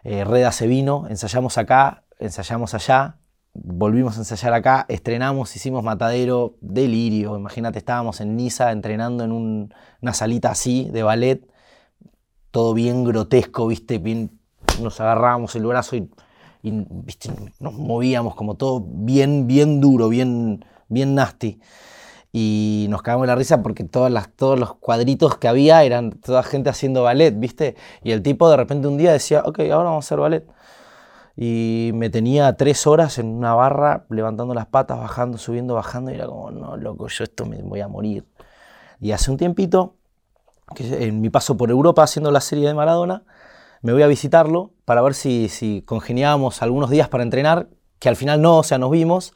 eh, 0.02 0.24
Reda 0.24 0.50
se 0.52 0.66
vino, 0.66 1.06
ensayamos 1.10 1.58
acá, 1.58 2.04
ensayamos 2.18 2.72
allá, 2.72 3.18
volvimos 3.64 4.16
a 4.16 4.20
ensayar 4.20 4.52
acá, 4.54 4.86
estrenamos, 4.88 5.54
hicimos 5.54 5.82
Matadero, 5.82 6.56
delirio, 6.60 7.36
imagínate, 7.36 7.78
estábamos 7.78 8.20
en 8.20 8.36
Niza 8.36 8.72
entrenando 8.72 9.24
en 9.24 9.32
una 9.32 10.14
salita 10.14 10.50
así 10.50 10.88
de 10.92 11.02
ballet, 11.02 11.46
todo 12.50 12.74
bien 12.74 13.04
grotesco, 13.04 13.66
viste, 13.66 13.98
bien, 13.98 14.38
nos 14.80 15.00
agarrábamos 15.00 15.54
el 15.56 15.66
brazo 15.66 15.96
y, 15.96 16.10
y 16.62 16.72
nos 17.60 17.74
movíamos 17.74 18.34
como 18.34 18.54
todo 18.54 18.84
bien, 18.86 19.46
bien 19.46 19.80
duro, 19.80 20.08
bien, 20.08 20.64
bien 20.88 21.14
nasty. 21.14 21.60
Y 22.32 22.86
nos 22.90 23.02
cagamos 23.02 23.26
la 23.26 23.34
risa 23.34 23.62
porque 23.62 23.84
todas 23.84 24.12
las, 24.12 24.30
todos 24.30 24.58
los 24.58 24.74
cuadritos 24.74 25.38
que 25.38 25.48
había 25.48 25.82
eran 25.82 26.10
toda 26.12 26.42
gente 26.42 26.68
haciendo 26.68 27.02
ballet, 27.02 27.38
¿viste? 27.38 27.74
Y 28.02 28.12
el 28.12 28.22
tipo 28.22 28.50
de 28.50 28.56
repente 28.56 28.86
un 28.86 28.98
día 28.98 29.12
decía, 29.12 29.42
ok, 29.46 29.60
ahora 29.60 29.90
vamos 29.90 30.04
a 30.04 30.06
hacer 30.06 30.18
ballet. 30.18 30.46
Y 31.40 31.92
me 31.94 32.10
tenía 32.10 32.52
tres 32.56 32.84
horas 32.88 33.18
en 33.18 33.26
una 33.28 33.54
barra 33.54 34.06
levantando 34.10 34.54
las 34.54 34.66
patas, 34.66 34.98
bajando, 34.98 35.38
subiendo, 35.38 35.74
bajando. 35.74 36.10
Y 36.10 36.14
era 36.14 36.26
como, 36.26 36.50
no, 36.50 36.76
loco, 36.76 37.06
yo 37.06 37.22
esto 37.22 37.46
me 37.46 37.62
voy 37.62 37.80
a 37.80 37.86
morir. 37.86 38.26
Y 39.00 39.12
hace 39.12 39.30
un 39.30 39.36
tiempito, 39.36 39.94
que 40.74 41.06
en 41.06 41.20
mi 41.20 41.30
paso 41.30 41.56
por 41.56 41.70
Europa 41.70 42.02
haciendo 42.02 42.32
la 42.32 42.40
serie 42.40 42.66
de 42.66 42.74
Maradona, 42.74 43.22
me 43.82 43.92
voy 43.92 44.02
a 44.02 44.08
visitarlo 44.08 44.72
para 44.84 45.00
ver 45.00 45.14
si, 45.14 45.48
si 45.48 45.82
congeniábamos 45.82 46.60
algunos 46.60 46.90
días 46.90 47.08
para 47.08 47.22
entrenar, 47.22 47.68
que 48.00 48.08
al 48.08 48.16
final 48.16 48.42
no, 48.42 48.58
o 48.58 48.62
sea, 48.64 48.78
nos 48.78 48.90
vimos. 48.90 49.32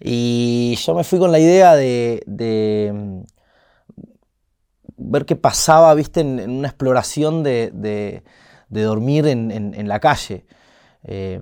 Y 0.00 0.76
yo 0.84 0.94
me 0.94 1.04
fui 1.04 1.20
con 1.20 1.30
la 1.30 1.38
idea 1.38 1.76
de, 1.76 2.92
mm, 2.92 3.20
ver 4.96 5.24
qué 5.24 5.36
pasaba, 5.36 5.94
viste, 5.94 6.20
en, 6.20 6.50
una 6.50 6.66
exploración 6.66 7.44
de, 7.44 8.24
dormir 8.70 9.28
en, 9.28 9.88
la 9.88 10.00
calle. 10.00 10.44
Eh, 11.04 11.40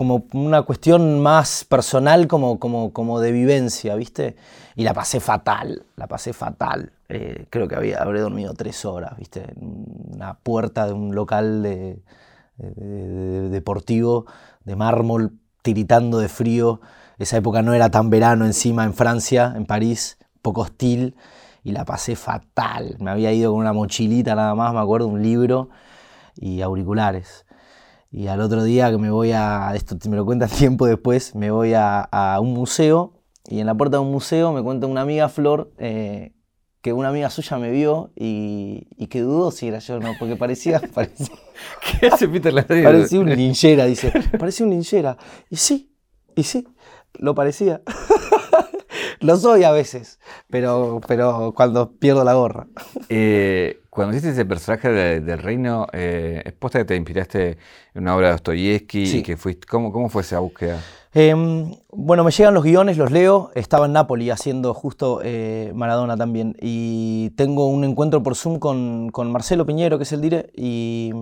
como 0.00 0.24
una 0.32 0.62
cuestión 0.62 1.20
más 1.20 1.64
personal, 1.64 2.26
como, 2.26 2.58
como, 2.58 2.90
como, 2.90 3.20
de 3.20 3.32
vivencia, 3.32 3.94
¿viste? 3.96 4.34
Y 4.74 4.82
la 4.82 4.94
pasé 4.94 5.20
fatal, 5.20 5.84
la 5.96 6.06
pasé 6.06 6.32
fatal. 6.32 6.92
Eh, 7.10 7.44
creo 7.50 7.68
que 7.68 7.76
había, 7.76 7.98
habré 7.98 8.20
dormido 8.20 8.54
tres 8.54 8.86
horas, 8.86 9.18
¿viste? 9.18 9.42
En 9.42 10.14
una 10.14 10.38
puerta 10.38 10.86
de 10.86 10.94
un 10.94 11.14
local 11.14 11.62
de, 11.62 12.02
deportivo 13.50 14.24
de 14.64 14.74
mármol, 14.74 15.32
tiritando 15.60 16.18
de 16.18 16.28
frío. 16.28 16.80
Esa 17.18 17.36
época 17.36 17.60
no 17.60 17.74
era 17.74 17.90
tan 17.90 18.08
verano 18.08 18.46
encima 18.46 18.84
en 18.84 18.94
Francia, 18.94 19.52
en 19.54 19.66
París, 19.66 20.16
poco 20.40 20.62
hostil, 20.62 21.14
y 21.62 21.72
la 21.72 21.84
pasé 21.84 22.16
fatal. 22.16 22.96
Me 23.00 23.10
había 23.10 23.32
ido 23.32 23.52
con 23.52 23.60
una 23.60 23.74
mochilita 23.74 24.34
nada 24.34 24.54
más, 24.54 24.72
me 24.72 24.80
acuerdo, 24.80 25.08
un 25.08 25.22
libro 25.22 25.68
y 26.40 26.62
auriculares. 26.62 27.46
Y 28.10 28.26
al 28.26 28.40
otro 28.40 28.64
día 28.64 28.90
que 28.90 28.98
me 28.98 29.10
voy 29.10 29.30
a, 29.32 29.72
esto 29.74 29.96
me 30.08 30.16
lo 30.16 30.24
cuentan 30.24 30.48
tiempo 30.58 30.86
después, 30.86 31.34
me 31.34 31.50
voy 31.50 31.74
a, 31.74 32.08
un 32.40 32.52
museo 32.52 33.12
y 33.48 33.60
en 33.60 33.66
la 33.66 33.74
puerta 33.74 33.98
de 33.98 34.02
un 34.02 34.10
museo 34.10 34.52
me 34.52 34.62
cuenta 34.62 34.86
una 34.86 35.02
amiga, 35.02 35.28
Flor, 35.28 35.72
eh, 35.78 36.32
que 36.82 36.92
una 36.92 37.10
amiga 37.10 37.30
suya 37.30 37.58
me 37.58 37.70
vio 37.70 38.10
y, 38.16 38.86
que 39.08 39.20
dudó 39.20 39.50
si 39.50 39.68
era 39.68 39.78
yo 39.78 40.00
no, 40.00 40.14
porque 40.18 40.36
parecía... 40.36 40.80
parecía 40.94 41.28
¿Qué 42.00 42.06
hace 42.06 42.26
Peter 42.26 42.54
Parecía 42.66 43.20
un 43.20 43.28
linchera, 43.28 43.84
dice. 43.84 44.12
Parecía 44.38 44.64
un 44.64 44.70
linchera. 44.70 45.16
Y 45.50 45.56
sí, 45.56 45.94
y 46.34 46.42
sí, 46.44 46.66
lo 47.14 47.34
parecía. 47.34 47.82
lo 49.20 49.36
soy 49.36 49.64
a 49.64 49.72
veces, 49.72 50.18
pero, 50.48 51.00
pero 51.06 51.52
cuando 51.54 51.92
pierdo 51.92 52.24
la 52.24 52.34
gorra. 52.34 52.66
Eh, 53.08 53.79
cuando 53.90 54.12
hiciste 54.12 54.30
ese 54.30 54.44
personaje 54.44 54.88
del 54.88 55.38
reino, 55.38 55.88
eh, 55.92 56.42
¿es 56.44 56.52
posta 56.52 56.78
que 56.78 56.84
te 56.84 56.94
inspiraste 56.94 57.58
en 57.92 58.02
una 58.02 58.14
obra 58.14 58.28
de 58.28 58.32
Dostoyevsky? 58.34 59.04
Sí. 59.04 59.22
que 59.24 59.36
fuiste, 59.36 59.66
¿cómo, 59.66 59.92
¿Cómo 59.92 60.08
fue 60.08 60.22
esa 60.22 60.38
búsqueda? 60.38 60.78
Em, 61.12 61.74
bueno, 61.90 62.22
me 62.22 62.30
llegan 62.30 62.54
los 62.54 62.62
guiones, 62.62 62.96
los 62.96 63.10
leo. 63.10 63.50
Estaba 63.56 63.86
en 63.86 63.92
Nápoles 63.92 64.30
haciendo 64.30 64.74
justo 64.74 65.20
eh, 65.24 65.72
Maradona 65.74 66.16
también. 66.16 66.54
Y 66.60 67.30
tengo 67.30 67.66
un 67.66 67.82
encuentro 67.82 68.22
por 68.22 68.36
Zoom 68.36 68.60
con, 68.60 69.32
Marcelo 69.32 69.66
Piñero, 69.66 69.98
que 69.98 70.04
es 70.04 70.12
el 70.12 70.20
dire, 70.20 70.50
y 70.54 71.12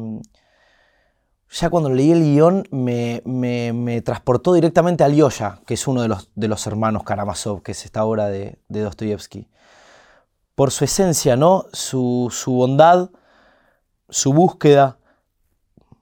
ya 1.50 1.70
cuando 1.70 1.88
leí 1.88 2.10
el 2.12 2.22
guion 2.22 2.64
me, 2.70 4.02
transportó 4.02 4.52
directamente 4.52 5.04
a 5.04 5.08
Lyosha, 5.08 5.62
que 5.66 5.72
es 5.72 5.88
uno 5.88 6.02
de 6.02 6.08
los, 6.08 6.30
de 6.34 6.48
los 6.48 6.66
hermanos 6.66 7.04
Karamazov, 7.04 7.62
que 7.62 7.72
es 7.72 7.86
esta 7.86 8.04
obra 8.04 8.28
de, 8.28 8.58
de 8.68 8.80
Dostoyevsky. 8.80 9.48
Por 10.59 10.72
su 10.72 10.82
esencia, 10.82 11.36
¿no? 11.36 11.66
Su, 11.72 12.32
bondad, 12.48 13.11
su 14.09 14.32
búsqueda, 14.32 14.98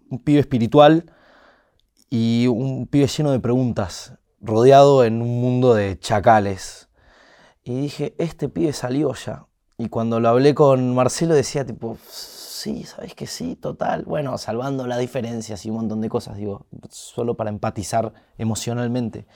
un 0.08 0.18
pibe 0.18 0.40
espiritual 0.40 1.12
y 2.08 2.46
un 2.46 2.86
pibe 2.86 3.06
lleno 3.06 3.32
de 3.32 3.38
preguntas, 3.38 4.14
rodeado 4.40 5.04
en 5.04 5.20
un 5.20 5.42
mundo 5.42 5.74
de 5.74 5.98
chacales. 5.98 6.88
Y 7.64 7.82
dije, 7.82 8.14
este 8.16 8.48
pibe 8.48 8.72
salió 8.72 9.12
ya. 9.12 9.46
Y 9.76 9.90
cuando 9.90 10.20
lo 10.20 10.30
hablé 10.30 10.54
con 10.54 10.94
Marcelo 10.94 11.34
decía 11.34 11.66
tipo, 11.66 11.98
sí, 12.08 12.84
sabes 12.84 13.14
que 13.14 13.26
sí, 13.26 13.56
total. 13.56 14.04
Bueno, 14.06 14.38
salvando 14.38 14.86
las 14.86 15.00
diferencias 15.00 15.66
y 15.66 15.68
un 15.68 15.76
montón 15.76 16.00
de 16.00 16.08
cosas, 16.08 16.38
digo, 16.38 16.64
solo 16.88 17.34
para 17.34 17.50
empatizar 17.50 18.14
emocionalmente. 18.38 19.26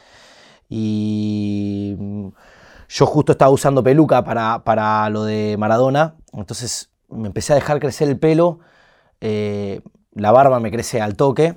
Y 0.71 1.99
yo 2.91 3.07
justo 3.07 3.33
estaba 3.33 3.53
usando 3.53 3.85
peluca 3.85 4.25
para, 4.25 4.65
para 4.65 5.09
lo 5.11 5.25
de 5.25 5.57
Maradona, 5.57 6.17
entonces 6.33 6.91
me 7.09 7.29
empecé 7.29 7.53
a 7.53 7.57
dejar 7.57 7.79
crecer 7.79 8.09
el 8.09 8.19
pelo, 8.19 8.59
eh, 9.21 9.81
la 10.13 10.33
barba 10.33 10.59
me 10.59 10.73
crece 10.73 11.01
al 11.01 11.15
toque, 11.15 11.57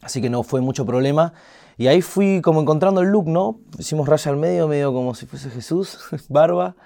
así 0.00 0.20
que 0.20 0.30
no 0.30 0.44
fue 0.44 0.60
mucho 0.60 0.86
problema. 0.86 1.32
Y 1.76 1.88
ahí 1.88 2.02
fui 2.02 2.40
como 2.40 2.60
encontrando 2.60 3.00
el 3.00 3.08
look, 3.08 3.26
¿no? 3.26 3.58
Hicimos 3.78 4.08
raya 4.08 4.30
al 4.30 4.36
medio, 4.36 4.68
medio 4.68 4.92
como 4.92 5.16
si 5.16 5.26
fuese 5.26 5.50
Jesús, 5.50 5.98
barba, 6.28 6.76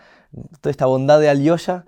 toda 0.62 0.70
esta 0.70 0.86
bondad 0.86 1.20
de 1.20 1.28
Alioya. 1.28 1.84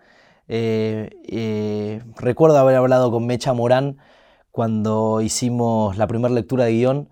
Eh, 0.49 1.11
eh, 1.29 2.03
recuerdo 2.17 2.59
haber 2.59 2.77
hablado 2.77 3.11
con 3.11 3.27
Mecha 3.27 3.55
Morán 3.55 3.97
cuando 4.51 5.23
hicimos 5.23 5.97
la 5.97 6.07
primera 6.07 6.35
lectura 6.35 6.67
de 6.67 6.73
guion. 6.73 7.09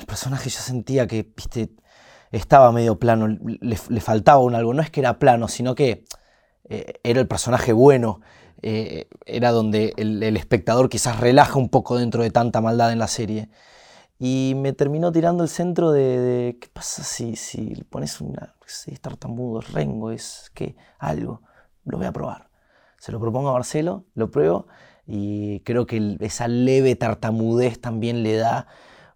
El 0.00 0.06
personaje 0.06 0.48
yo 0.48 0.60
sentía 0.60 1.06
que 1.06 1.30
viste, 1.36 1.70
estaba 2.36 2.72
medio 2.72 2.98
plano, 2.98 3.28
le, 3.28 3.76
faltaba 4.00 4.40
un 4.40 4.54
algo. 4.54 4.74
No 4.74 4.82
es 4.82 4.90
que 4.90 5.00
era 5.00 5.18
plano, 5.18 5.48
sino 5.48 5.74
que 5.74 6.04
eh, 6.68 6.94
era 7.02 7.20
el 7.20 7.28
personaje 7.28 7.72
bueno. 7.72 8.20
era 8.62 9.50
donde 9.50 9.92
el, 9.96 10.22
espectador 10.36 10.88
quizás 10.88 11.20
relaja 11.20 11.58
un 11.58 11.68
poco 11.68 11.98
dentro 11.98 12.22
de 12.22 12.30
tanta 12.30 12.60
maldad 12.60 12.92
en 12.92 12.98
la 12.98 13.08
serie. 13.08 13.50
Y 14.18 14.54
me 14.56 14.72
terminó 14.72 15.12
tirando 15.12 15.42
el 15.42 15.50
centro 15.50 15.92
de, 15.92 16.56
¿qué 16.60 16.68
pasa 16.72 17.02
si, 17.02 17.36
si 17.36 17.74
pones 17.90 18.20
una, 18.20 18.54
es 18.66 19.00
tartamudo, 19.00 19.60
es 19.60 19.72
rengo, 19.72 20.10
es 20.10 20.50
que 20.54 20.76
algo 20.98 21.42
lo 21.84 21.98
voy 21.98 22.06
a 22.06 22.12
probar. 22.12 22.48
Se 22.98 23.12
lo 23.12 23.20
propongo 23.20 23.50
a 23.50 23.52
Marcelo, 23.52 24.04
lo 24.14 24.30
pruebo 24.30 24.66
y 25.06 25.60
creo 25.60 25.86
que 25.86 26.16
esa 26.20 26.48
leve 26.48 26.96
tartamudez 26.96 27.80
también 27.80 28.22
le 28.22 28.36
da 28.36 28.66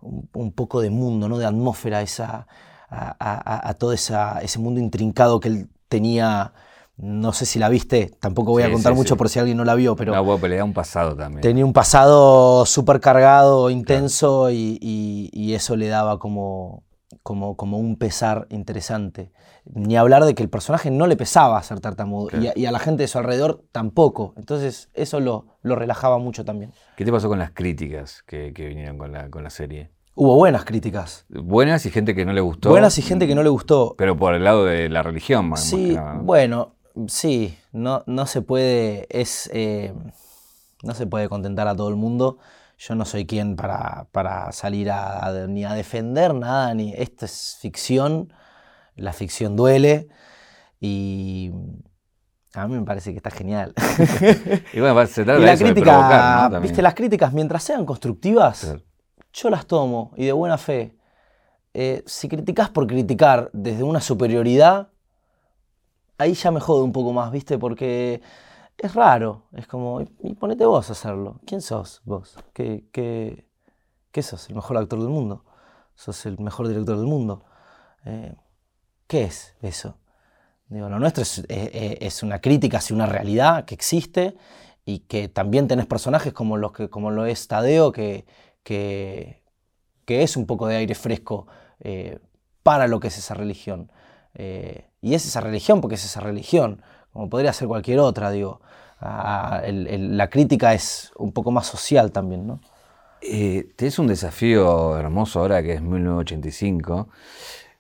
un, 0.01 0.53
poco 0.53 0.81
de 0.81 0.91
mundo, 0.91 1.29
¿no? 1.29 1.39
de 1.39 1.47
atmósfera 1.47 2.03
esa, 2.03 2.47
a, 2.91 3.75
todo 3.79 3.93
ese 3.93 4.59
mundo 4.59 4.81
intrincado 4.81 5.41
que 5.41 5.49
él 5.49 5.69
tenía. 5.89 6.53
No 6.97 7.33
sé 7.33 7.47
si 7.47 7.61
la 7.61 7.69
viste, 7.69 8.11
tampoco 8.19 8.51
voy 8.51 8.65
a 8.65 8.73
contar 8.73 8.93
mucho 8.93 9.17
por 9.17 9.29
si 9.29 9.39
alguien 9.39 9.57
no 9.57 9.65
la 9.65 9.77
vio, 9.77 9.95
pero. 9.95 10.13
No, 10.13 10.25
bueno, 10.25 10.49
le 10.49 10.57
da 10.57 10.65
un 10.65 10.73
pasado 10.73 11.15
también. 11.15 11.43
Tenía 11.43 11.65
un 11.65 11.73
pasado 11.73 12.67
súper 12.67 12.99
cargado, 12.99 13.71
intenso, 13.71 14.51
y, 14.51 15.55
eso 15.55 15.77
le 15.77 15.89
daba 15.89 16.19
como, 16.19 16.83
como, 17.23 17.57
como 17.57 17.79
un 17.79 17.97
pesar 17.97 18.47
interesante. 18.51 19.33
Ni 19.65 19.97
hablar 19.97 20.25
de 20.25 20.35
que 20.35 20.43
el 20.43 20.49
personaje 20.49 20.91
no 20.91 21.07
le 21.07 21.17
pesaba 21.17 21.63
ser 21.63 21.79
tartamudo 21.81 22.31
y, 22.37 22.65
a, 22.65 22.73
la 22.73 22.79
gente 22.79 23.03
de 23.03 23.09
su 23.09 23.19
alrededor 23.19 23.65
tampoco. 23.71 24.33
Entonces 24.37 24.89
eso 24.95 25.21
lo, 25.21 25.47
lo, 25.63 25.77
relajaba 25.77 26.19
mucho 26.19 26.45
también. 26.45 26.73
¿Qué 26.97 27.05
te 27.05 27.13
pasó 27.13 27.29
con 27.29 27.39
las 27.39 27.51
críticas 27.51 28.23
que, 28.27 28.51
vinieron 28.51 28.99
con 28.99 29.13
la, 29.13 29.31
con 29.31 29.45
la, 29.45 29.51
serie? 29.51 29.91
Hubo 30.21 30.35
buenas 30.35 30.65
críticas. 30.65 31.27
Buenas 31.29 31.87
y 31.87 31.91
gente 31.91 32.15
que 32.15 32.25
no 32.25 32.33
le 32.33 32.41
gustó. 32.41 32.71
Buenas 32.71 32.99
y 32.99 33.03
gente 33.03 33.27
que 33.27 33.35
no 33.35 33.43
le 33.43 33.51
gustó. 33.51 33.95
Pero 33.97 34.17
por 34.17 34.35
el 34.35 34.43
lado 34.43 34.65
de 34.65 34.89
la 34.89 35.03
religión, 35.03 35.49
más 35.49 35.63
Sí, 35.63 35.97
bueno, 36.23 36.75
sí, 37.07 37.57
no, 37.73 38.03
no 38.07 38.27
se 38.27 38.43
puede, 38.43 39.07
es, 39.11 39.49
eh, 39.53 39.95
no 40.83 40.95
se 40.95 41.07
puede 41.07 41.29
contentar 41.29 41.69
a 41.69 41.77
todo 41.77 41.89
el 41.89 41.97
mundo 41.97 42.39
yo 42.79 42.95
no 42.95 43.05
soy 43.05 43.27
quien 43.27 43.57
para, 43.57 44.07
para 44.13 44.53
salir 44.53 44.91
a, 44.91 45.47
ni 45.49 45.65
a 45.65 45.75
defender 45.75 46.33
nada, 46.33 46.73
ni 46.75 46.95
esto 46.95 47.25
es 47.25 47.59
ficción, 47.61 48.33
la 48.95 49.13
ficción 49.13 49.57
duele 49.57 50.09
y 50.81 51.51
a 52.55 52.69
mí 52.69 52.77
me 52.77 52.85
parece 52.85 53.11
que 53.11 53.17
está 53.17 53.31
genial. 53.31 53.75
y 54.73 54.81
bueno, 54.81 55.07
se 55.07 55.25
trata 55.25 55.41
la 55.45 55.57
crítica, 55.57 56.61
viste, 56.61 56.81
las 56.81 56.95
críticas 56.95 57.33
mientras 57.33 57.65
sean 57.65 57.85
constructivas, 57.85 58.77
yo 59.39 59.51
las 59.51 59.67
tomo 59.67 60.13
y 60.17 60.27
de 60.27 60.33
buena 60.33 60.59
fe. 60.59 60.95
Eh, 61.75 62.03
si 62.07 62.29
criticas 62.29 62.71
por 62.71 62.87
criticar 62.87 63.51
desde 63.53 63.85
una 63.85 64.01
superioridad, 64.01 64.89
ahí 66.19 66.35
ya 66.35 66.51
me 66.51 66.61
jode 66.61 66.83
un 66.83 66.93
poco 66.93 67.13
más, 67.13 67.31
¿viste? 67.31 67.57
Porque 67.57 68.21
es 68.77 68.95
raro. 68.95 69.45
Es 69.53 69.67
como, 69.67 70.01
y 70.01 70.35
ponete 70.35 70.65
vos 70.65 70.89
a 70.89 70.93
hacerlo. 70.93 71.41
¿Quién 71.47 71.61
sos 71.61 72.03
vos? 72.05 72.37
¿Qué, 72.53 72.89
qué, 72.93 73.47
qué 74.11 74.23
sos? 74.23 74.49
¿El 74.49 74.57
mejor 74.57 74.77
actor 74.77 74.99
del 74.99 75.09
mundo? 75.09 75.45
¿Sos 75.95 76.27
el 76.27 76.39
mejor 76.41 76.67
director 76.67 76.97
del 76.97 77.07
mundo? 77.07 77.45
Eh, 78.05 78.35
¿Qué 79.07 79.25
es 79.25 79.55
eso? 79.63 79.97
Digo, 80.69 80.89
lo 80.89 80.99
nuestro 80.99 81.23
es, 81.23 81.45
es, 81.49 82.23
una 82.23 82.41
crítica 82.41 82.77
hacia 82.77 82.95
una 82.95 83.07
realidad 83.07 83.65
que 83.65 83.75
existe 83.75 84.37
y 84.85 84.99
que 85.01 85.29
también 85.29 85.67
tenés 85.67 85.87
personajes 85.87 86.35
como, 86.35 86.59
los 86.59 86.73
que, 86.73 86.91
como 86.91 87.11
lo 87.11 87.25
es 87.25 87.49
Tadeo, 87.49 87.91
que, 87.91 88.27
que, 88.69 89.43
es 90.07 90.37
un 90.37 90.47
poco 90.47 90.67
de 90.67 90.77
aire 90.77 90.95
fresco 90.95 91.47
eh, 91.81 92.19
para 92.63 92.87
lo 92.87 93.01
que 93.01 93.09
es 93.09 93.17
esa 93.17 93.35
religión. 93.35 93.91
Eh, 94.35 94.85
y 95.01 95.15
es 95.15 95.25
esa 95.27 95.41
religión 95.41 95.81
porque 95.81 95.95
es 95.95 96.05
esa 96.05 96.21
religión, 96.21 96.83
como 97.13 97.31
podría 97.31 97.53
ser 97.53 97.69
cualquier 97.69 98.01
otra, 98.01 98.31
digo. 98.31 98.61
la 99.01 100.29
crítica 100.31 100.75
es 100.75 101.13
un 101.17 101.33
poco 101.33 101.51
más 101.51 101.67
social 101.67 102.13
también, 102.13 102.47
¿no? 102.47 102.61
Eh, 103.23 103.73
es 103.79 103.99
un 103.99 104.07
desafío 104.07 104.97
hermoso 104.99 105.41
ahora 105.41 105.63
que 105.63 105.73
es 105.73 105.83
1985, 105.83 107.09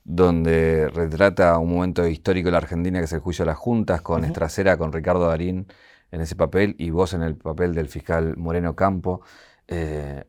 donde 0.04 0.88
retrata 0.88 1.58
un 1.58 1.74
momento 1.74 2.06
histórico 2.06 2.46
de 2.46 2.52
la 2.52 2.58
Argentina 2.58 2.98
que 2.98 3.04
es 3.04 3.12
el 3.12 3.20
juicio 3.20 3.44
de 3.44 3.50
las 3.50 3.58
juntas, 3.58 4.00
con 4.00 4.24
Estracera, 4.24 4.78
con 4.78 4.92
Ricardo 4.92 5.28
Darín 5.28 5.66
en 6.10 6.20
ese 6.22 6.34
papel 6.34 6.74
y 6.78 6.90
vos 6.90 7.12
en 7.12 7.22
el 7.22 7.36
papel 7.36 7.74
del 7.74 7.88
fiscal 7.88 8.36
Moreno 8.36 8.74
Campo. 8.74 9.20
Eh, 9.68 10.24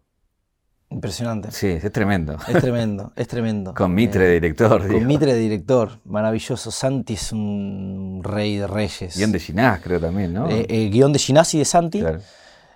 Impresionante. 0.92 1.52
Sí, 1.52 1.68
es 1.68 1.92
tremendo. 1.92 2.38
Es 2.48 2.62
tremendo, 2.62 3.14
es 3.16 3.28
tremendo. 3.28 3.74
con 3.78 3.94
Mitre 3.94 4.26
de 4.26 4.34
director. 4.34 4.88
Con 4.88 5.06
Mitre 5.06 5.34
de 5.34 5.40
director, 5.40 6.00
maravilloso. 6.06 6.72
Santi 6.72 7.14
es 7.14 7.32
un 7.32 8.22
rey 8.24 8.58
de 8.58 8.66
reyes. 8.66 9.16
Guión 9.16 9.32
de 9.32 9.40
Ginás, 9.40 9.82
creo 9.82 10.00
también, 10.00 10.34
¿no? 10.34 10.50
Eh, 10.50 10.66
eh 10.68 10.90
guion 10.90 11.14
de 11.14 11.20
Ginás 11.20 11.54
y 11.54 11.60
de 11.60 11.66
Santi. 11.66 12.04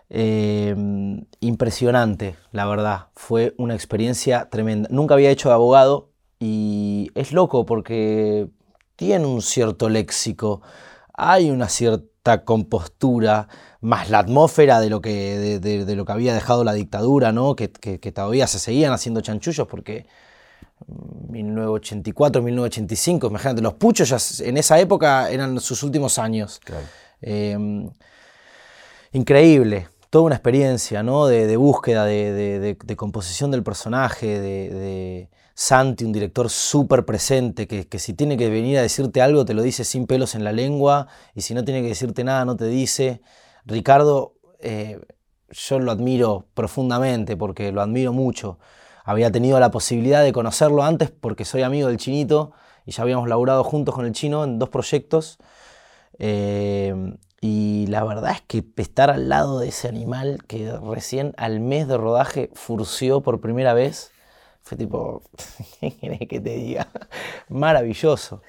Eh, 0.09 0.75
impresionante, 1.39 2.35
la 2.51 2.67
verdad. 2.67 3.07
Fue 3.15 3.55
una 3.57 3.73
experiencia 3.73 4.47
tremenda. 4.49 4.87
Nunca 4.91 5.15
había 5.15 5.31
hecho 5.31 5.49
de 5.49 5.55
abogado 5.55 6.11
y 6.39 7.09
es 7.15 7.31
loco 7.31 7.65
porque 7.65 8.47
tiene 8.95 9.25
un 9.25 9.41
cierto 9.41 9.89
léxico, 9.89 10.61
hay 11.13 11.49
una 11.49 11.67
cierta 11.67 12.12
compostura, 12.45 13.47
más 13.81 14.09
la 14.09 14.19
atmósfera 14.19 14.79
de 14.79 14.89
lo 14.89 15.01
que, 15.01 15.59
de, 15.59 15.95
lo 15.95 16.05
que 16.05 16.11
había 16.11 16.33
dejado 16.33 16.63
la 16.63 16.73
dictadura, 16.73 17.31
¿no? 17.31 17.55
Que, 17.55 17.67
todavía 17.67 18.47
se 18.47 18.59
seguían 18.59 18.93
haciendo 18.93 19.21
chanchullos 19.21 19.67
porque 19.67 20.05
1984, 21.29 22.41
mm, 22.41 22.45
1985, 22.45 23.27
imagínate, 23.27 23.61
los 23.61 23.73
puchos 23.73 24.09
ya 24.09 24.45
en 24.45 24.57
esa 24.57 24.79
época 24.79 25.29
eran 25.29 25.59
sus 25.59 25.83
últimos 25.83 26.17
años. 26.17 26.61
Em, 27.21 27.89
increíble, 29.11 29.89
toda 30.09 30.25
una 30.25 30.35
experiencia 30.35 31.03
¿no? 31.03 31.27
de, 31.27 31.57
búsqueda, 31.57 32.05
de, 32.05 32.95
composición 32.95 33.51
del 33.51 33.63
personaje, 33.63 34.39
de, 34.39 35.29
Santi, 35.53 36.03
un 36.05 36.11
director 36.11 36.49
súper 36.49 37.05
presente, 37.05 37.67
que, 37.67 37.99
si 37.99 38.13
tiene 38.13 38.37
que 38.37 38.49
venir 38.49 38.77
a 38.77 38.81
decirte 38.81 39.21
algo, 39.21 39.45
te 39.45 39.53
lo 39.53 39.61
dice 39.61 39.83
sin 39.83 40.07
pelos 40.07 40.35
en 40.35 40.43
la 40.43 40.51
lengua, 40.51 41.07
y 41.35 41.41
si 41.41 41.53
no 41.53 41.63
tiene 41.63 41.81
que 41.81 41.89
decirte 41.89 42.23
nada, 42.23 42.45
no 42.45 42.55
te 42.55 42.65
dice. 42.65 43.21
Ricardo, 43.65 44.35
eh, 44.59 44.99
yo 45.49 45.79
lo 45.79 45.91
admiro 45.91 46.47
profundamente, 46.53 47.37
porque 47.37 47.71
lo 47.71 47.81
admiro 47.81 48.13
mucho. 48.13 48.59
Había 49.05 49.31
tenido 49.31 49.59
la 49.59 49.69
posibilidad 49.69 50.23
de 50.23 50.31
conocerlo 50.31 50.83
antes 50.83 51.11
porque 51.11 51.45
soy 51.45 51.61
amigo 51.61 51.89
del 51.89 51.97
chinito 51.97 52.53
y 52.85 52.91
ya 52.91 53.03
habíamos 53.03 53.27
laburado 53.27 53.63
juntos 53.63 53.93
con 53.93 54.05
el 54.05 54.13
chino 54.13 54.43
en 54.43 54.59
dos 54.59 54.69
proyectos. 54.69 55.37
Eh, 56.19 57.15
y 57.41 57.87
la 57.87 58.05
verdad 58.05 58.31
es 58.31 58.41
que 58.41 58.63
estar 58.77 59.09
al 59.09 59.27
lado 59.27 59.59
de 59.59 59.67
ese 59.67 59.89
animal 59.89 60.39
que 60.47 60.71
recién 60.81 61.33
al 61.35 61.59
mes 61.59 61.89
de 61.89 61.97
rodaje 61.97 62.49
furció 62.53 63.21
por 63.21 63.41
primera 63.41 63.73
vez, 63.73 64.12
fue 64.63 64.77
tipo, 64.77 65.21
¿qué 65.79 66.27
que 66.27 66.39
te 66.39 66.55
diga? 66.55 66.87
Maravilloso. 67.49 68.41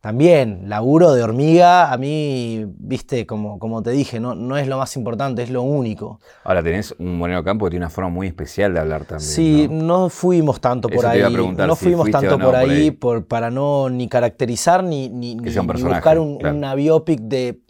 También, 0.00 0.68
laburo 0.68 1.14
de 1.14 1.22
hormiga, 1.24 1.90
a 1.90 1.98
mí, 1.98 2.64
viste, 2.78 3.26
como, 3.26 3.58
como 3.58 3.82
te 3.82 3.90
dije, 3.90 4.20
no, 4.20 4.36
no 4.36 4.56
es 4.56 4.68
lo 4.68 4.78
más 4.78 4.94
importante, 4.96 5.42
es 5.42 5.50
lo 5.50 5.62
único. 5.62 6.20
Ahora 6.44 6.62
tenés 6.62 6.94
un 7.00 7.18
Moreno 7.18 7.42
Campo 7.42 7.64
que 7.64 7.70
tiene 7.70 7.86
una 7.86 7.90
forma 7.90 8.10
muy 8.10 8.28
especial 8.28 8.72
de 8.72 8.78
hablar 8.78 9.04
también. 9.04 9.28
Sí, 9.28 9.66
no, 9.68 10.08
fuimos 10.08 10.60
tanto 10.60 10.88
por 10.88 11.06
ahí. 11.06 11.22
no 11.56 11.74
fuimos 11.74 12.08
tanto 12.12 12.38
por, 12.38 12.54
ahí, 12.54 12.92
por 12.92 13.26
para 13.26 13.50
no 13.50 13.88
ni 13.90 14.06
caracterizar 14.08 14.84
ni, 14.84 15.08
ni, 15.08 15.34
buscar 15.34 16.20
una 16.20 16.76
biopic 16.76 17.22
de. 17.22 17.62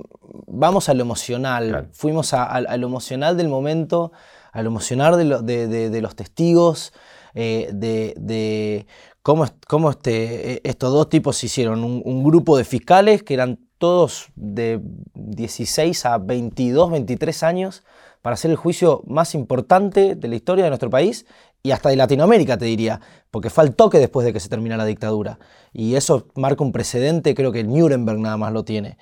Vamos 0.46 0.90
a 0.90 0.94
lo 0.94 1.00
emocional. 1.00 1.88
Fuimos 1.92 2.34
a, 2.34 2.60
lo 2.76 2.86
emocional 2.86 3.38
del 3.38 3.48
momento, 3.48 4.12
a 4.52 4.60
lo 4.60 4.68
emocional 4.68 5.16
de 5.16 6.00
los 6.02 6.16
testigos. 6.16 6.92
Eh, 7.38 7.68
de, 7.70 8.86
cómo, 9.20 9.44
cómo 9.68 9.90
este, 9.90 10.54
e, 10.54 10.60
estos 10.64 10.90
dos 10.90 11.10
tipos 11.10 11.44
hicieron 11.44 11.84
un, 11.84 12.24
grupo 12.24 12.56
de 12.56 12.64
fiscales 12.64 13.22
que 13.22 13.34
eran 13.34 13.58
todos 13.76 14.28
de 14.36 14.80
16 15.12 16.06
a 16.06 16.16
22, 16.16 16.92
23 16.92 17.42
años 17.42 17.84
para 18.22 18.34
hacer 18.34 18.50
el 18.50 18.56
juicio 18.56 19.02
más 19.06 19.34
importante 19.34 20.14
de 20.14 20.28
la 20.28 20.34
historia 20.34 20.64
de 20.64 20.70
nuestro 20.70 20.88
país 20.88 21.26
y 21.62 21.72
hasta 21.72 21.90
de 21.90 21.96
Latinoamérica, 21.96 22.56
te 22.56 22.64
diría, 22.64 23.02
porque 23.30 23.50
fue 23.50 23.64
al 23.64 23.74
toque 23.74 23.98
después 23.98 24.24
de 24.24 24.32
que 24.32 24.40
se 24.40 24.48
termina 24.48 24.78
la 24.78 24.86
dictadura. 24.86 25.38
Y 25.74 25.94
eso 25.94 26.28
marca 26.36 26.64
un 26.64 26.72
precedente, 26.72 27.34
creo 27.34 27.52
que 27.52 27.64
Nuremberg 27.64 28.18
nada 28.18 28.38
más 28.38 28.52
lo 28.54 28.64
tiene. 28.64 28.96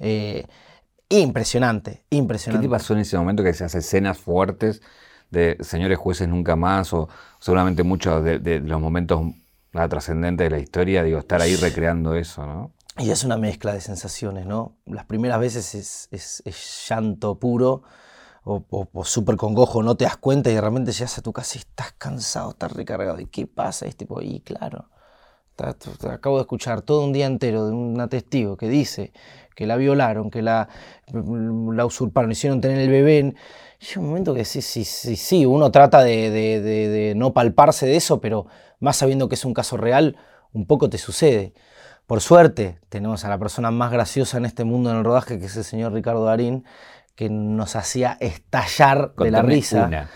Eh, 0.00 0.44
impresionante, 1.08 2.04
impresionante. 2.10 2.66
¿Qué 2.66 2.68
te 2.68 2.70
pasó 2.70 2.92
en 2.92 3.00
ese 3.00 3.16
momento 3.16 3.42
que 3.42 3.54
se 3.54 3.64
hace 3.64 3.78
escenas 3.78 4.18
fuertes 4.18 4.82
de 5.30 5.56
señores 5.60 5.98
jueces 5.98 6.28
nunca 6.28 6.56
más, 6.56 6.92
o 6.92 7.08
seguramente 7.38 7.82
muchos 7.82 8.24
de, 8.24 8.60
los 8.60 8.80
momentos 8.80 9.22
más 9.72 9.88
trascendentes 9.88 10.46
de 10.46 10.50
la 10.50 10.58
historia, 10.58 11.02
digo, 11.02 11.18
estar 11.18 11.40
ahí 11.40 11.56
recreando 11.56 12.14
eso, 12.14 12.46
¿no? 12.46 12.72
Y 12.98 13.10
es 13.10 13.24
una 13.24 13.36
mezcla 13.36 13.72
de 13.72 13.80
sensaciones, 13.80 14.46
¿no? 14.46 14.76
Las 14.84 15.06
primeras 15.06 15.38
veces 15.38 16.08
es, 16.10 16.88
llanto 16.88 17.38
puro 17.38 17.82
o, 18.42 18.64
o, 18.70 19.04
súper 19.04 19.36
congojo, 19.36 19.82
no 19.82 19.96
te 19.96 20.04
das 20.04 20.16
cuenta 20.16 20.50
y 20.50 20.54
de 20.54 20.60
repente 20.60 20.92
llegas 20.92 21.16
a 21.18 21.22
tu 21.22 21.32
casa 21.32 21.56
y 21.56 21.60
estás 21.60 21.92
cansado, 21.92 22.50
estás 22.50 22.72
recargado. 22.72 23.20
¿Y 23.20 23.26
qué 23.26 23.46
pasa? 23.46 23.86
Es 23.86 23.96
tipo, 23.96 24.20
y 24.20 24.40
claro, 24.40 24.88
acabo 26.10 26.36
de 26.36 26.42
escuchar 26.42 26.82
todo 26.82 27.04
un 27.04 27.12
día 27.12 27.26
entero 27.26 27.66
de 27.66 27.72
un 27.72 28.08
testigo 28.08 28.56
que 28.56 28.68
dice 28.68 29.12
que 29.54 29.66
la 29.66 29.76
violaron, 29.76 30.30
que 30.30 30.42
la, 30.42 30.68
la 31.12 31.84
usurparon, 31.84 32.32
hicieron 32.32 32.60
tener 32.60 32.78
el 32.78 32.88
bebé. 32.88 33.34
Llega 33.80 34.00
un 34.02 34.08
momento 34.08 34.34
que 34.34 34.44
sí, 34.44 34.60
sí, 34.60 34.84
sí, 34.84 35.16
sí, 35.16 35.46
uno 35.46 35.70
trata 35.70 36.02
de, 36.02 37.14
no 37.16 37.32
palparse 37.32 37.86
de 37.86 37.96
eso, 37.96 38.20
pero 38.20 38.46
más 38.78 38.98
sabiendo 38.98 39.28
que 39.28 39.36
es 39.36 39.44
un 39.46 39.54
caso 39.54 39.78
real, 39.78 40.16
un 40.52 40.66
poco 40.66 40.90
te 40.90 40.98
sucede. 40.98 41.54
Por 42.06 42.20
suerte, 42.20 42.78
tenemos 42.90 43.24
a 43.24 43.30
la 43.30 43.38
persona 43.38 43.70
más 43.70 43.90
graciosa 43.90 44.36
en 44.36 44.44
este 44.44 44.64
mundo 44.64 44.90
en 44.90 44.98
el 44.98 45.04
rodaje, 45.04 45.38
que 45.38 45.46
es 45.46 45.56
el 45.56 45.64
señor 45.64 45.94
Ricardo 45.94 46.24
Darín, 46.24 46.66
que 47.14 47.30
nos 47.30 47.74
hacía 47.74 48.18
estallar 48.20 49.14
de 49.14 49.30
la 49.30 49.40
risa. 49.40 50.08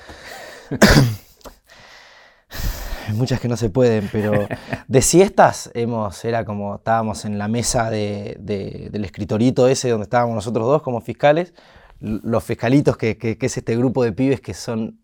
Muchas 3.15 3.41
que 3.41 3.49
no 3.49 3.57
se 3.57 3.71
pueden, 3.71 4.11
pero 4.13 4.47
de 4.89 5.03
siestas 5.03 5.71
hemos, 5.73 6.23
era 6.25 6.45
como 6.45 6.77
estábamos 6.77 7.25
en 7.25 7.39
la 7.39 7.49
mesa 7.49 7.91
del 7.91 9.05
escritorito 9.05 9.69
ese 9.69 9.89
donde 9.89 10.05
estábamos 10.05 10.35
nosotros 10.35 10.67
dos 10.67 10.83
como 10.83 11.01
fiscales 11.01 11.55
los 12.01 12.45
fiscalitos, 12.45 12.97
que, 12.97 13.19
es 13.41 13.57
este 13.57 13.77
grupo 13.77 14.05
de 14.05 14.13
pibes 14.13 14.41
que 14.41 14.55
son 14.55 15.01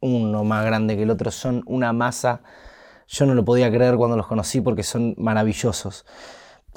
uno 0.00 0.44
más 0.44 0.64
grande 0.64 0.96
que 0.96 1.02
el 1.02 1.10
otro, 1.10 1.30
son 1.30 1.62
una 1.66 1.92
masa. 1.92 2.42
Yo 3.06 3.26
no 3.26 3.34
lo 3.34 3.44
podía 3.44 3.70
creer 3.70 3.96
cuando 3.96 4.16
los 4.16 4.26
conocí 4.26 4.60
porque 4.60 4.82
son 4.82 5.14
maravillosos. 5.18 6.04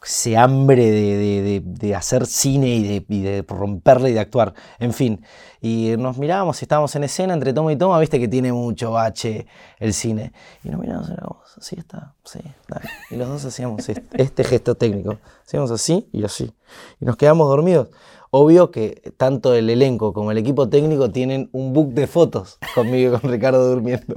Ese 0.03 0.37
hambre 0.37 0.91
de, 0.91 1.95
hacer 1.95 2.27
cine 2.27 2.75
y 2.75 2.83
de, 2.83 3.05
y 3.09 3.21
de, 3.21 3.45
romperle 3.47 4.11
y 4.11 4.13
de 4.13 4.19
actuar. 4.19 4.53
En 4.79 4.93
fin, 4.93 5.23
y 5.59 5.95
nos 5.97 6.17
mirábamos, 6.17 6.61
estábamos 6.61 6.95
en 6.95 7.03
escena 7.03 7.33
entre 7.33 7.51
toma 7.51 7.73
y 7.73 7.75
toma, 7.77 7.99
viste 7.99 8.19
que 8.19 8.27
tiene 8.27 8.53
mucho 8.53 8.91
bache 8.91 9.47
el 9.79 9.93
cine. 9.93 10.33
Y 10.63 10.69
nos 10.69 10.79
mirábamos, 10.79 11.57
así 11.57 11.75
está, 11.77 12.13
sí, 12.23 12.39
dale. 12.67 12.89
Y 13.09 13.15
los 13.15 13.27
dos 13.27 13.45
hacíamos 13.45 13.89
este, 13.89 14.03
este 14.13 14.43
gesto 14.43 14.75
técnico. 14.75 15.17
Hacíamos 15.45 15.71
así 15.71 16.07
y 16.11 16.23
así. 16.23 16.53
Y 17.01 17.05
nos 17.05 17.17
quedamos 17.17 17.49
dormidos. 17.49 17.89
Obvio 18.31 18.71
que 18.71 19.13
tanto 19.17 19.53
el 19.53 19.69
elenco 19.69 20.13
como 20.13 20.31
el 20.31 20.37
equipo 20.37 20.69
técnico 20.69 21.11
tienen 21.11 21.49
un 21.53 21.73
book 21.73 21.93
de 21.93 22.07
fotos 22.07 22.57
conmigo 22.75 23.15
y 23.15 23.19
con 23.19 23.31
Ricardo 23.31 23.67
durmiendo. 23.69 24.15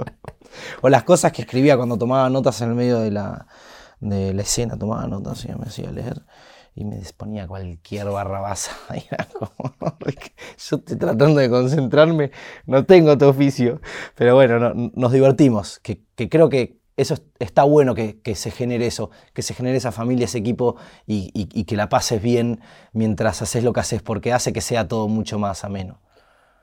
o 0.81 0.89
las 0.89 1.03
cosas 1.03 1.31
que 1.31 1.43
escribía 1.43 1.77
cuando 1.77 1.97
tomaba 1.97 2.29
notas 2.29 2.61
en 2.61 2.69
el 2.69 2.75
medio 2.75 2.99
de 2.99 3.11
la, 3.11 3.47
de 3.99 4.33
la 4.33 4.41
escena, 4.41 4.77
tomaba 4.77 5.07
notas 5.07 5.45
y 5.45 5.49
me 5.49 5.65
hacía 5.65 5.91
leer 5.91 6.21
y 6.73 6.85
me 6.85 6.97
disponía 6.97 7.47
cualquier 7.47 8.07
barrabaza. 8.07 8.71
yo 8.93 10.77
estoy 10.77 10.97
tratando 10.97 11.39
de 11.39 11.49
concentrarme, 11.49 12.31
no 12.65 12.85
tengo 12.85 13.17
tu 13.17 13.25
oficio. 13.25 13.81
Pero 14.15 14.35
bueno, 14.35 14.73
nos 14.95 15.11
divertimos, 15.11 15.79
que 15.79 16.01
creo 16.29 16.49
que 16.49 16.80
eso 17.01 17.17
está 17.39 17.63
bueno 17.63 17.95
que, 17.95 18.21
se 18.35 18.51
genere 18.51 18.87
eso, 18.87 19.09
que 19.33 19.41
se 19.41 19.53
genere 19.53 19.77
esa 19.77 19.91
familia, 19.91 20.25
ese 20.25 20.37
equipo 20.37 20.75
y, 21.05 21.63
que 21.65 21.75
la 21.75 21.89
pases 21.89 22.21
bien 22.21 22.61
mientras 22.93 23.41
haces 23.41 23.63
lo 23.63 23.73
que 23.73 23.79
haces, 23.79 24.01
porque 24.01 24.33
hace 24.33 24.53
que 24.53 24.61
sea 24.61 24.87
todo 24.87 25.07
mucho 25.07 25.39
más 25.39 25.63
ameno. 25.63 26.01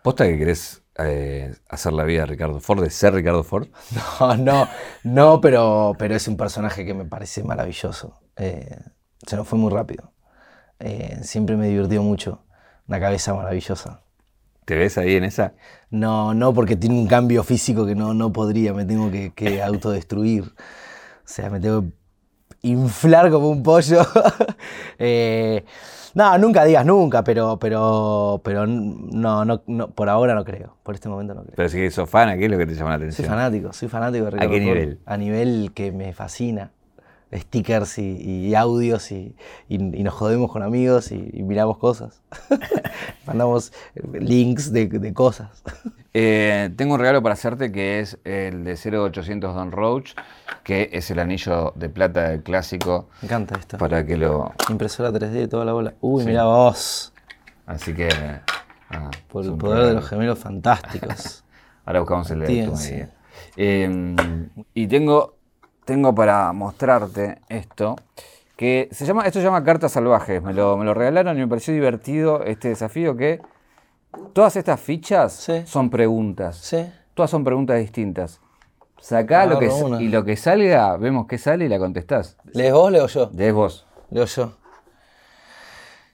¿Posta 0.02 0.24
que 0.26 0.38
querés 0.38 0.82
eh, 0.98 1.54
hacer 1.68 1.92
la 1.92 2.04
vida 2.04 2.20
de 2.20 2.26
Ricardo 2.26 2.60
Ford, 2.60 2.82
de 2.82 2.90
ser 2.90 3.14
Ricardo 3.14 3.42
Ford? 3.42 3.68
No, 4.20 4.36
no, 4.36 4.68
no, 5.02 5.40
pero, 5.40 5.94
pero 5.98 6.14
es 6.14 6.28
un 6.28 6.36
personaje 6.36 6.84
que 6.84 6.94
me 6.94 7.04
parece 7.04 7.42
maravilloso. 7.42 8.20
Eh, 8.36 8.78
se 9.26 9.36
nos 9.36 9.48
fue 9.48 9.58
muy 9.58 9.72
rápido. 9.72 10.12
Eh, 10.78 11.18
siempre 11.22 11.56
me 11.56 11.68
divirtió 11.68 12.02
mucho. 12.02 12.44
Una 12.86 13.00
cabeza 13.00 13.34
maravillosa. 13.34 14.02
¿Te 14.68 14.76
ves 14.76 14.98
ahí 14.98 15.14
en 15.14 15.24
esa? 15.24 15.54
No, 15.88 16.34
no, 16.34 16.52
porque 16.52 16.76
tiene 16.76 16.94
un 16.94 17.06
cambio 17.06 17.42
físico 17.42 17.86
que 17.86 17.94
no, 17.94 18.12
no 18.12 18.34
podría, 18.34 18.74
me 18.74 18.84
tengo 18.84 19.10
que, 19.10 19.62
autodestruir. 19.64 20.42
O 20.44 20.50
sea, 21.24 21.48
me 21.48 21.58
tengo 21.58 21.84
que 21.84 21.88
inflar 22.68 23.30
como 23.30 23.48
un 23.48 23.62
pollo. 23.62 24.02
Eh, 25.00 25.64
no, 26.14 26.36
nunca 26.38 26.64
digas 26.64 26.84
nunca, 26.84 27.22
pero, 27.22 27.56
pero, 27.58 28.40
pero 28.42 28.66
no, 28.66 29.44
no, 29.44 29.60
por 29.90 30.08
ahora 30.08 30.34
no 30.34 30.44
creo. 30.44 30.76
Por 30.82 30.96
este 30.96 31.08
momento 31.08 31.34
no 31.34 31.42
creo. 31.44 31.54
Pero 31.54 31.68
si 31.68 31.90
sos 31.90 32.10
fan, 32.10 32.36
¿qué 32.36 32.46
es 32.46 32.50
lo 32.50 32.58
que 32.58 32.66
te 32.66 32.74
llama 32.74 32.90
la 32.90 32.96
atención? 32.96 33.26
Soy 33.26 33.36
fanático, 33.36 33.72
soy 33.72 33.88
fanático 33.88 34.24
de 34.24 34.30
Ricardo 34.32 34.50
¿A 34.50 34.58
qué 34.58 34.60
nivel? 34.60 34.98
A 35.06 35.16
nivel 35.16 35.70
que 35.72 35.92
me 35.92 36.12
fascina 36.12 36.72
stickers 37.32 37.98
y, 37.98 38.54
audios 38.54 39.10
y, 39.12 39.34
nos 39.68 40.14
jodemos 40.14 40.50
con 40.50 40.62
amigos 40.62 41.12
y, 41.12 41.42
miramos 41.42 41.78
cosas. 41.78 42.20
Mandamos 43.26 43.72
links 44.12 44.72
de, 44.72 45.12
cosas. 45.12 45.62
Eh, 46.14 46.70
tengo 46.76 46.94
un 46.94 47.00
regalo 47.00 47.22
para 47.22 47.34
hacerte 47.34 47.70
que 47.70 48.00
es 48.00 48.18
el 48.24 48.64
de 48.64 48.76
0800 48.76 49.54
Don 49.54 49.72
Roach, 49.72 50.12
que 50.64 50.90
es 50.92 51.10
el 51.10 51.18
anillo 51.18 51.72
de 51.76 51.88
plata 51.88 52.30
del 52.30 52.42
clásico. 52.42 53.08
Me 53.22 53.26
encanta 53.26 53.58
esto. 53.58 53.78
Para 53.78 54.04
que 54.04 54.16
lo... 54.16 54.52
Impresora 54.68 55.10
3D, 55.10 55.48
toda 55.48 55.64
la 55.64 55.72
bola. 55.72 55.94
Uy, 56.00 56.24
mira 56.24 56.44
vos. 56.44 57.12
Así 57.66 57.94
que... 57.94 58.08
Ah, 58.90 59.10
Por 59.28 59.44
el 59.44 59.54
poder 59.56 59.86
de 59.86 59.94
los 59.94 60.08
gemelos 60.08 60.38
fantásticos. 60.38 61.44
Ahora 61.84 62.00
buscamos 62.00 62.30
el 62.30 62.40
de 62.40 63.08
eh, 63.56 64.16
y 64.74 64.86
tengo 64.86 65.37
tengo 65.88 66.14
para 66.14 66.52
mostrarte 66.52 67.38
esto, 67.48 67.96
que 68.56 68.90
se 68.92 69.06
llama, 69.06 69.24
esto 69.24 69.38
se 69.38 69.46
llama 69.46 69.64
Cartas 69.64 69.92
Salvajes. 69.92 70.42
Me 70.42 70.52
lo, 70.52 70.76
me 70.76 70.84
lo 70.84 70.92
regalaron 70.92 71.34
y 71.38 71.40
me 71.40 71.48
pareció 71.48 71.72
divertido 71.72 72.44
este 72.44 72.68
desafío 72.68 73.16
que 73.16 73.40
todas 74.34 74.56
estas 74.56 74.78
fichas 74.78 75.48
son 75.64 75.88
preguntas. 75.88 76.76
Todas 77.14 77.30
son 77.30 77.42
preguntas 77.42 77.78
distintas. 77.78 78.38
Sacá 79.00 79.46
lo 79.46 79.58
que 79.58 79.70
y 80.00 80.08
lo 80.08 80.26
que 80.26 80.36
salga, 80.36 80.94
vemos 80.98 81.26
qué 81.26 81.38
sale 81.38 81.64
y 81.64 81.68
la 81.70 81.78
contestás. 81.78 82.36
¿Lees 82.52 82.74
vos, 82.74 82.92
leo 82.92 83.06
yo? 83.06 83.30
Lees 83.32 83.54
vos. 83.54 83.86
Leo 84.10 84.26
yo. 84.26 84.58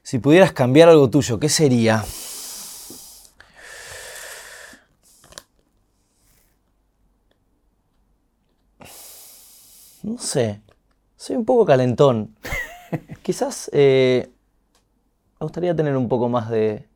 Si 0.04 0.20
pudieras 0.20 0.52
cambiar 0.52 0.88
algo 0.88 1.10
tuyo, 1.10 1.40
¿qué 1.40 1.48
sería? 1.48 2.04
No 10.04 10.18
sé. 10.18 10.60
Soy 11.16 11.34
un 11.36 11.46
poco 11.46 11.64
calentón. 11.64 12.36
Quizás 13.22 13.70
eh, 13.72 14.30
me 15.40 15.44
gustaría 15.46 15.74
tener 15.74 15.96
un 15.96 16.08
poco 16.08 16.28
más 16.28 16.50
de... 16.50 16.86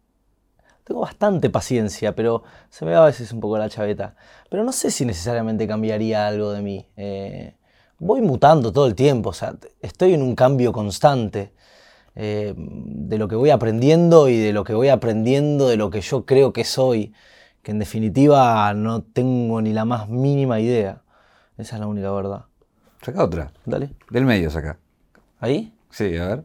Tengo 0.84 1.00
bastante 1.00 1.48
paciencia, 1.48 2.14
pero 2.14 2.42
se 2.68 2.84
me 2.84 2.92
va 2.92 3.04
a 3.04 3.06
veces 3.06 3.32
un 3.32 3.40
poco 3.40 3.56
la 3.56 3.70
chaveta. 3.70 4.14
Pero 4.50 4.62
no 4.62 4.72
sé 4.72 4.90
si 4.90 5.06
necesariamente 5.06 5.66
cambiaría 5.66 6.26
algo 6.26 6.52
de 6.52 6.60
mí. 6.60 6.86
Eh, 6.96 7.56
voy 7.98 8.20
mutando 8.20 8.74
todo 8.74 8.86
el 8.86 8.94
tiempo, 8.94 9.30
o 9.30 9.34
sea, 9.34 9.56
estoy 9.80 10.12
en 10.12 10.20
un 10.20 10.34
cambio 10.34 10.70
constante. 10.70 11.54
Eh, 12.14 12.52
de 12.56 13.16
lo 13.16 13.26
que 13.28 13.36
voy 13.36 13.50
aprendiendo 13.50 14.28
y 14.28 14.36
de 14.36 14.52
lo 14.52 14.64
que 14.64 14.74
voy 14.74 14.88
aprendiendo 14.88 15.68
de 15.68 15.76
lo 15.78 15.88
que 15.88 16.02
yo 16.02 16.26
creo 16.26 16.52
que 16.52 16.64
soy, 16.64 17.14
que 17.62 17.70
en 17.70 17.78
definitiva 17.78 18.74
no 18.74 19.02
tengo 19.02 19.62
ni 19.62 19.72
la 19.72 19.86
más 19.86 20.10
mínima 20.10 20.60
idea. 20.60 21.02
Esa 21.56 21.76
es 21.76 21.80
la 21.80 21.86
única 21.86 22.10
verdad. 22.10 22.47
Saca 23.02 23.24
otra. 23.24 23.52
Dale. 23.64 23.90
Del 24.10 24.24
medio 24.24 24.50
saca. 24.50 24.78
¿Ahí? 25.40 25.72
Sí, 25.90 26.16
a 26.16 26.26
ver. 26.26 26.44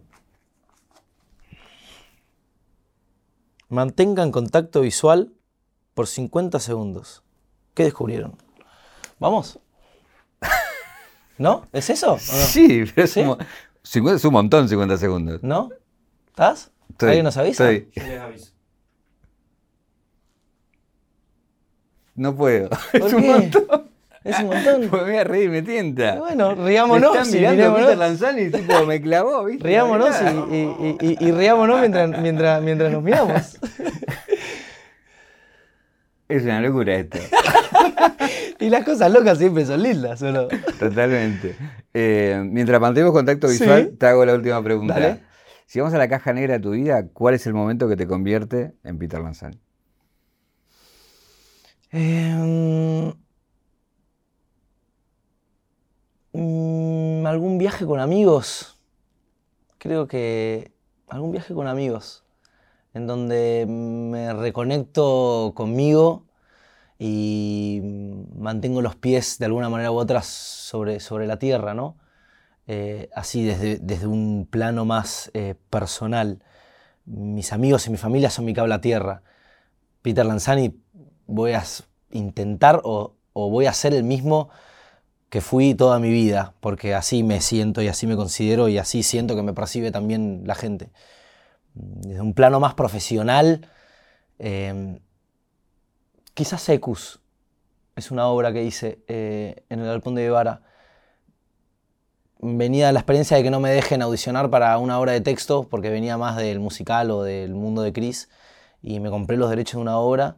Mantengan 3.70 4.32
contacto 4.32 4.82
visual 4.82 5.34
por 5.94 6.08
50 6.08 6.60
segundos. 6.60 7.24
¿Qué 7.74 7.84
descubrieron? 7.84 8.38
¿Vamos? 9.20 9.60
¿No? 11.38 11.68
¿Es 11.72 11.90
eso? 11.90 12.18
Sí, 12.20 12.84
pero 12.94 13.06
es, 13.06 13.18
Un, 13.18 14.10
es, 14.10 14.26
un, 14.26 14.34
montón 14.34 14.70
50 14.70 14.98
segundos. 14.98 15.42
¿No? 15.44 15.70
¿Estás? 16.28 16.72
¿Alguien 17.00 17.26
nos 17.26 17.38
avisa? 17.38 17.72
Estoy. 17.72 17.92
Yo 17.96 18.08
les 18.08 18.22
aviso. 18.22 18.54
No 22.16 22.36
puedo. 22.36 22.70
es 22.94 23.14
un 23.14 23.26
montón. 23.26 23.93
Es 24.24 24.40
un 24.40 24.48
montón. 24.48 24.88
Pues 24.90 25.04
voy 25.04 25.16
a 25.16 25.24
reír, 25.24 25.50
me 25.50 25.62
tienta. 25.62 26.16
Bueno, 26.16 26.56
riámonos. 26.56 27.14
Me 27.14 27.22
están 27.22 27.34
mirando 27.34 27.76
Peter 27.76 27.98
Lanzani, 27.98 28.50
tipo, 28.50 28.86
me 28.86 29.02
clavó, 29.02 29.46
¿viste? 29.46 29.68
Riámonos 29.68 30.16
y, 30.52 30.56
y, 30.56 30.98
y, 31.02 31.18
y, 31.20 31.32
riámonos 31.32 31.80
mientras, 31.80 32.22
mientras, 32.22 32.62
mientras 32.62 32.92
nos 32.92 33.04
miramos. 33.04 33.60
Es 36.30 36.44
una 36.44 36.62
locura 36.62 36.96
esto. 36.96 37.20
y 38.60 38.70
las 38.70 38.84
cosas 38.84 39.12
locas 39.12 39.38
siempre 39.38 39.68
son 39.68 39.84
lindas, 39.84 40.20
¿o 40.24 40.32
no? 40.32 40.48
Totalmente. 40.80 41.56
Eh, 41.94 42.42
mientras 42.50 42.82
mantenemos 42.82 43.14
contacto 43.14 43.48
visual, 43.48 43.92
te 44.00 44.08
hago 44.08 44.26
la 44.26 44.34
última 44.34 44.64
pregunta. 44.64 44.96
Dale. 44.96 45.20
Si 45.68 45.80
vamos 45.80 45.94
a 45.94 46.00
la 46.00 46.08
caja 46.08 46.34
negra 46.34 46.54
de 46.54 46.60
tu 46.60 46.72
vida, 46.72 47.08
¿cuál 47.14 47.36
es 47.36 47.46
el 47.46 47.54
momento 47.54 47.88
que 47.88 47.96
te 47.96 48.08
convierte 48.08 48.74
en 48.84 48.98
Peter 48.98 49.20
Lanzani? 49.20 49.60
Eh, 51.92 53.14
Mm, 56.34 57.28
algún 57.28 57.60
viaje 57.60 57.86
con 57.86 58.00
amigos. 58.00 58.80
Creo 59.78 60.08
que 60.08 60.72
algún 61.08 61.32
viaje 61.32 61.54
con 61.54 61.68
amigos. 61.68 62.24
En 62.94 63.08
donde 63.08 63.66
me 63.68 64.34
reconecto 64.34 65.54
conmigo 65.56 66.26
y 67.00 67.82
mantengo 68.36 68.82
los 68.82 68.96
pies 68.96 69.38
de 69.40 69.46
alguna 69.46 69.70
manera 69.70 69.92
u 69.92 69.96
otra 69.96 70.22
sobre, 70.24 71.00
sobre 71.00 71.28
la 71.28 71.38
tierra, 71.38 71.74
¿no? 71.74 71.98
Eh, 72.68 73.10
así 73.16 73.44
desde, 73.44 73.78
desde, 73.78 74.08
un 74.08 74.48
plano 74.50 74.86
más 74.86 75.30
eh, 75.34 75.56
personal. 75.70 76.42
Mis 77.06 77.54
amigos 77.54 77.88
y 77.88 77.92
mi 77.92 77.98
familia 77.98 78.30
son 78.30 78.46
mi 78.46 78.54
cable 78.54 78.74
a 78.74 78.82
tierra. 78.82 79.22
Peter 80.02 80.26
Lanzani, 80.26 80.76
voy 81.28 81.54
a 81.54 81.64
intentar 82.12 82.82
o, 82.84 83.16
o 83.34 83.50
voy 83.50 83.66
a 83.66 83.74
ser 83.74 83.94
el 83.94 84.04
mismo 84.04 84.50
que 85.34 85.42
fui 85.42 85.74
toda 85.74 85.98
mi 85.98 86.12
vida, 86.12 86.54
porque 86.60 86.94
así 86.94 87.24
me 87.24 87.42
siento 87.42 87.82
y 87.82 87.88
así 87.88 88.06
me 88.06 88.16
considero 88.16 88.68
y 88.68 88.78
así 88.78 89.02
siento 89.02 89.36
que 89.36 89.42
me 89.42 89.52
percibe 89.52 89.90
también 89.90 90.44
la 90.46 90.54
gente. 90.54 90.92
Desde 91.74 92.22
un 92.22 92.36
plano 92.36 92.60
más 92.60 92.76
profesional, 92.76 93.68
em, 94.38 95.00
quizás 96.36 96.62
Secus 96.62 97.20
es 97.96 98.12
una 98.12 98.28
obra 98.28 98.54
que 98.54 98.64
hice 98.64 99.00
eh, 99.08 99.66
en 99.70 99.80
el 99.80 99.90
Alpón 99.90 100.14
de 100.14 100.22
Guevara. 100.22 100.62
Venía 102.40 102.92
la 102.92 103.00
experiencia 103.00 103.36
de 103.36 103.42
que 103.42 103.50
no 103.50 103.60
me 103.60 103.72
dejen 103.72 104.04
audicionar 104.04 104.52
para 104.52 104.78
una 104.78 105.00
obra 105.00 105.14
de 105.14 105.22
texto, 105.22 105.68
porque 105.68 105.90
venía 105.90 106.16
más 106.16 106.38
del 106.38 106.60
musical 106.60 107.10
o 107.10 107.24
del 107.24 107.56
mundo 107.56 107.82
de 107.82 107.92
Chris, 107.92 108.30
y 108.84 109.00
me 109.00 109.10
compré 109.10 109.38
los 109.38 109.50
derechos 109.50 109.80
de 109.80 109.82
una 109.82 109.98
obra 109.98 110.38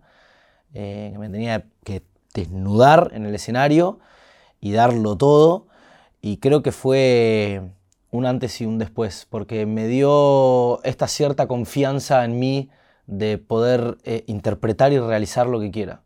eh, 0.74 1.10
que 1.12 1.20
me 1.20 1.28
tenía 1.28 1.66
que 1.84 2.02
desnudar 2.34 3.12
en 3.14 3.26
el 3.26 3.36
escenario 3.36 4.00
y 4.66 4.72
darlo 4.72 5.16
todo. 5.16 5.68
Y 6.22 6.38
creo 6.38 6.64
que 6.64 6.72
fue 6.72 7.62
un 8.10 8.26
antes 8.26 8.60
y 8.62 8.66
un 8.66 8.80
después, 8.80 9.28
porque 9.30 9.68
me 9.68 9.86
dio 9.86 10.84
esta 10.84 11.08
cierta 11.08 11.48
confianza 11.48 12.26
en 12.26 12.40
mí 12.40 12.72
de 13.06 13.38
poder 13.38 14.00
eh, 14.06 14.24
interpretar 14.26 14.92
y 14.92 14.98
realizar 14.98 15.46
lo 15.46 15.60
que 15.60 15.70
quiera. 15.70 16.02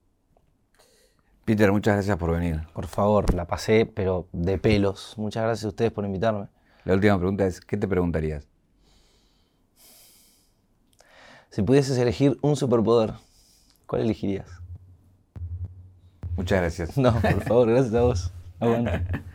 Peter, 1.45 1.71
muchas 1.71 1.93
gracias 1.93 2.17
por 2.17 2.33
venir. 2.33 2.67
Por 2.73 2.87
favor, 2.87 3.33
la 3.33 3.47
pasé, 3.47 3.85
pero 3.85 4.27
de 4.33 4.57
pelos. 4.57 5.13
Muchas 5.15 5.43
gracias 5.43 5.63
a 5.63 5.69
ustedes 5.69 5.93
por 5.93 6.03
invitarme. 6.03 6.47
La 6.83 6.95
última 6.95 7.17
pregunta 7.17 7.47
es, 7.47 7.61
¿qué 7.61 7.77
te 7.77 7.87
preguntarías? 7.87 8.45
Si 11.49 11.61
pudieses 11.61 11.97
elegir 11.97 12.37
un 12.41 12.57
superpoder, 12.57 13.13
¿cuál 13.85 14.01
elegirías? 14.01 14.49
Muchas 16.35 16.59
gracias. 16.59 16.97
No, 16.97 17.13
por 17.21 17.41
favor, 17.41 17.69
gracias 17.69 17.95
a 17.95 18.01
vos. 18.01 18.33
Oh, 18.61 18.67
I 18.67 18.73
wonder. 18.73 19.03